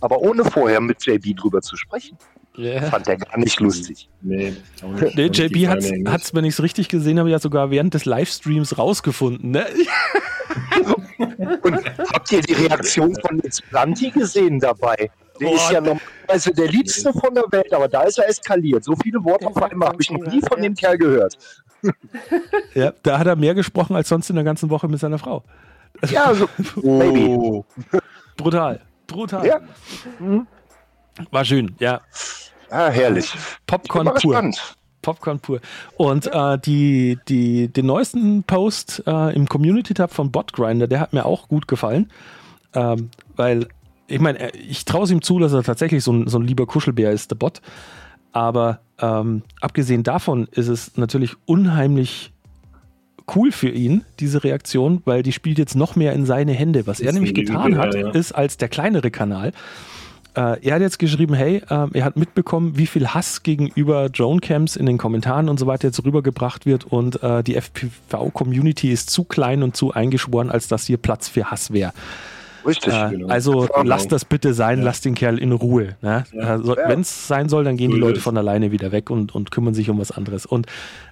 [0.00, 2.18] Aber ohne vorher mit JB drüber zu sprechen.
[2.54, 4.08] Fand er gar nicht lustig.
[4.22, 5.16] Nee, nicht.
[5.16, 8.78] Nee, JB hat's, hat's, wenn ich es richtig gesehen habe, ja sogar während des Livestreams
[8.78, 9.50] rausgefunden.
[9.50, 9.66] Ne?
[11.62, 15.10] Und habt ihr die Reaktion von Planti gesehen dabei?
[15.40, 15.56] Der Boah.
[15.56, 18.84] ist ja normalerweise der Liebste von der Welt, aber da ist er eskaliert.
[18.84, 21.36] So viele Worte auf einmal habe ich noch nie von dem Kerl gehört.
[22.74, 25.44] Ja, da hat er mehr gesprochen als sonst in der ganzen Woche mit seiner Frau.
[26.08, 27.62] Ja, so, Baby.
[28.38, 28.80] Brutal.
[29.06, 29.46] Brutal.
[29.46, 29.60] Ja.
[31.30, 32.00] War schön, ja.
[32.70, 33.32] Ah, herrlich.
[33.66, 34.50] Popcorn pur.
[35.02, 35.60] Popcorn pur.
[35.96, 41.26] Und äh, die, die, den neuesten Post äh, im Community-Tab von Botgrinder, der hat mir
[41.26, 42.10] auch gut gefallen.
[42.74, 43.68] Ähm, weil,
[44.08, 46.46] ich meine, er- ich traue es ihm zu, dass er tatsächlich so ein, so ein
[46.46, 47.60] lieber Kuschelbär ist, der Bot.
[48.32, 52.32] Aber ähm, abgesehen davon ist es natürlich unheimlich
[53.34, 56.86] cool für ihn, diese Reaktion, weil die spielt jetzt noch mehr in seine Hände.
[56.86, 58.10] Was er ist nämlich getan Übel, hat, ja.
[58.10, 59.52] ist als der kleinere Kanal.
[60.36, 64.76] Äh, er hat jetzt geschrieben, hey, ähm, er hat mitbekommen, wie viel Hass gegenüber Drone-Camps
[64.76, 69.24] in den Kommentaren und so weiter jetzt rübergebracht wird und äh, die FPV-Community ist zu
[69.24, 71.92] klein und zu eingeschworen, als dass hier Platz für Hass wäre.
[72.66, 72.92] Richtig.
[72.94, 73.28] Äh, genau.
[73.28, 74.84] also lasst das bitte sein, Ja.
[74.86, 75.96] lasst den Kerl in Ruhe.
[76.02, 76.24] Ne?
[76.32, 76.58] Ja.
[76.58, 76.88] So, Ja.
[76.88, 79.50] Wenn es sein soll, dann gehen die ist Leute von alleine wieder weg und, und
[79.50, 80.46] kümmern sich um was anderes.
[80.46, 80.66] Und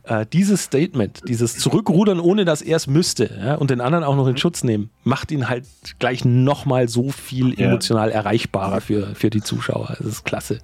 [0.05, 4.17] äh, dieses Statement, dieses Zurückrudern, ohne dass er es müsste ja, und den anderen auch
[4.17, 5.65] noch in Schutz nehmen, macht ihn halt
[5.99, 7.67] gleich nochmal so viel Ja.
[7.69, 9.95] emotional erreichbarer für, für die Zuschauer.
[9.99, 10.59] Das ist klasse.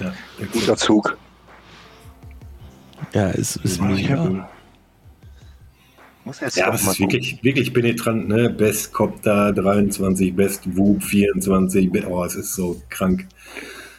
[0.00, 0.12] Ja,
[0.52, 1.16] Guter Zug.
[3.12, 4.48] Ja, es ist mega.
[6.24, 8.48] Muss jetzt Ja, mal ist wirklich, wirklich penetrant, ne?
[8.50, 13.26] Best Copter 23, Best Whoop 24, Be- oh, es ist so krank.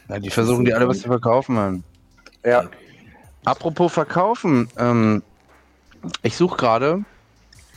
[0.07, 1.83] Ja, die versuchen die alle was zu verkaufen, Mann.
[2.45, 2.69] Ja,
[3.45, 5.21] Apropos verkaufen, ähm,
[6.21, 7.03] ich suche gerade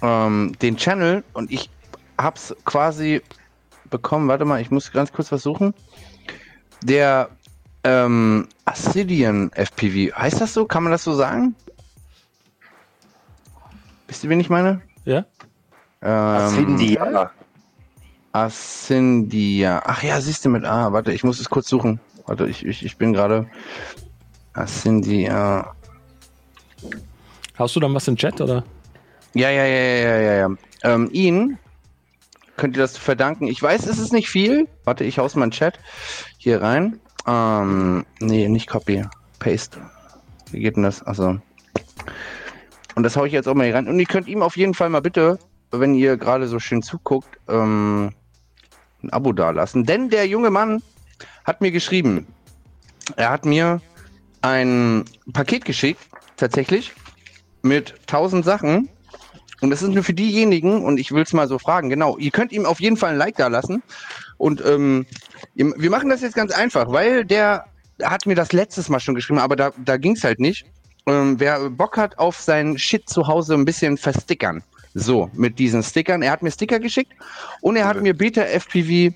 [0.01, 1.71] ähm, den Channel und ich
[2.19, 3.21] hab's quasi
[3.91, 4.29] bekommen.
[4.29, 5.75] Warte mal, ich muss ganz kurz was suchen.
[6.83, 7.31] Der
[7.83, 10.67] ähm, Ascidian FPV, heißt das so?
[10.67, 11.55] Kann man das so sagen?
[14.09, 14.83] Wisst ihr, wen ich meine?
[15.05, 15.25] Ja?
[16.03, 16.99] Ähm, Cindy,
[18.37, 19.83] Ascendia.
[19.87, 20.93] Ach ja, siehst du mit A.
[20.93, 22.01] Warte, ich muss es kurz suchen.
[22.27, 23.47] Warte, ich, ich, ich bin gerade.
[24.53, 25.75] Ascendia.
[27.59, 28.63] Hast du dann was im Chat oder?
[29.35, 30.51] Ja, ja, ja, ja, ja, ja.
[30.83, 31.59] Ähm, ihn
[32.57, 33.47] könnt ihr das verdanken.
[33.47, 34.69] Ich weiß, es ist nicht viel.
[34.85, 35.79] Warte, ich hau's mal in den Chat
[36.37, 37.01] hier rein.
[37.27, 39.03] Ähm, nee, nicht Copy.
[39.39, 39.81] Paste.
[40.51, 41.03] Wie geht denn das?
[41.03, 41.39] Also.
[42.97, 43.89] Und das hau ich jetzt auch mal hier rein.
[43.89, 45.39] Und ihr könnt ihm auf jeden Fall mal bitte,
[45.71, 48.13] wenn ihr gerade so schön zuguckt, ähm,
[49.03, 49.85] ein Abo dalassen.
[49.85, 50.83] Denn der junge Mann
[51.45, 52.27] hat mir geschrieben,
[53.17, 53.83] er hat mir
[54.41, 55.05] ein
[55.35, 56.01] Paket geschickt,
[56.37, 56.95] tatsächlich,
[57.63, 58.89] mit 1000 Sachen.
[59.61, 62.31] Und das ist nur für diejenigen, und ich will es mal so fragen, genau, ihr
[62.31, 63.83] könnt ihm auf jeden Fall ein Like da lassen.
[64.39, 65.05] Und ähm,
[65.55, 67.67] wir machen das jetzt ganz einfach, weil der
[68.03, 70.65] hat mir das letztes Mal schon geschrieben, aber da, da ging es halt nicht.
[71.09, 74.63] Ähm, wer Bock hat auf sein Shit zu Hause ein bisschen verstickern.
[74.95, 76.23] So, mit diesen Stickern.
[76.23, 77.13] Er hat mir Sticker geschickt
[77.61, 79.15] und er hat mir Beta FPV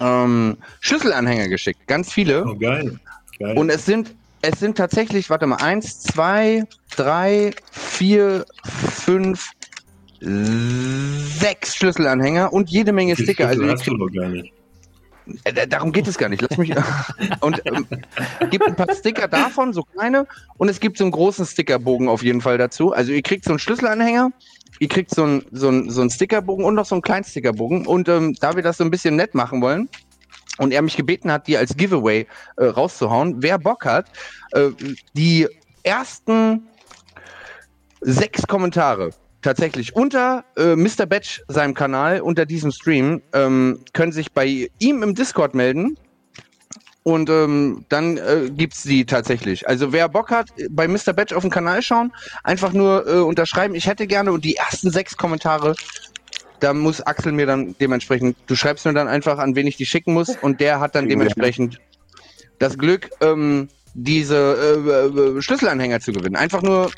[0.00, 1.86] ähm, Schlüsselanhänger geschickt.
[1.86, 2.46] Ganz viele.
[2.46, 2.98] Oh, geil.
[3.38, 3.58] geil.
[3.58, 6.64] Und es sind, es sind tatsächlich, warte mal, eins, zwei,
[6.94, 9.50] drei, vier, fünf,
[10.20, 13.48] sechs Schlüsselanhänger und jede Menge Die Sticker.
[13.48, 14.52] Also Schlüssel hast du doch gar nicht.
[15.44, 16.42] Äh, da- darum geht es gar nicht.
[16.42, 16.72] Lass mich.
[17.40, 17.86] und ähm,
[18.50, 20.26] gibt ein paar Sticker davon, so kleine,
[20.58, 22.92] und es gibt so einen großen Stickerbogen auf jeden Fall dazu.
[22.92, 24.30] Also ihr kriegt so einen Schlüsselanhänger,
[24.78, 27.86] ihr kriegt so einen, so einen, so einen Stickerbogen und noch so einen kleinen Stickerbogen.
[27.86, 29.88] Und ähm, da wir das so ein bisschen nett machen wollen,
[30.58, 32.26] und er mich gebeten hat, die als Giveaway
[32.56, 34.06] äh, rauszuhauen, wer Bock hat,
[34.52, 34.70] äh,
[35.12, 35.46] die
[35.82, 36.66] ersten
[38.00, 39.10] sechs Kommentare
[39.46, 41.06] tatsächlich unter äh, Mr.
[41.06, 45.96] Batch seinem Kanal, unter diesem Stream, ähm, können sich bei ihm im Discord melden.
[47.04, 49.68] Und ähm, dann äh, gibt's die tatsächlich.
[49.68, 51.12] Also wer Bock hat, bei Mr.
[51.12, 52.12] Batch auf den Kanal schauen,
[52.42, 55.76] einfach nur äh, unterschreiben, ich hätte gerne und die ersten sechs Kommentare,
[56.58, 59.86] da muss Axel mir dann dementsprechend, du schreibst mir dann einfach, an wen ich die
[59.86, 61.78] schicken muss und der hat dann dementsprechend
[62.58, 66.34] das Glück, ähm, diese äh, äh, Schlüsselanhänger zu gewinnen.
[66.34, 66.90] Einfach nur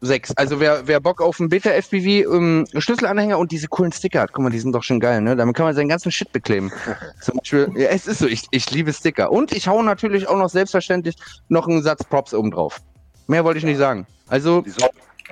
[0.00, 0.32] sechs.
[0.36, 4.32] Also wer, wer Bock auf einen Beta FPV ähm, Schlüsselanhänger und diese coolen Sticker hat,
[4.32, 5.36] guck mal, die sind doch schon geil, ne?
[5.36, 6.72] Damit kann man seinen ganzen Shit bekleben.
[7.20, 9.32] Zum Beispiel, ja, es ist so, ich, ich liebe Sticker.
[9.32, 11.16] Und ich hau natürlich auch noch selbstverständlich
[11.48, 12.80] noch einen Satz Props oben drauf.
[13.26, 14.06] Mehr wollte ich nicht sagen.
[14.28, 14.64] Also,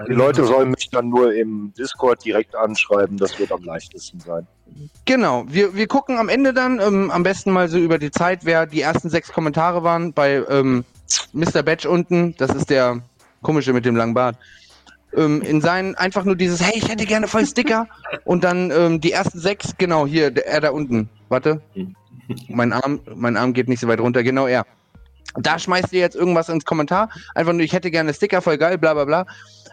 [0.09, 4.47] die Leute sollen mich dann nur im Discord direkt anschreiben, das wird am leichtesten sein.
[5.05, 8.45] Genau, wir, wir gucken am Ende dann ähm, am besten mal so über die Zeit,
[8.45, 10.85] wer die ersten sechs Kommentare waren bei ähm,
[11.33, 11.63] Mr.
[11.63, 12.35] Batch unten.
[12.39, 13.03] Das ist der
[13.45, 14.37] komische mit dem langen Bart.
[15.17, 17.87] Ähm, in seinen einfach nur dieses, hey, ich hätte gerne voll Sticker.
[18.25, 21.09] Und dann ähm, die ersten sechs, genau, hier, der, er da unten.
[21.29, 21.63] Warte.
[22.49, 24.67] Mein Arm, mein Arm geht nicht so weit runter, genau er.
[25.37, 27.11] Da schmeißt ihr jetzt irgendwas ins Kommentar.
[27.35, 29.27] Einfach nur, ich hätte gerne Sticker, voll geil, bla bla bla.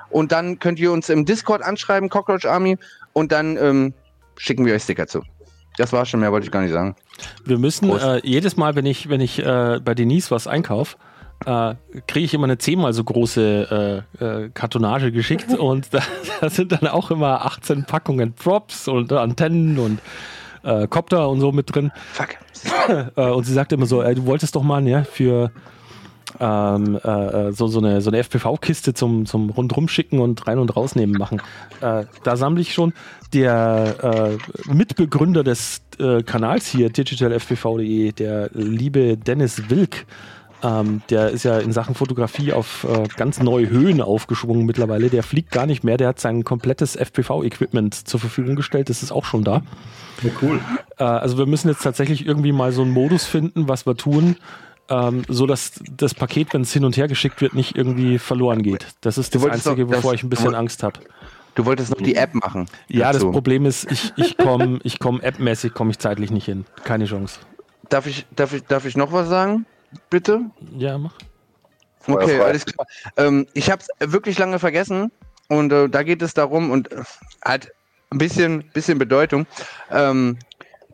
[0.09, 2.77] Und dann könnt ihr uns im Discord anschreiben, Cockroach Army.
[3.13, 3.93] Und dann ähm,
[4.37, 5.23] schicken wir euch Sticker zu.
[5.77, 6.95] Das war schon, mehr wollte ich gar nicht sagen.
[7.45, 10.97] Wir müssen äh, jedes Mal, wenn ich, wenn ich äh, bei Denise was einkaufe,
[11.45, 11.75] äh,
[12.07, 15.99] kriege ich immer eine zehnmal so große äh, äh, Kartonage geschickt und da,
[16.39, 19.99] da sind dann auch immer 18 Packungen Props und Antennen und
[20.63, 21.91] äh, Copter und so mit drin.
[22.13, 22.29] Fuck.
[23.15, 25.51] Äh, und sie sagt immer so, ey, du wolltest doch mal ne, für
[26.39, 27.07] ähm, äh,
[27.47, 31.17] äh, so, so eine, so eine FPV-Kiste zum, zum rundrum schicken und rein und rausnehmen
[31.17, 31.41] machen.
[31.79, 32.93] Da sammle ich schon.
[33.33, 34.37] Der
[34.67, 35.81] Mitbegründer des
[36.25, 40.05] Kanals hier, digitalfpv.de, der liebe Dennis Wilk,
[40.63, 45.09] ähm, der ist ja in Sachen Fotografie auf äh, ganz neue Höhen aufgeschwungen mittlerweile.
[45.09, 48.89] Der fliegt gar nicht mehr, der hat sein komplettes FPV-Equipment zur Verfügung gestellt.
[48.89, 49.61] Das ist auch schon da.
[50.23, 50.59] Ja, cool.
[50.97, 54.35] Äh, also wir müssen jetzt tatsächlich irgendwie mal so einen Modus finden, was wir tun,
[54.89, 58.61] ähm, so dass das Paket, wenn es hin und her geschickt wird, nicht irgendwie verloren
[58.61, 58.85] geht.
[59.01, 60.99] Das ist das Einzige, doch- wovor das- ich ein bisschen Angst habe.
[61.55, 62.67] Du wolltest noch die App machen.
[62.87, 63.31] Ja, das dazu.
[63.31, 66.63] Problem ist, ich, ich komme ich komm appmäßig komme ich zeitlich nicht hin.
[66.85, 67.39] Keine Chance.
[67.89, 69.65] Darf ich, darf ich, darf ich noch was sagen?
[70.09, 70.41] Bitte?
[70.77, 71.13] Ja, mach.
[72.07, 72.87] Okay, alles klar.
[73.17, 75.11] Ähm, ich habe es wirklich lange vergessen
[75.49, 77.03] und äh, da geht es darum und äh,
[77.43, 77.69] hat
[78.09, 79.45] ein bisschen, bisschen Bedeutung.
[79.91, 80.37] Ähm,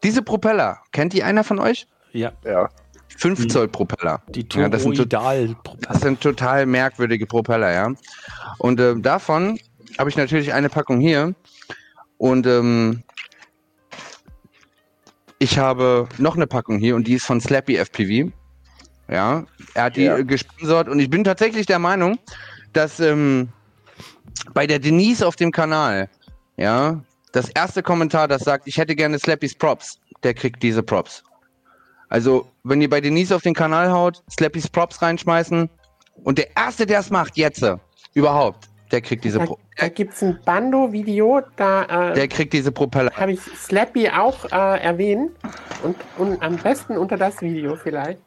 [0.04, 1.88] diese Propeller, kennt die einer von euch?
[2.12, 2.70] Ja, Ja.
[3.18, 3.50] 5 Mhm.
[3.50, 4.22] Zoll Propeller.
[4.30, 5.56] die Ja, das sind Toroidal.
[5.82, 7.92] Das sind total merkwürdige Propeller, ja.
[8.60, 9.60] Und ähm, davon
[9.98, 11.34] habe ich natürlich eine Packung hier.
[12.18, 13.02] Und ähm,
[15.40, 18.32] ich habe noch eine Packung hier und die ist von Slappy FPV.
[19.10, 20.18] Ja, er hat die Ja.
[20.18, 22.18] äh, gesponsert und ich bin tatsächlich der Meinung,
[22.74, 23.50] dass ähm,
[24.54, 26.10] bei der Denise auf dem Kanal,
[26.58, 27.02] ja,
[27.32, 31.24] das erste Kommentar, das sagt, ich hätte gerne Slappys Props, der kriegt diese Props.
[32.10, 35.70] Also, wenn ihr bei Denise auf den Kanal haut, Slappys Props reinschmeißen
[36.24, 37.76] und der Erste, der es macht, jetzt, äh,
[38.14, 42.54] überhaupt, der kriegt diese, Da, Pro da gibt es ein Bando-Video, da der äh, kriegt
[42.54, 43.12] diese Propeller.
[43.14, 45.32] habe ich Slappy auch äh, erwähnt.
[45.84, 48.22] Und, und am besten unter das Video vielleicht.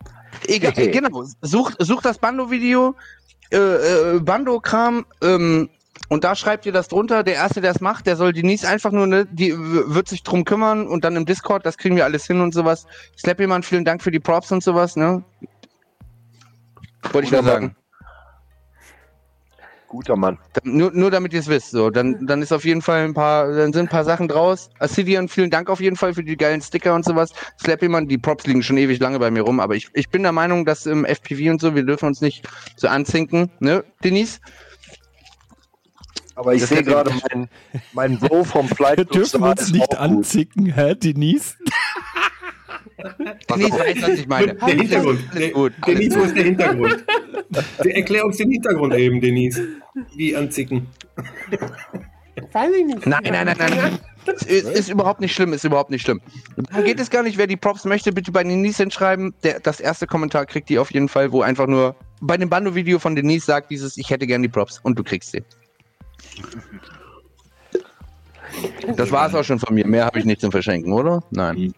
[0.47, 1.25] Egal, genau.
[1.43, 2.95] Sucht, sucht das Bando-Video,
[3.53, 5.69] äh, äh, Bando-Kram, ähm,
[6.09, 7.23] und da schreibt ihr das drunter.
[7.23, 10.45] Der Erste, der es macht, der soll Denise einfach nur, ne, die wird sich drum
[10.45, 12.87] kümmern und dann im Discord, das kriegen wir alles hin und sowas.
[13.17, 15.23] Slappyman, vielen Dank für die Props und sowas, ne?
[17.13, 17.77] Wollte ich nur sagen.
[19.91, 20.39] Guter Mann.
[20.53, 21.73] Da- Nur, nur damit ihr es wisst.
[21.73, 24.71] So, dann, dann ist auf jeden Fall ein paar, dann sind ein paar Sachen draus.
[24.79, 27.33] Assidian, vielen Dank auf jeden Fall für die geilen Sticker und sowas.
[27.61, 30.31] Slappyman, die Props liegen schon ewig lange bei mir rum, aber ich, ich bin der
[30.31, 34.39] Meinung, dass im FPV und so, wir dürfen uns nicht so anzinken, ne, Denise?
[36.37, 37.49] Aber ich sehe gerade meinen
[37.93, 41.57] mein Bro vom Flight Wir dürfen uns nicht anzicken, hä, Denise?
[43.49, 44.55] Denise weiß, was ich meine.
[44.55, 45.21] Der Hintergrund.
[45.31, 45.73] Alles Der, gut.
[45.87, 47.05] Denise, wo ist der Hintergrund?
[47.79, 49.67] Erklär uns den Hintergrund eben, Denise.
[50.17, 50.87] Wie anzicken.
[52.53, 53.07] Weiß ich nicht.
[53.07, 53.99] Nein, nein, nein, nein.
[54.47, 56.21] Ist, ist überhaupt nicht schlimm, ist überhaupt nicht schlimm.
[56.57, 57.39] Darum geht es gar nicht.
[57.39, 59.35] Wer die Props möchte, bitte bei Denise hinschreiben.
[59.43, 62.99] Der, das erste Kommentar kriegt die auf jeden Fall, wo einfach nur bei dem Bando-Video
[62.99, 65.43] von Denise sagt dieses, ich hätte gern die Props und du kriegst sie.
[68.97, 69.87] Das war es auch schon von mir.
[69.87, 71.23] Mehr habe ich nicht zum Verschenken, oder?
[71.31, 71.73] Nein.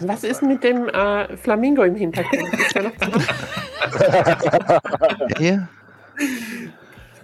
[0.00, 2.52] Was ist mit dem äh, Flamingo im Hintergrund?
[2.54, 2.76] Ist?
[5.38, 5.68] Hier?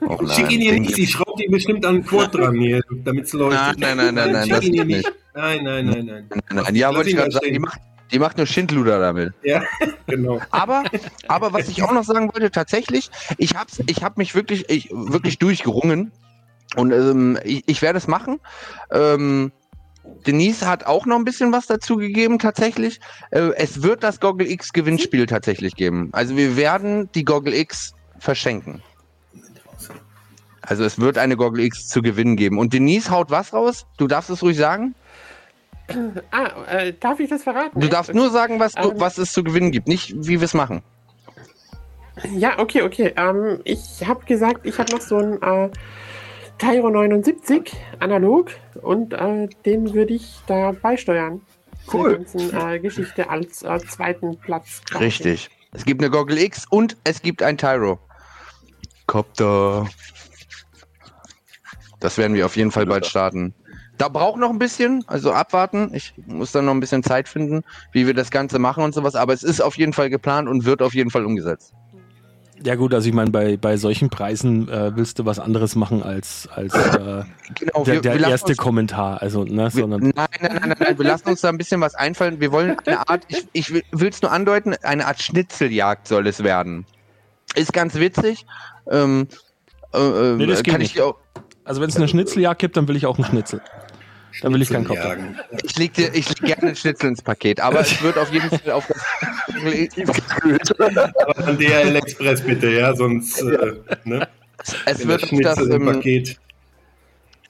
[0.00, 3.26] Oh Schick ihn ihr nicht, sie schraubt ihn bestimmt an den Quad dran hier, damit
[3.26, 3.78] es leuchtet.
[3.78, 5.12] Nein, nein, nein, nein, nein, das geht nicht.
[5.34, 6.26] Nein, nein, nein, nein.
[6.28, 6.74] Nein, nein.
[6.74, 7.52] Ja, wollte ich gerade sagen.
[7.52, 9.32] Die macht, die macht nur Schindluder damit.
[9.44, 9.62] Ja,
[10.06, 10.40] genau.
[10.50, 10.82] Aber,
[11.28, 14.90] aber was ich auch noch sagen wollte, tatsächlich, ich hab's, ich hab mich wirklich, ich,
[14.90, 16.10] wirklich durchgerungen.
[16.74, 18.40] Und ähm, ich, ich werde es machen.
[18.90, 19.52] Ähm,
[20.26, 23.00] Denise hat auch noch ein bisschen was dazu gegeben, tatsächlich.
[23.30, 26.10] Äh, es wird das Goggle X Gewinnspiel tatsächlich geben.
[26.12, 28.82] Also wir werden die Goggle X verschenken.
[30.62, 32.58] Also es wird eine Goggle X zu gewinnen geben.
[32.58, 33.86] Und Denise haut was raus?
[33.96, 34.94] Du darfst es ruhig sagen.
[36.30, 37.78] Ah, äh, darf ich das verraten?
[37.80, 39.00] Du darfst nur sagen, was, du, Ähm.
[39.00, 40.82] was es zu gewinnen gibt, nicht wie wir es machen.
[42.34, 43.12] Ja, okay, okay.
[43.16, 45.70] Ähm, ich habe gesagt, ich habe noch so ein äh,
[46.58, 51.40] Tyro 79 analog und äh, den würde ich da beisteuern.
[51.92, 52.24] Cool.
[52.26, 54.82] Zur ganzen äh, Geschichte als äh, zweiten Platz.
[54.88, 55.04] quasi.
[55.04, 55.50] Richtig.
[55.72, 57.98] Es gibt eine Goggle X und es gibt ein Tyro.
[59.06, 59.88] Copter.
[61.98, 63.54] Das werden wir auf jeden Fall bald starten.
[63.98, 65.94] Da braucht noch ein bisschen, also abwarten.
[65.94, 69.14] Ich muss dann noch ein bisschen Zeit finden, wie wir das Ganze machen und sowas.
[69.14, 71.72] Aber es ist auf jeden Fall geplant und wird auf jeden Fall umgesetzt.
[72.64, 76.02] Ja gut, also ich meine, bei, bei solchen Preisen äh, willst du was anderes machen
[76.02, 77.24] als, als äh,
[77.58, 79.20] Genau, der, der lassen erste uns- Kommentar.
[79.20, 81.94] Also, ne, Wir, nein, nein, nein, nein, nein, wir lassen uns da ein bisschen was
[81.94, 82.40] einfallen.
[82.40, 86.42] Wir wollen eine Art, ich, ich will es nur andeuten, eine Art Schnitzeljagd soll es
[86.44, 86.86] werden.
[87.56, 88.46] Ist ganz witzig.
[88.90, 89.26] Ähm,
[89.92, 91.02] äh, äh, Nee, das geht kann ich nicht.
[91.02, 91.16] auch,
[91.64, 93.60] Also wenn es eine Schnitzeljagd gibt, dann will ich auch einen Schnitzel.
[94.40, 94.96] Dann will ich keinen Kopf.
[94.96, 95.38] Jagen.
[95.62, 98.48] ich leg dir, ich leg gerne einen Schnitzel ins Paket, aber es wird auf jeden
[98.48, 99.02] Fall auf das,
[100.80, 104.26] Aber an DHL Express bitte, ja, sonst äh, ne,
[104.86, 106.38] es wenn wird das auf das, Schnitzel im ähm, Paket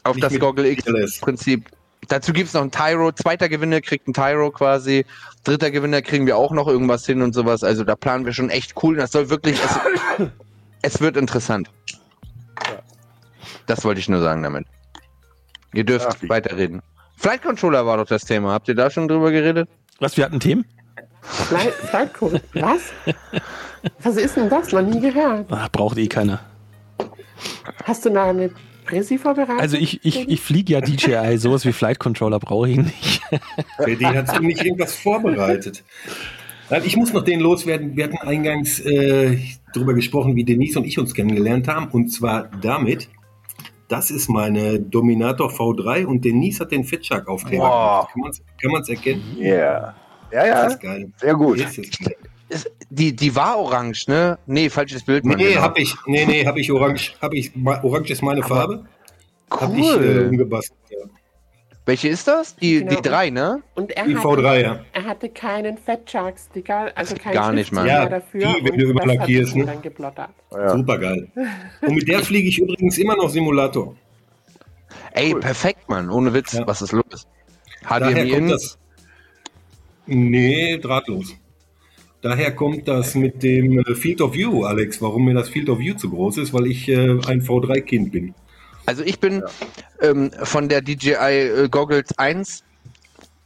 [0.04, 1.20] auf das Goggle X.
[1.20, 1.68] Prinzip.
[2.08, 3.12] Dazu gibt es noch ein Tyro.
[3.12, 5.06] Zweiter Gewinner kriegt ein Tyro quasi.
[5.44, 7.62] Dritter Gewinner kriegen wir auch noch irgendwas hin und sowas.
[7.62, 8.96] Also da planen wir schon echt cool.
[8.96, 10.26] Das soll wirklich, es,
[10.82, 11.70] es wird interessant.
[13.66, 14.66] Das wollte ich nur sagen damit.
[15.74, 16.82] Ihr dürft Ach, weiterreden.
[17.16, 18.52] Flight Controller war doch das Thema.
[18.52, 19.68] Habt ihr da schon drüber geredet?
[20.00, 20.64] Was, wir hatten Themen?
[21.22, 22.40] Flight, Flight Code.
[22.54, 22.80] Was?
[24.02, 24.72] Was ist denn das?
[24.72, 25.46] Noch nie gehört.
[25.50, 26.40] Ach, braucht eh keiner.
[27.84, 28.50] Hast du da eine
[28.84, 29.60] Präsi vorbereitet?
[29.60, 33.22] Also ich, ich, ich fliege ja DJI, sowas wie Flight Controller brauche ich nicht.
[33.76, 35.84] Freddy, hast du nicht irgendwas vorbereitet?
[36.84, 37.96] Ich muss noch den loswerden.
[37.96, 39.38] Wir hatten eingangs äh,
[39.74, 41.88] darüber gesprochen, wie Denise und ich uns kennengelernt haben.
[41.88, 43.08] Und zwar damit,
[43.88, 47.64] das ist meine Dominator V3 und Denise hat den Fitshark Aufkleber.
[47.64, 48.12] Wow.
[48.12, 48.40] gemacht.
[48.60, 49.36] Kann man es erkennen?
[49.38, 49.94] Yeah.
[50.30, 51.12] Ja, Das ja, ist geil.
[51.16, 51.58] sehr gut.
[51.60, 52.16] Ist es geil.
[52.48, 54.38] Ist, die, die war orange, ne?
[54.46, 55.24] Nee, falsches Bild.
[55.24, 55.60] Nee, genau.
[55.62, 57.50] hab ich, nee, nee, hab ich orange, hab ich,
[57.82, 58.84] orange ist meine Farbe,
[59.50, 60.26] hab ich äh, Cool.
[60.30, 60.78] umgebastelt.
[60.90, 60.98] Ja.
[61.84, 62.54] Welche ist das?
[62.56, 62.90] Die, Genau.
[62.94, 63.60] die drei, ne?
[63.74, 64.80] und er Die hatte, V3, ja.
[64.92, 67.86] er hatte keinen Fat Shark Sticker, also keinen Gar nicht, Mann.
[67.88, 68.40] Schriftzug Ja, dafür.
[68.60, 69.64] die, wenn du überlackierst, ne?
[69.66, 70.30] dann geblottert.
[70.52, 70.76] ja.
[70.76, 71.28] Super geil.
[71.80, 73.96] Und mit der fliege ich übrigens immer noch Simulator.
[75.12, 76.08] Ey, perfekt, Mann.
[76.08, 76.52] Ohne Witz.
[76.52, 76.66] Ja.
[76.66, 77.26] Was ist los?
[77.88, 78.78] Daher HDMI kommt das.
[80.06, 81.34] Nee, drahtlos.
[82.20, 85.02] Daher kommt das mit dem äh, Field of View, Alex.
[85.02, 86.94] Warum mir das Field of View zu groß ist, weil ich äh,
[87.26, 88.34] ein V3-Kind bin.
[88.86, 89.42] Also ich bin
[90.00, 92.64] ähm, von der DJI äh, Goggles 1.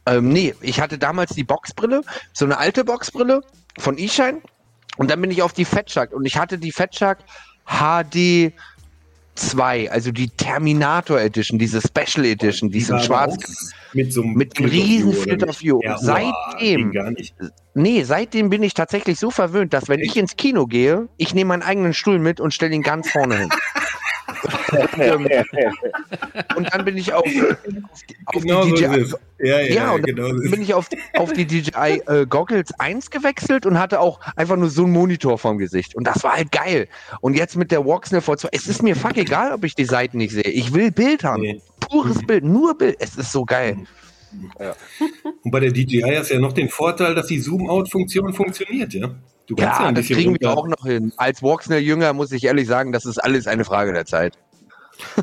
[0.05, 2.01] Ähm, nee, ich hatte damals die Boxbrille,
[2.33, 3.41] so eine alte Boxbrille
[3.77, 4.41] von eShine.
[4.97, 7.19] Und dann bin ich auf die Fat Shark und ich hatte die Fat Shark
[7.65, 8.53] HD
[9.35, 13.73] 2, also die Terminator Edition, diese Special Edition, die Die sind war schwarz.
[13.93, 15.79] Mit so einem Mit riesen Field of View.
[15.83, 17.35] Ja, Seitdem- gar nicht.
[17.75, 21.49] Nee, seitdem bin ich tatsächlich so verwöhnt, dass wenn ich ins Kino gehe, ich nehme
[21.49, 23.49] meinen eigenen Stuhl mit und stelle ihn ganz vorne hin.
[26.55, 27.25] Und dann bin ich auf,
[28.25, 29.15] auf Genau die so DJI, es.
[29.39, 30.87] Ja, ja, Ja, genau so ist bin ich auf,
[31.17, 35.37] auf die DJI äh, Goggles 1 gewechselt und hatte auch einfach nur so einen Monitor
[35.37, 35.95] vorm Gesicht.
[35.95, 36.87] Und das war halt geil.
[37.21, 40.17] Und jetzt mit der Walksnail V2, es ist mir fuck egal, ob ich die Seiten
[40.17, 40.43] nicht sehe.
[40.43, 41.41] Ich will Bild haben.
[41.41, 41.61] Nee.
[41.79, 42.97] Pures Bild, nur Bild.
[42.99, 43.77] Es ist so geil.
[45.43, 49.09] Und bei der DJI hast du ja noch den Vorteil, dass die Zoom-Out-Funktion funktioniert, ja?
[49.47, 51.13] Du Ja, ein das kriegen wir runter- auch noch hin.
[51.15, 54.37] Als Walksnail-Jünger muss ich ehrlich sagen, das ist alles eine Frage der Zeit.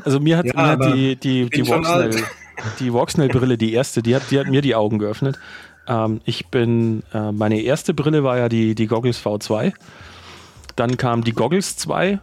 [0.03, 2.23] Also mir hat, Ja, mir hat die, die, die schon Walksnail, alt.
[2.79, 5.37] die Walksnail-Brille, die erste, die hat, die hat mir die Augen geöffnet.
[5.87, 9.73] Ähm, ich bin, äh, meine erste Brille war ja die, die Goggles V2.
[10.75, 12.19] Dann kam die Goggles 2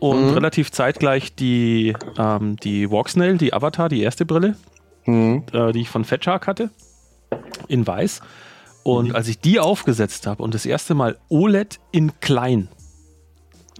[0.00, 0.34] und Mhm.
[0.34, 4.56] relativ zeitgleich die, ähm, die Walksnail, die Avatar, die erste Brille,
[5.08, 5.42] Mhm.
[5.52, 6.70] äh, die ich von Fat Shark hatte,
[7.66, 8.20] in weiß.
[8.84, 12.68] Und als ich die aufgesetzt habe und das erste Mal OLED in klein,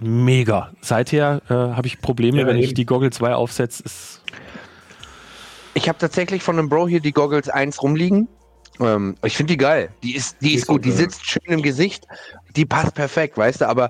[0.01, 0.71] mega.
[0.81, 2.75] Seither äh, habe ich Probleme, Ja, wenn ich eben.
[2.75, 3.83] die Goggle 2 aufsetze.
[3.83, 4.21] Ist,
[5.73, 8.27] Ich habe tatsächlich von einem Bro hier die Goggles 1 rumliegen.
[8.79, 9.89] Ähm, ich finde die geil.
[10.03, 10.85] Die ist, die ist Ist gut.
[10.85, 12.07] Die sitzt schön im Gesicht.
[12.55, 13.67] Die passt perfekt, weißt du.
[13.67, 13.89] Aber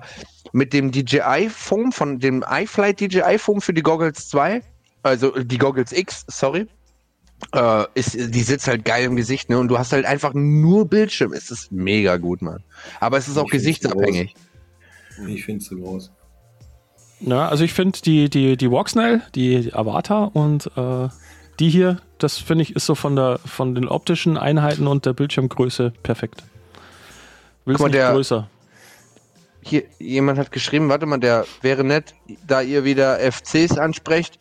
[0.52, 4.62] mit dem DJI-Foam, von dem iFlight DJI-Foam für die Goggles 2,
[5.02, 6.66] also die Goggles X, sorry,
[7.52, 9.58] äh, ist, die sitzt halt geil im Gesicht, ne?
[9.58, 11.32] Und du hast halt einfach nur Bildschirm.
[11.32, 12.62] Es ist mega gut, Mann.
[13.00, 14.34] Aber es ist auch Ich find's gesichtsabhängig.
[15.28, 16.10] Ich finde es zu groß.
[17.20, 21.08] na, also ich finde die, die, die Walksnail, die Avatar und äh,
[21.58, 25.12] die hier, das finde ich, ist so von, der, von den optischen Einheiten und der
[25.12, 26.42] Bildschirmgröße perfekt.
[27.66, 28.48] Willst nicht der- größer.
[29.62, 32.14] Hier, jemand hat geschrieben, warte mal, der wäre nett,
[32.46, 34.38] da ihr wieder FCs ansprecht,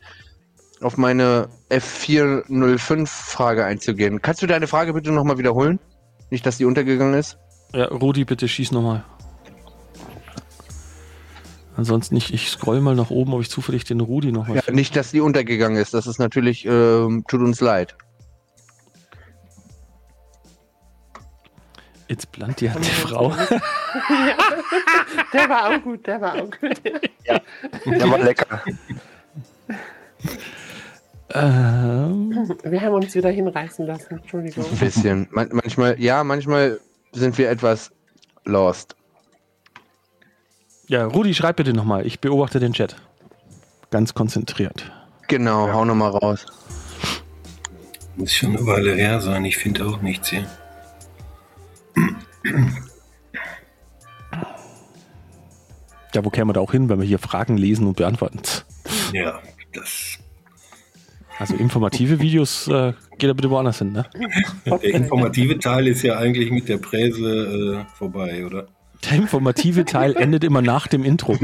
[0.82, 4.22] auf meine F405-Frage einzugehen.
[4.22, 5.80] Kannst du deine Frage bitte nochmal wiederholen?
[6.30, 7.38] Nicht, dass die untergegangen ist?
[7.74, 9.04] Ja, Rudi, bitte schieß nochmal.
[11.76, 14.80] Ansonsten, ich, ich scroll mal nach oben, ob ich zufällig den Rudi nochmal Ja, finde.
[14.80, 15.94] nicht, dass die untergegangen ist.
[15.94, 17.96] Das ist natürlich, ähm, tut uns leid.
[22.10, 23.30] Jetzt plant die hat die Frau.
[25.34, 26.82] Der war auch gut, der war auch gut.
[27.86, 28.64] Der war lecker.
[31.34, 32.32] ähm,
[32.64, 34.18] Wir haben uns wieder hinreißen lassen.
[34.20, 34.66] Entschuldigung.
[34.66, 35.28] Ein bisschen.
[35.32, 36.80] Man manchmal, ja, manchmal
[37.12, 37.92] sind wir etwas
[38.46, 38.96] lost.
[40.88, 42.06] ja, Rudi, schreib bitte nochmal.
[42.06, 42.96] Ich beobachte den Chat.
[43.92, 44.92] Ganz konzentriert.
[45.28, 46.46] Genau, hau nochmal raus.
[48.16, 49.46] Muss schon eine Weile her sein.
[49.46, 50.46] Ich finde auch nichts hier.
[56.14, 58.42] Ja, wo kämen wir da auch hin, wenn wir hier Fragen lesen und beantworten?
[59.14, 59.40] Ja,
[59.74, 60.18] das.
[61.40, 64.06] Also informative Videos äh, geht da bitte woanders hin, ne?
[64.66, 68.68] Der informative Teil ist ja eigentlich mit der Präse äh, vorbei, oder?
[69.06, 71.38] Der informative Teil endet immer nach dem Intro.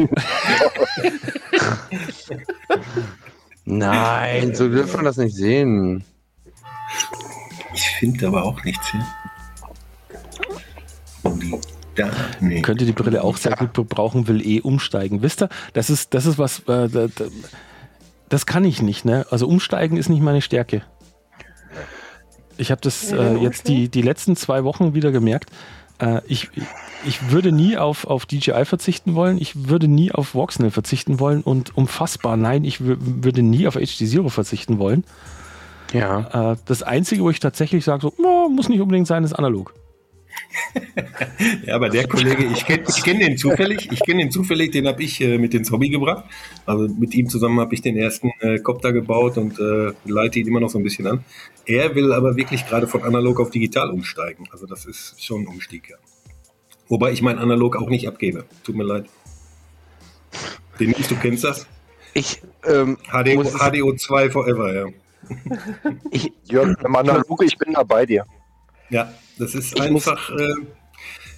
[3.63, 6.03] Nein, so dürfen wir das nicht sehen.
[7.73, 9.05] Ich finde aber auch nichts hier.
[11.95, 12.11] Da,
[12.41, 12.61] nee.
[12.61, 15.22] Könnte die Brille auch sehr gut gebrauchen, will eh umsteigen.
[15.22, 17.26] Wisst ihr, das ist, das ist was, äh, da, da,
[18.30, 19.26] das kann ich nicht, ne?
[19.30, 20.81] Also umsteigen ist nicht meine Stärke.
[22.57, 25.49] Ich habe das äh, jetzt die, die letzten zwei Wochen wieder gemerkt.
[25.99, 26.49] Äh, ich,
[27.06, 31.41] ich würde nie auf, auf DJI verzichten wollen, ich würde nie auf Voxnell verzichten wollen
[31.41, 35.03] und unfassbar, nein, ich wür- würde nie auf HD Zero verzichten wollen.
[35.93, 36.52] Ja.
[36.53, 39.73] Äh, das Einzige, wo ich tatsächlich sage, so, "Na, muss nicht unbedingt sein, ist analog.
[41.65, 44.88] Ja, aber der Kollege, ich kenne ich kenn den zufällig, ich kenne den zufällig, den
[44.88, 46.26] habe ich äh, mit ins Hobby gebracht.
[46.65, 50.48] Also mit ihm zusammen habe ich den ersten äh, Copter gebaut und äh, leite ihn
[50.48, 51.23] immer noch so ein bisschen an.
[51.65, 54.48] Er will aber wirklich gerade von analog auf digital umsteigen.
[54.52, 55.98] Also das ist schon ein Umstieg, ja.
[56.88, 58.45] Wobei ich mein Analog auch nicht abgebe.
[58.64, 59.06] Tut mir leid.
[60.80, 61.68] Den du kennst das?
[62.14, 64.86] Ich, ähm, HD, muss es- HDO2 Forever, ja.
[66.11, 68.26] ich, Jörg, im Analog, ich bin da bei dir.
[68.89, 70.29] Ja, das ist Ich einfach.
[70.31, 70.53] Äh,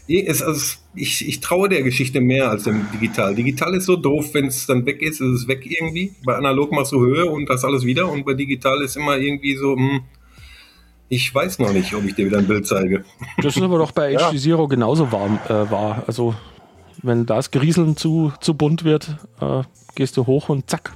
[0.07, 3.35] eh, es, also, ich, ich traue der Geschichte mehr als dem Digital.
[3.35, 6.13] Digital ist so doof, wenn es dann weg ist, ist es weg irgendwie.
[6.23, 8.09] Bei Analog machst du Höhe und das alles wieder.
[8.09, 10.01] Und bei Digital ist immer irgendwie so, hm,
[11.09, 13.05] ich weiß noch nicht, ob ich dir wieder ein Bild zeige.
[13.41, 14.31] Das ist aber doch bei Ja.
[14.31, 16.03] HD Zero genauso warm äh, war.
[16.07, 16.35] Also
[17.01, 19.63] wenn das Grieseln zu, zu bunt wird, äh,
[19.95, 20.93] gehst du hoch und zack.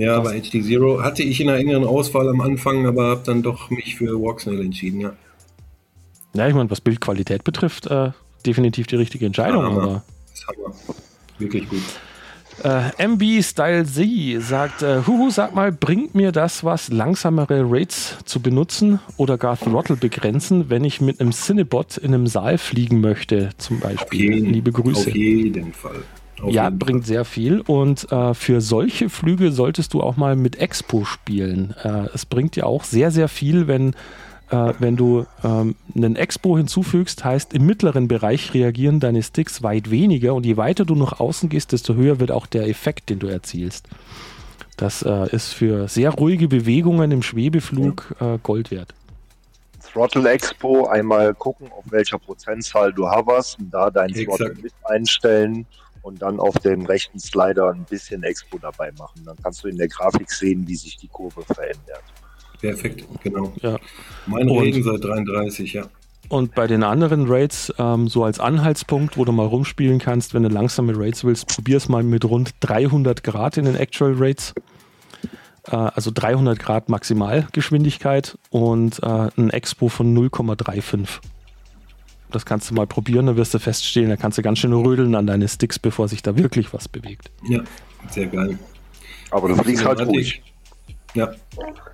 [0.00, 3.42] Ja, aber HD Zero hatte ich in einer engeren Auswahl am Anfang, aber habe dann
[3.42, 5.12] doch mich für Walksnail entschieden, ja.
[6.34, 8.10] Ja, ich meine, was Bildqualität betrifft, äh,
[8.46, 9.62] definitiv die richtige Entscheidung.
[9.64, 10.74] Ja, aber Das ist Hammer.
[11.38, 11.82] Wirklich gut.
[12.64, 18.16] Äh, MB Style Z sagt, äh, Huhu, sag mal, bringt mir das was, langsamere Rates
[18.24, 23.00] zu benutzen oder gar Throttle begrenzen, wenn ich mit einem Cinebot in einem Saal fliegen
[23.00, 24.34] möchte, zum Beispiel?
[24.34, 25.08] jeden- Liebe Grüße.
[25.10, 26.02] Auf jeden Fall.
[26.40, 30.36] Auf ja, jeden bringt sehr viel und äh, für solche Flüge solltest du auch mal
[30.36, 31.74] mit Expo spielen.
[31.82, 33.94] Äh, es bringt dir auch sehr, sehr viel, wenn,
[34.50, 39.90] äh, wenn du ähm, einen Expo hinzufügst, heißt im mittleren Bereich reagieren deine Sticks weit
[39.90, 43.18] weniger und je weiter du nach außen gehst, desto höher wird auch der Effekt, den
[43.18, 43.88] du erzielst.
[44.76, 48.94] Das äh, ist für sehr ruhige Bewegungen im Schwebeflug äh, Gold wert.
[49.92, 54.38] Throttle Expo einmal gucken, auf welcher Prozentzahl du hoverst und da deinen Exakt.
[54.38, 55.66] Throttle mit einstellen
[56.08, 59.22] und dann auf dem rechten Slider ein bisschen Expo dabei machen.
[59.24, 62.02] Dann kannst du in der Grafik sehen, wie sich die Kurve verändert.
[62.60, 63.52] Perfekt, genau.
[63.62, 63.76] Ja.
[64.26, 65.84] Mein Und- Reden seit 33, ja.
[66.30, 70.42] Und bei den anderen Rates, ähm, so als Anhaltspunkt, wo du mal rumspielen kannst, wenn
[70.42, 74.52] du langsame Rates willst, probier's mal mit rund 300 Grad in den Actual Rates.
[75.66, 81.20] Äh, also 300 Grad Maximalgeschwindigkeit und äh, ein Expo von 0,35.
[82.30, 85.14] Das kannst du mal probieren, dann wirst du feststellen, da kannst du ganz schön rödeln
[85.14, 87.30] an deine Sticks, bevor sich da wirklich was bewegt.
[87.48, 87.62] Ja,
[88.10, 88.58] sehr geil.
[89.30, 90.42] Aber du fliegst halt ruhig.
[91.14, 91.32] Ja,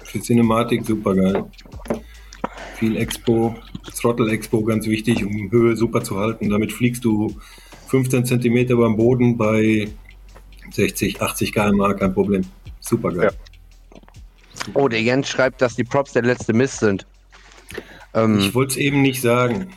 [0.02, 1.44] für Cinematik super geil.
[2.76, 3.54] Viel Expo,
[4.00, 6.50] Throttle Expo ganz wichtig, um Höhe super zu halten.
[6.50, 7.34] Damit fliegst du
[7.86, 9.88] 15 Zentimeter beim Boden bei
[10.72, 12.42] 60, 80 km/h, kein Problem.
[12.80, 13.30] Super geil.
[14.74, 17.06] Oh, der Jens schreibt, dass die Props der letzte Mist sind.
[18.14, 19.68] Ähm, Ich wollte es eben nicht sagen.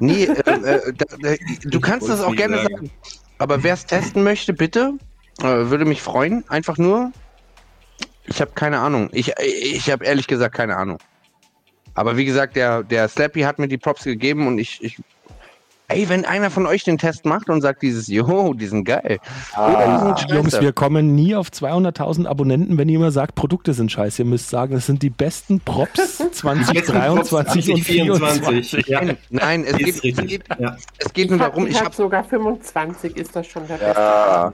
[0.00, 2.74] Nee, äh, äh, da, da, du kannst das auch gerne sagen.
[2.74, 2.90] sagen.
[3.38, 4.94] Aber wer es testen möchte, bitte,
[5.40, 6.48] äh, würde mich freuen.
[6.48, 7.12] Einfach nur,
[8.26, 9.08] ich habe keine Ahnung.
[9.12, 10.98] Ich, ich habe ehrlich gesagt keine Ahnung.
[11.94, 14.98] Aber wie gesagt, der, der Slappy hat mir die Props gegeben und ich, ich.
[15.92, 19.18] Ey, wenn einer von euch den Test macht und sagt dieses, jo, die sind geil.
[19.56, 23.92] Die sind Jungs, wir kommen nie auf 200.000 Abonnenten, wenn ihr immer sagt, Produkte sind
[23.92, 24.22] scheiße.
[24.22, 28.86] Ihr müsst sagen, es sind die besten Props 2023 und 2024.
[28.88, 30.76] Ja, Nein, nein, es geht, es geht, Ja.
[30.98, 33.74] es geht nur Ich habe darum, ich hab habe sogar 25, ist das schon der
[33.74, 34.00] beste.
[34.00, 34.52] Ja,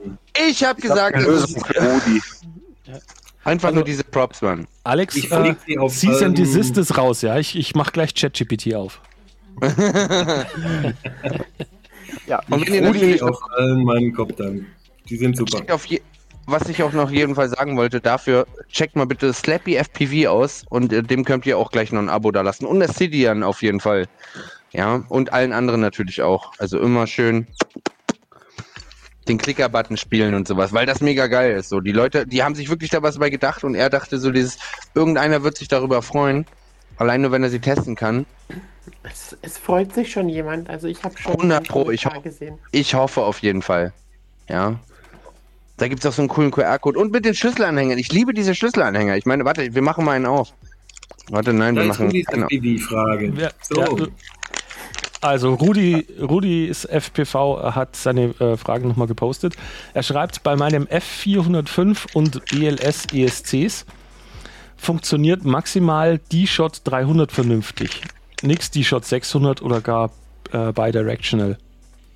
[0.49, 2.21] ich hab ich gesagt, hab ist für Rudi.
[3.43, 4.67] einfach nur diese Props, Mann.
[4.83, 7.37] Alex, Ich äh, auf Cease and Desist ist raus, ja.
[7.37, 9.01] Ich, ich mach gleich ChatGPT auf.
[12.27, 14.65] Ja, Und wenn ihr natürlich auf allen meinen Koptern.
[15.09, 15.63] Die sind super.
[15.87, 16.01] Je
[16.51, 20.65] was ich auch noch jeden Fall sagen wollte, dafür checkt mal bitte Slappy FPV aus
[20.69, 22.65] und äh, dem könnt ihr auch gleich noch ein Abo da lassen.
[22.65, 24.07] Und Assidian auf jeden Fall.
[24.71, 26.53] Ja, und allen anderen natürlich auch.
[26.57, 27.47] Also immer schön
[29.27, 31.69] den Klicker-Button spielen und sowas, weil das mega geil ist.
[31.69, 34.31] So, die Leute, die haben sich wirklich da was dabei gedacht und er dachte so
[34.31, 34.57] dieses,
[34.95, 36.45] irgendeiner wird sich darüber freuen.
[36.99, 38.25] Allein nur, wenn er sie testen kann.
[39.03, 40.69] Es, es freut sich schon jemand.
[40.69, 42.59] Also ich habe schon 100 einen Pro, ich gesehen.
[42.71, 43.93] Ich hoffe auf jeden Fall.
[44.49, 44.75] Ja.
[45.77, 46.99] Da gibt es auch so einen coolen QR-Code.
[46.99, 47.97] Und mit den Schlüsselanhängern.
[47.97, 49.15] Ich liebe diese Schlüsselanhänger.
[49.15, 50.53] Ich meine, warte, wir machen mal einen auf.
[51.29, 52.11] Warte, nein, wir Das machen.
[52.13, 52.47] ist Genau.
[52.47, 53.31] die Frage.
[53.35, 54.07] Wer- So,
[55.21, 59.55] also Rudi, Rudis FPV hat seine äh, Fragen nochmal gepostet.
[59.93, 63.85] Er schreibt, bei meinem F405 und BLS ESCs
[64.79, 68.01] funktioniert maximal D-Shot 300 vernünftig.
[68.41, 70.11] Nix D-Shot 600 oder gar
[70.51, 71.57] äh, bidirectional.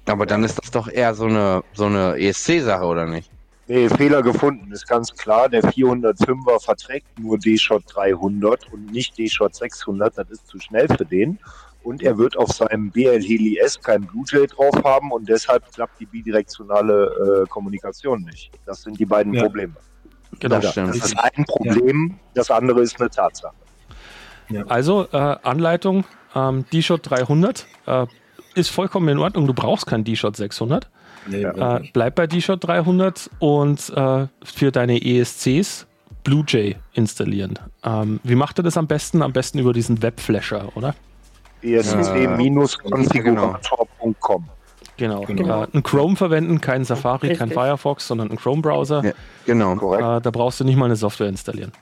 [0.05, 3.29] Aber dann ist das doch eher so eine, so eine ESC-Sache, oder nicht?
[3.67, 5.47] Nee, Fehler gefunden, ist ganz klar.
[5.47, 10.17] Der 405er verträgt nur D-Shot 300 und nicht D-Shot 600.
[10.17, 11.39] Das ist zu schnell für den.
[11.83, 15.99] Und er wird auf seinem BL Heli S kein Bluejay drauf haben und deshalb klappt
[15.99, 18.51] die bidirektionale äh, Kommunikation nicht.
[18.65, 19.43] Das sind die beiden Ja.
[19.43, 19.73] Probleme.
[20.39, 20.59] Genau.
[20.59, 20.89] Das stimmt.
[20.89, 23.53] Das ist ein Problem, das andere ist eine Tatsache.
[24.67, 26.03] Also äh, Anleitung,
[26.35, 28.05] ähm, D-Shot 300 äh,
[28.55, 29.47] ist vollkommen in Ordnung.
[29.47, 30.89] Du brauchst keinen D-Shot 600.
[31.27, 35.87] nee, Äh, bleib bei D-Shot 300 und äh, für deine ESCs
[36.23, 37.57] Bluejay installieren.
[37.83, 39.21] Ähm, wie macht ihr das am besten?
[39.21, 40.95] Am besten über diesen Webflasher, oder?
[41.61, 44.49] ESC-konfigurator.com.
[45.03, 45.25] Genau.
[45.25, 45.63] Genau.
[45.63, 47.53] Äh, ein Chrome verwenden, kein Safari, kein Richtig.
[47.53, 49.03] Firefox, sondern ein Chrome-Browser.
[49.03, 49.11] Ja,
[49.45, 49.75] genau.
[49.75, 50.01] Korrekt.
[50.01, 51.73] Äh, da brauchst du nicht mal eine Software installieren.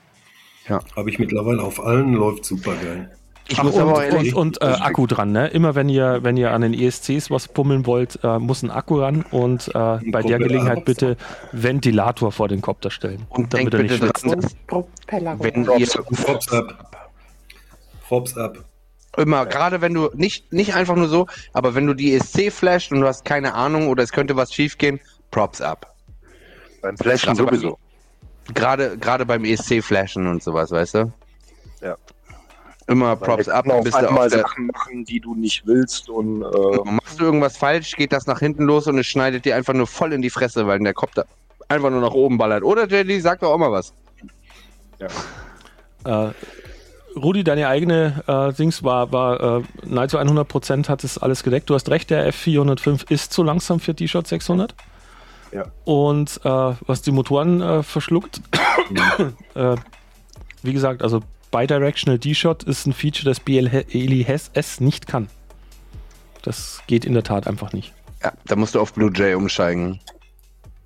[0.68, 3.10] Habe ich mittlerweile auf allen, läuft super geil.
[3.48, 5.48] Ich Ach, muss und, aber auch und, und äh, Akku dran, ne?
[5.48, 9.00] Immer wenn ihr, wenn ihr an den ESCs was pummeln wollt, äh, muss ein Akku
[9.00, 10.38] ran und äh, bei der.
[10.38, 11.16] Gelegenheit bitte
[11.52, 13.26] Ventilator vor den Kopter stellen.
[13.28, 14.56] Und damit denkt er nicht bitte schwitzt.
[15.38, 15.86] wenn ihr
[16.24, 17.08] Props ab.
[18.08, 18.64] Props ab.
[19.16, 22.92] Immer, gerade wenn du nicht, nicht einfach nur so, aber wenn du die ESC flasht
[22.92, 25.94] und du hast keine Ahnung oder es könnte was schiefgehen, Props ab.
[26.80, 27.78] Beim Flashen Gerade bei- sowieso.
[28.54, 31.12] Gerade, gerade beim ESC flashen und sowas, weißt du?
[31.80, 31.96] Ja.
[32.88, 36.08] immer Props ab, Dann bis auf du auf der, Sachen machen, die du nicht willst
[36.08, 39.54] und äh, machst du irgendwas falsch, geht das nach hinten los und es schneidet dir
[39.56, 41.24] einfach nur voll in die Fresse, weil der Kopf da
[41.68, 42.64] einfach nur nach oben ballert.
[42.64, 43.94] Oder Jelly, sag doch auch mal was.
[46.04, 46.30] Äh,
[47.16, 51.68] Rudi, deine eigene äh, Dings war, war äh, nahezu 100 Prozent hat es alles gedeckt.
[51.70, 54.74] Du hast recht, der F405 ist zu langsam für T-Shirt 600.
[55.52, 55.66] Ja.
[55.84, 58.40] Und äh, was die Motoren äh, verschluckt,
[59.54, 59.76] äh,
[60.62, 61.20] wie gesagt, also
[61.50, 63.84] Bidirectional D-Shot ist ein Feature, das BLE
[64.54, 65.28] S nicht kann.
[66.42, 67.92] Das geht in der Tat einfach nicht.
[68.22, 70.00] Ja, da musst du auf Blue Jay umsteigen.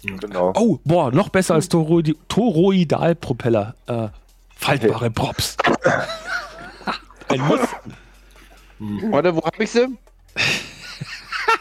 [0.03, 0.53] genau.
[0.57, 3.77] Oh, boah, noch besser als Toroidalpropeller.
[3.87, 4.09] Äh,
[4.57, 5.57] faltbare Props.
[7.29, 7.61] Ein Muss.
[9.13, 9.87] Oder wo hab ich sie?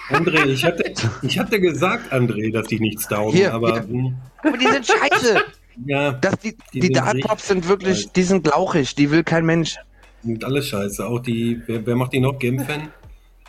[0.10, 0.94] André, ich hatte,
[1.24, 3.88] ich hatte gesagt, André, dass die nichts taugen, Hier, aber hier.
[3.88, 5.42] hm, Aber die sind scheiße.
[5.86, 9.24] ja, Das, die Die die sind Dart-Props sind wirklich, richtig- die sind lauchig, die will
[9.24, 9.78] kein Mensch.
[10.24, 11.06] sind alles scheiße.
[11.08, 12.38] Auch die, wer, wer macht die noch?
[12.38, 12.90] Game-Fan?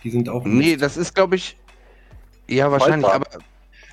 [0.05, 0.82] Die sind auch Nee, Mist.
[0.82, 1.56] das ist, glaube ich,
[2.48, 3.06] ja, wahrscheinlich.
[3.10, 3.43] Aber Waldbahn.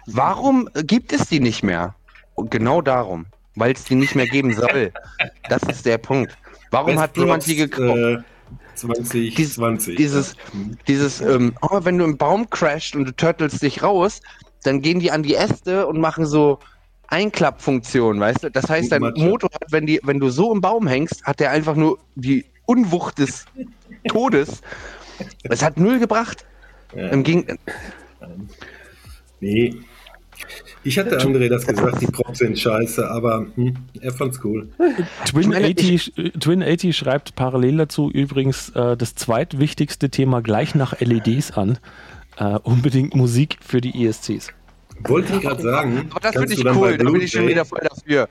[0.05, 1.95] warum gibt es die nicht mehr?
[2.35, 3.25] Und genau darum,
[3.55, 4.91] weil es die nicht mehr geben soll.
[5.49, 6.37] Das ist der Punkt.
[6.71, 7.97] Warum Best hat niemand die gekauft?
[7.97, 8.17] Äh,
[8.75, 9.95] 2020.
[9.95, 10.35] dieses-
[10.87, 14.21] Dieses, ähm, oh, wenn du im Baum crasht und du turtelst dich raus,
[14.63, 16.59] dann gehen die an die Äste und machen so
[17.07, 18.49] Einklappfunktion, weißt du?
[18.51, 19.23] Das heißt, dein Matsche.
[19.23, 22.45] Motor hat, wenn, die, wenn du so im Baum hängst, hat der einfach nur die
[22.65, 23.45] Unwucht des
[24.07, 24.61] Todes.
[25.43, 26.45] Es hat null gebracht.
[26.95, 27.59] ja, Im Gegen
[29.39, 29.75] nee.
[30.83, 34.67] Ich hatte André das gesagt, die Props sind scheiße, aber hm, er fand's cool.
[35.25, 40.75] Twin, meine, 80, äh, Twin 80 schreibt parallel dazu übrigens äh, das zweitwichtigste Thema gleich
[40.75, 41.77] nach LEDs an.
[42.37, 44.49] Äh, unbedingt Musik für die ESCs.
[45.05, 46.07] Wollte ich gerade sagen.
[46.11, 48.27] Aber das finde ich cool, da bin ich schon wieder voll dafür.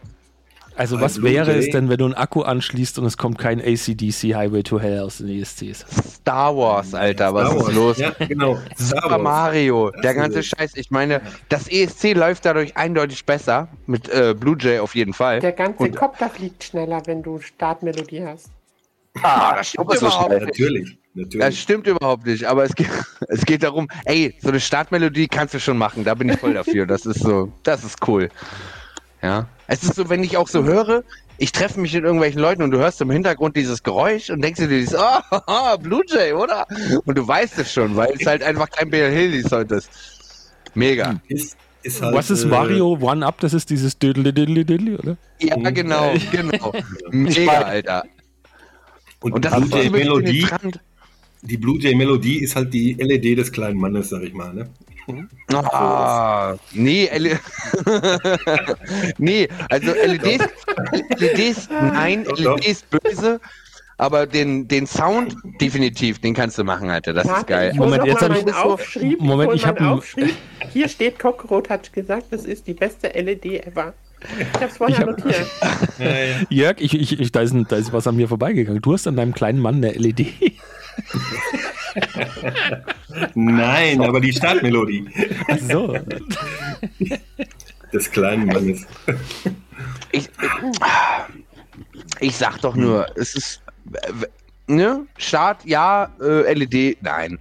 [0.76, 3.38] Also was Blue wäre es Jay- denn, wenn du einen Akku anschließt und es kommt
[3.38, 5.84] kein ACDC Highway to Hell aus den ESCs?
[6.16, 7.74] Star Wars, Alter, was Star ist Wars.
[7.74, 7.98] los?
[7.98, 8.54] Ja, genau.
[8.74, 9.22] Star Super Wars.
[9.22, 10.46] Mario, Das der ganze es.
[10.46, 10.72] Scheiß.
[10.76, 13.68] Ich meine, das ESC läuft dadurch eindeutig besser.
[13.86, 15.40] Mit äh, Blue Jay auf jeden Fall.
[15.40, 18.50] Der ganze Und- Kopter fliegt schneller, wenn du Startmelodie hast.
[19.22, 20.46] Ah, das stimmt so überhaupt nicht.
[20.46, 20.98] Natürlich.
[21.14, 21.60] Das natürlich.
[21.60, 22.88] stimmt überhaupt nicht, aber es geht,
[23.28, 26.54] es geht darum, ey, so eine Startmelodie kannst du schon machen, da bin ich voll
[26.54, 26.86] dafür.
[26.86, 28.30] Das ist so, das ist cool.
[29.20, 29.46] Ja.
[29.72, 31.02] Es ist so, wenn ich auch so höre,
[31.38, 34.60] ich treffe mich mit irgendwelchen Leuten und du hörst im Hintergrund dieses Geräusch und denkst
[34.60, 36.66] dir dieses, oh, Blue Jay, oder?
[37.06, 39.88] Und du weißt es schon, weil es halt einfach kein Bill Hill heute ist.
[40.74, 41.18] Mega.
[41.26, 43.40] Ist, ist halt, Was ist äh, Mario One Up?
[43.40, 45.16] Das ist dieses Diddly Diddly Diddly, oder?
[45.40, 46.72] Ja, genau, genau.
[47.10, 48.04] Mega, Alter.
[49.20, 50.46] Und, Und das Blue ist Jay Melodie,
[51.40, 54.52] die Blue Jay Melodie ist halt die LED des kleinen Mannes, sag ich mal.
[54.52, 54.68] Ne?
[55.52, 57.38] Ah, nee, L
[59.18, 60.44] nee, also LEDs,
[61.18, 62.24] LEDs, nein.
[62.36, 63.40] LEDs böse,
[63.98, 67.70] aber den, den Sound definitiv, den kannst du machen, Alter, das ist geil.
[67.72, 69.20] Ich Moment, jetzt mal hab ich- Aufschrieb.
[69.20, 70.34] Moment, ich hab meinen ein- Aufschrieb.
[70.72, 73.94] Hier steht Cockroach hat gesagt, das ist die beste LED ever.
[74.38, 75.46] Ich hab's vorher Ich hab- notiert.
[76.48, 78.80] Jörg, ich, ich, ich, da, ist ein, da ist was an mir vorbeigegangen.
[78.80, 80.26] Du hast an deinem kleinen Mann eine LED.
[83.34, 85.08] Nein, aber die Startmelodie
[85.48, 85.96] Ach so.
[87.92, 88.86] des kleinen Mannes.
[90.12, 90.28] Ich,
[92.20, 93.62] ich sag doch nur, es ist,
[94.66, 97.38] ne, Start, ja, äh, LED, nein.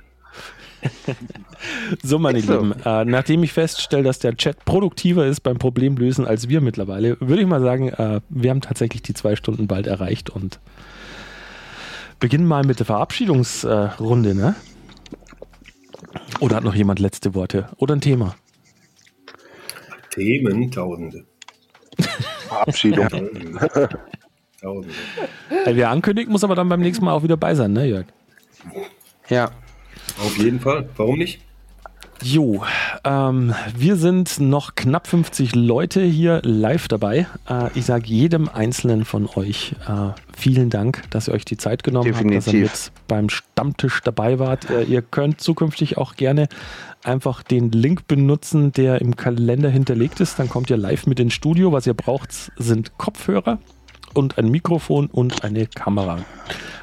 [2.02, 2.53] So, meine so.
[2.53, 7.18] Lieben, äh, nachdem ich feststelle, dass der Chat produktiver ist beim Problemlösen als wir mittlerweile,
[7.19, 10.60] würde ich mal sagen, äh, wir haben tatsächlich die zwei Stunden bald erreicht und
[12.22, 14.56] beginnen mal mit der Verabschiedungsrunde, ne?
[16.39, 17.68] Oder hat noch jemand letzte Worte?
[17.77, 18.35] Oder ein Thema?
[20.11, 21.26] Themen, Tausende.
[22.48, 23.07] Verabschiedung.
[24.61, 24.95] Tausende.
[25.65, 28.06] Wer ankündigt, muss aber dann beim nächsten Mal auch wieder bei sein, ne, Jörg?
[29.27, 29.52] Ja.
[30.19, 30.89] Auf jeden Fall.
[30.95, 31.41] Warum nicht?
[32.22, 32.64] Jo,
[33.03, 37.28] ähm, wir sind noch knapp 50 Leute hier live dabei.
[37.49, 41.84] Äh, ich sage jedem Einzelnen von euch äh, vielen Dank, dass ihr euch die Zeit
[41.84, 42.91] genommen habt, dass ihr Definitiv.
[42.95, 44.69] mit beim Stammtisch dabei wart.
[44.69, 46.48] Äh, ihr könnt zukünftig auch gerne
[47.03, 50.38] einfach den Link benutzen, der im Kalender hinterlegt ist.
[50.38, 51.72] Dann kommt ihr live mit ins Studio.
[51.72, 53.60] Was ihr braucht, sind Kopfhörer
[54.14, 56.20] und ein Mikrofon und eine Kamera.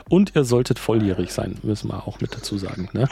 [0.09, 2.89] Und ihr solltet volljährig sein, müssen wir auch mit dazu sagen.
[2.93, 3.09] Ne?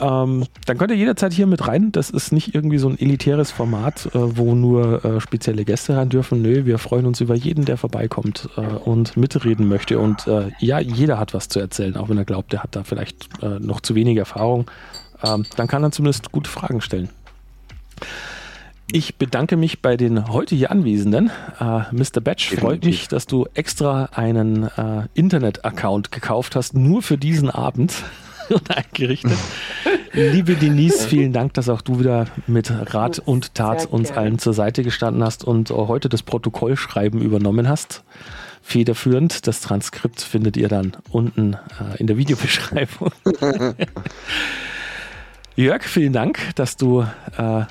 [0.00, 1.92] Ähm, dann könnt ihr jederzeit hier mit rein.
[1.92, 6.08] Das ist nicht irgendwie so ein elitäres Format, äh, wo nur äh, spezielle Gäste rein
[6.08, 6.42] dürfen.
[6.42, 9.98] Nö, wir freuen uns über jeden, der vorbeikommt äh, und mitreden möchte.
[9.98, 12.82] Und äh, ja, jeder hat was zu erzählen, auch wenn er glaubt, er hat da
[12.82, 14.70] vielleicht äh, noch zu wenig Erfahrung.
[15.22, 17.08] Ähm, dann kann er zumindest gute Fragen stellen.
[18.92, 21.30] Ich bedanke mich bei den heute hier Anwesenden.
[21.58, 22.20] Äh, Mr.
[22.22, 22.84] Batch, freut Definitiv.
[22.84, 27.94] mich, dass du extra einen äh, Internet-Account gekauft hast, nur für diesen Abend
[28.48, 29.36] und eingerichtet.
[30.12, 34.20] Liebe Denise, vielen Dank, dass auch du wieder mit Rat und Tat Sehr uns gerne.
[34.20, 38.04] allen zur Seite gestanden hast und heute das Protokollschreiben übernommen hast.
[38.62, 39.46] Federführend.
[39.46, 43.10] Das Transkript findet ihr dann unten äh, in der Videobeschreibung.
[45.56, 47.06] Jörg, vielen Dank, dass du
[47.38, 47.64] äh,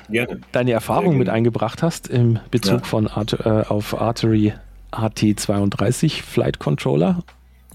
[0.50, 2.84] deine Erfahrung mit eingebracht hast im Bezug Ja.
[2.84, 4.54] von Art, äh, auf Artery
[4.90, 7.20] AT32 Flight Controller.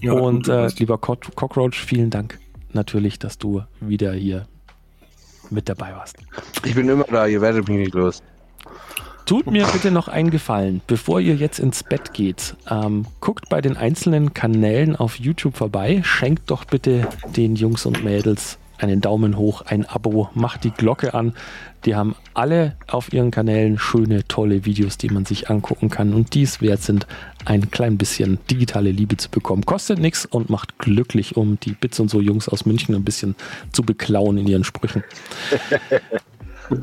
[0.00, 2.38] Ja, und gut, äh, lieber Cock Cockroach, vielen Dank
[2.74, 4.46] natürlich, dass du wieder hier
[5.50, 6.16] mit dabei warst.
[6.64, 8.22] Ich bin immer da, ihr werdet mich nicht los.
[9.24, 12.54] Tut mir bitte noch einen Gefallen, bevor ihr jetzt ins Bett geht.
[12.68, 16.02] Ähm, guckt bei den einzelnen Kanälen auf YouTube vorbei.
[16.04, 21.14] Schenkt doch bitte den Jungs und Mädels einen Daumen hoch, ein Abo, macht die Glocke
[21.14, 21.34] an.
[21.84, 26.34] Die haben alle auf ihren Kanälen schöne, tolle Videos, die man sich angucken kann und
[26.34, 27.06] die es wert sind,
[27.44, 29.66] ein klein bisschen digitale Liebe zu bekommen.
[29.66, 33.34] Kostet nichts und macht glücklich, um die Bits und so Jungs aus München ein bisschen
[33.72, 35.02] zu beklauen in ihren Sprüchen.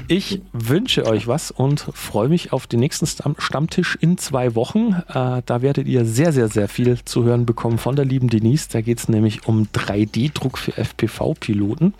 [0.08, 4.94] Ich wünsche euch was und freue mich auf den nächsten Stamm Stammtisch in zwei Wochen.
[5.08, 8.68] Äh, da werdet ihr sehr, sehr, sehr viel zu hören bekommen von der lieben Denise.
[8.72, 11.94] Da geht es nämlich um 3D-Druck für FPV-Piloten.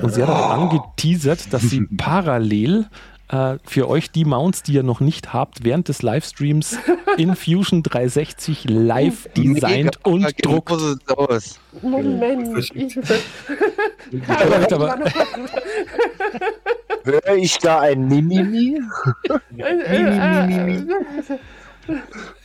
[0.00, 2.86] Und sie hat auch angeteasert, dass sie parallel
[3.28, 6.78] äh, für euch die Mounts, die ihr noch nicht habt, während des Livestreams
[7.16, 11.08] in Fusion 360 live designt Mega, und druckt.
[11.18, 11.58] aus.
[11.82, 12.58] Moment.
[12.74, 12.94] Ich,
[14.12, 14.98] Läuft aber-
[17.04, 18.80] Höre ich da ein Mimimi?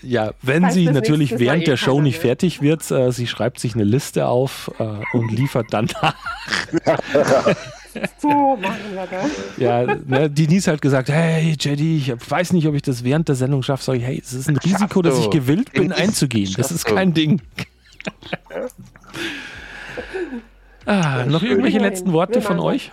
[0.01, 3.25] Ja, wenn Heißt sie natürlich nächstes Mal während der Show nicht fertig wird, äh, sie
[3.25, 4.83] schreibt sich eine Liste auf äh,
[5.13, 6.15] und liefert dann nach.
[8.17, 9.31] so machen wir das.
[9.57, 13.35] Ja, ne, Denise hat gesagt, hey Jedi, ich weiß nicht, ob ich das während der
[13.35, 13.83] Sendung schaffe.
[13.83, 16.53] Sag ich, hey, es ist ein Risiko, dass ich gewillt bin, einzugehen.
[16.57, 17.41] Das ist kein Ding.
[20.85, 22.91] ah, noch irgendwelche letzten Worte von machen euch?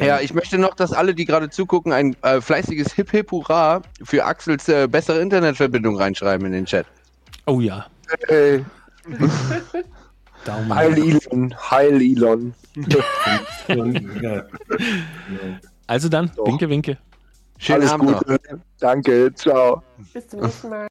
[0.00, 3.82] Ja, ich möchte noch, dass alle, die gerade zugucken, ein äh, fleißiges Hip Hip Hurra
[4.02, 6.86] für Axels äh, bessere Internetverbindung reinschreiben in den Chat.
[7.46, 7.86] Oh ja,
[8.28, 8.64] Hey,
[10.44, 10.74] Daumen.
[10.74, 12.54] Heil Elon, Heil Elon.
[15.86, 16.46] Also dann, Doch.
[16.46, 16.98] winke, winke.
[17.58, 18.24] Schönen Alles Abend noch.
[18.24, 18.60] Gute.
[18.78, 19.82] Danke, ciao.
[20.12, 20.86] Bis zum nächsten Mal.